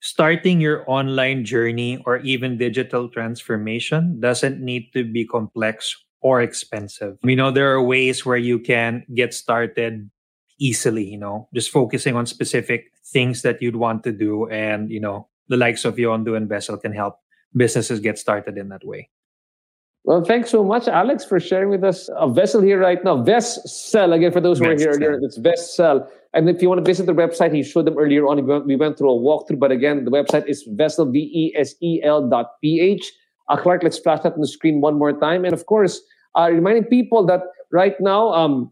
starting 0.01 0.61
your 0.61 0.83
online 0.89 1.43
journey 1.45 2.01
or 2.05 2.17
even 2.19 2.57
digital 2.57 3.09
transformation 3.09 4.19
doesn't 4.19 4.59
need 4.59 4.91
to 4.93 5.03
be 5.03 5.25
complex 5.25 5.95
or 6.21 6.41
expensive. 6.41 7.17
You 7.23 7.35
know, 7.35 7.51
there 7.51 7.71
are 7.73 7.81
ways 7.81 8.25
where 8.25 8.37
you 8.37 8.59
can 8.59 9.05
get 9.13 9.33
started 9.33 10.09
easily, 10.59 11.05
you 11.05 11.17
know, 11.17 11.47
just 11.53 11.71
focusing 11.71 12.15
on 12.15 12.25
specific 12.25 12.91
things 13.05 13.41
that 13.41 13.61
you'd 13.61 13.77
want 13.77 14.03
to 14.03 14.11
do. 14.11 14.49
And, 14.49 14.91
you 14.91 14.99
know, 14.99 15.27
the 15.47 15.57
likes 15.57 15.85
of 15.85 15.95
Yondu 15.95 16.35
and 16.35 16.49
Vessell 16.49 16.81
can 16.81 16.93
help 16.93 17.19
businesses 17.55 17.99
get 17.99 18.19
started 18.19 18.57
in 18.57 18.69
that 18.69 18.85
way. 18.85 19.09
Well, 20.05 20.23
thanks 20.23 20.49
so 20.49 20.63
much, 20.63 20.87
Alex, 20.87 21.25
for 21.25 21.39
sharing 21.39 21.69
with 21.69 21.83
us 21.83 22.09
a 22.15 22.27
vessel 22.27 22.61
here 22.61 22.79
right 22.79 23.03
now. 23.03 23.17
Vessell, 23.17 24.15
again, 24.15 24.31
for 24.31 24.39
those 24.39 24.59
who 24.59 24.65
are 24.65 24.75
here 24.75 24.91
earlier, 24.91 25.19
it's 25.21 25.37
Vessell. 25.37 26.07
And 26.33 26.49
if 26.49 26.61
you 26.61 26.69
want 26.69 26.83
to 26.83 26.89
visit 26.89 27.05
the 27.05 27.13
website, 27.13 27.53
he 27.53 27.63
showed 27.63 27.85
them 27.85 27.97
earlier 27.97 28.25
on. 28.25 28.37
We 28.37 28.43
went, 28.43 28.65
we 28.65 28.75
went 28.75 28.97
through 28.97 29.11
a 29.11 29.19
walkthrough, 29.19 29.59
but 29.59 29.71
again, 29.71 30.05
the 30.05 30.11
website 30.11 30.47
is 30.47 30.63
vessel, 30.69 31.11
V-E-S-E-L 31.11 32.29
dot 32.29 32.51
P-H. 32.61 33.11
Uh, 33.49 33.57
Clark, 33.57 33.83
let's 33.83 33.99
flash 33.99 34.21
that 34.21 34.33
on 34.33 34.41
the 34.41 34.47
screen 34.47 34.79
one 34.79 34.97
more 34.97 35.11
time. 35.19 35.43
And 35.43 35.53
of 35.53 35.65
course, 35.65 36.01
uh, 36.37 36.49
reminding 36.51 36.85
people 36.85 37.25
that 37.25 37.41
right 37.71 37.99
now, 37.99 38.29
um, 38.29 38.71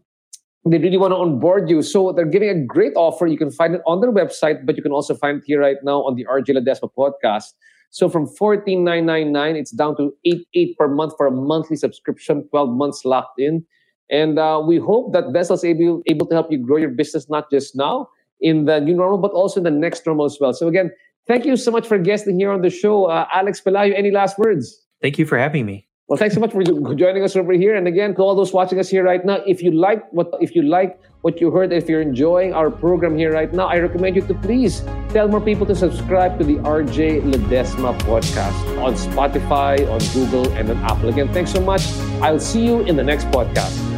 they 0.64 0.78
really 0.78 0.96
want 0.96 1.12
to 1.12 1.16
onboard 1.16 1.68
you. 1.68 1.82
So 1.82 2.12
they're 2.12 2.26
giving 2.26 2.48
a 2.48 2.64
great 2.64 2.92
offer. 2.96 3.26
You 3.26 3.38
can 3.38 3.50
find 3.50 3.74
it 3.74 3.82
on 3.86 4.00
their 4.00 4.12
website, 4.12 4.64
but 4.64 4.76
you 4.76 4.82
can 4.82 4.92
also 4.92 5.14
find 5.14 5.38
it 5.38 5.44
here 5.46 5.60
right 5.60 5.78
now 5.82 6.02
on 6.04 6.14
the 6.14 6.24
RJ 6.26 6.56
Ledesma 6.56 6.90
podcast. 6.96 7.52
So 7.90 8.08
from 8.08 8.26
14999 8.26 9.56
it's 9.56 9.70
down 9.70 9.96
to 9.96 10.12
88 10.24 10.76
per 10.78 10.88
month 10.88 11.14
for 11.16 11.26
a 11.26 11.30
monthly 11.30 11.76
subscription, 11.76 12.46
12 12.50 12.70
months 12.70 13.04
locked 13.04 13.38
in. 13.40 13.64
And 14.10 14.38
uh, 14.38 14.62
we 14.66 14.78
hope 14.78 15.12
that 15.12 15.32
Vessell's 15.32 15.64
able, 15.64 16.02
able 16.06 16.26
to 16.26 16.34
help 16.34 16.50
you 16.50 16.58
grow 16.58 16.76
your 16.76 16.90
business 16.90 17.28
not 17.28 17.50
just 17.50 17.76
now 17.76 18.08
in 18.40 18.64
the 18.64 18.80
new 18.80 18.94
normal, 18.94 19.18
but 19.18 19.32
also 19.32 19.60
in 19.60 19.64
the 19.64 19.70
next 19.70 20.06
normal 20.06 20.26
as 20.26 20.38
well. 20.40 20.52
So 20.52 20.68
again, 20.68 20.90
thank 21.26 21.44
you 21.44 21.56
so 21.56 21.70
much 21.70 21.86
for 21.86 21.98
guesting 21.98 22.38
here 22.38 22.50
on 22.50 22.62
the 22.62 22.70
show. 22.70 23.06
Uh, 23.06 23.26
Alex 23.32 23.60
Pelayo, 23.60 23.92
any 23.96 24.10
last 24.10 24.38
words? 24.38 24.86
Thank 25.02 25.18
you 25.18 25.26
for 25.26 25.38
having 25.38 25.66
me. 25.66 25.87
Well, 26.08 26.16
thanks 26.16 26.34
so 26.34 26.40
much 26.40 26.52
for 26.52 26.62
joining 26.62 27.22
us 27.22 27.36
over 27.36 27.52
here. 27.52 27.76
And 27.76 27.86
again, 27.86 28.14
to 28.14 28.22
all 28.22 28.34
those 28.34 28.54
watching 28.54 28.78
us 28.78 28.88
here 28.88 29.04
right 29.04 29.22
now, 29.22 29.42
if 29.46 29.62
you 29.62 29.72
like 29.72 30.10
what 30.10 30.32
if 30.40 30.56
you 30.56 30.62
like 30.62 30.98
what 31.20 31.38
you 31.38 31.50
heard, 31.50 31.70
if 31.70 31.86
you're 31.86 32.00
enjoying 32.00 32.54
our 32.54 32.70
program 32.70 33.18
here 33.18 33.30
right 33.30 33.52
now, 33.52 33.66
I 33.66 33.78
recommend 33.78 34.16
you 34.16 34.22
to 34.22 34.34
please 34.34 34.80
tell 35.10 35.28
more 35.28 35.40
people 35.40 35.66
to 35.66 35.74
subscribe 35.74 36.38
to 36.38 36.44
the 36.44 36.56
RJ 36.64 37.30
Ledesma 37.30 37.98
podcast 38.08 38.56
on 38.82 38.94
Spotify, 38.94 39.84
on 39.90 40.00
Google, 40.14 40.50
and 40.54 40.70
on 40.70 40.78
Apple. 40.78 41.10
Again, 41.10 41.30
thanks 41.34 41.52
so 41.52 41.60
much. 41.60 41.92
I'll 42.22 42.40
see 42.40 42.64
you 42.64 42.80
in 42.80 42.96
the 42.96 43.04
next 43.04 43.26
podcast. 43.26 43.97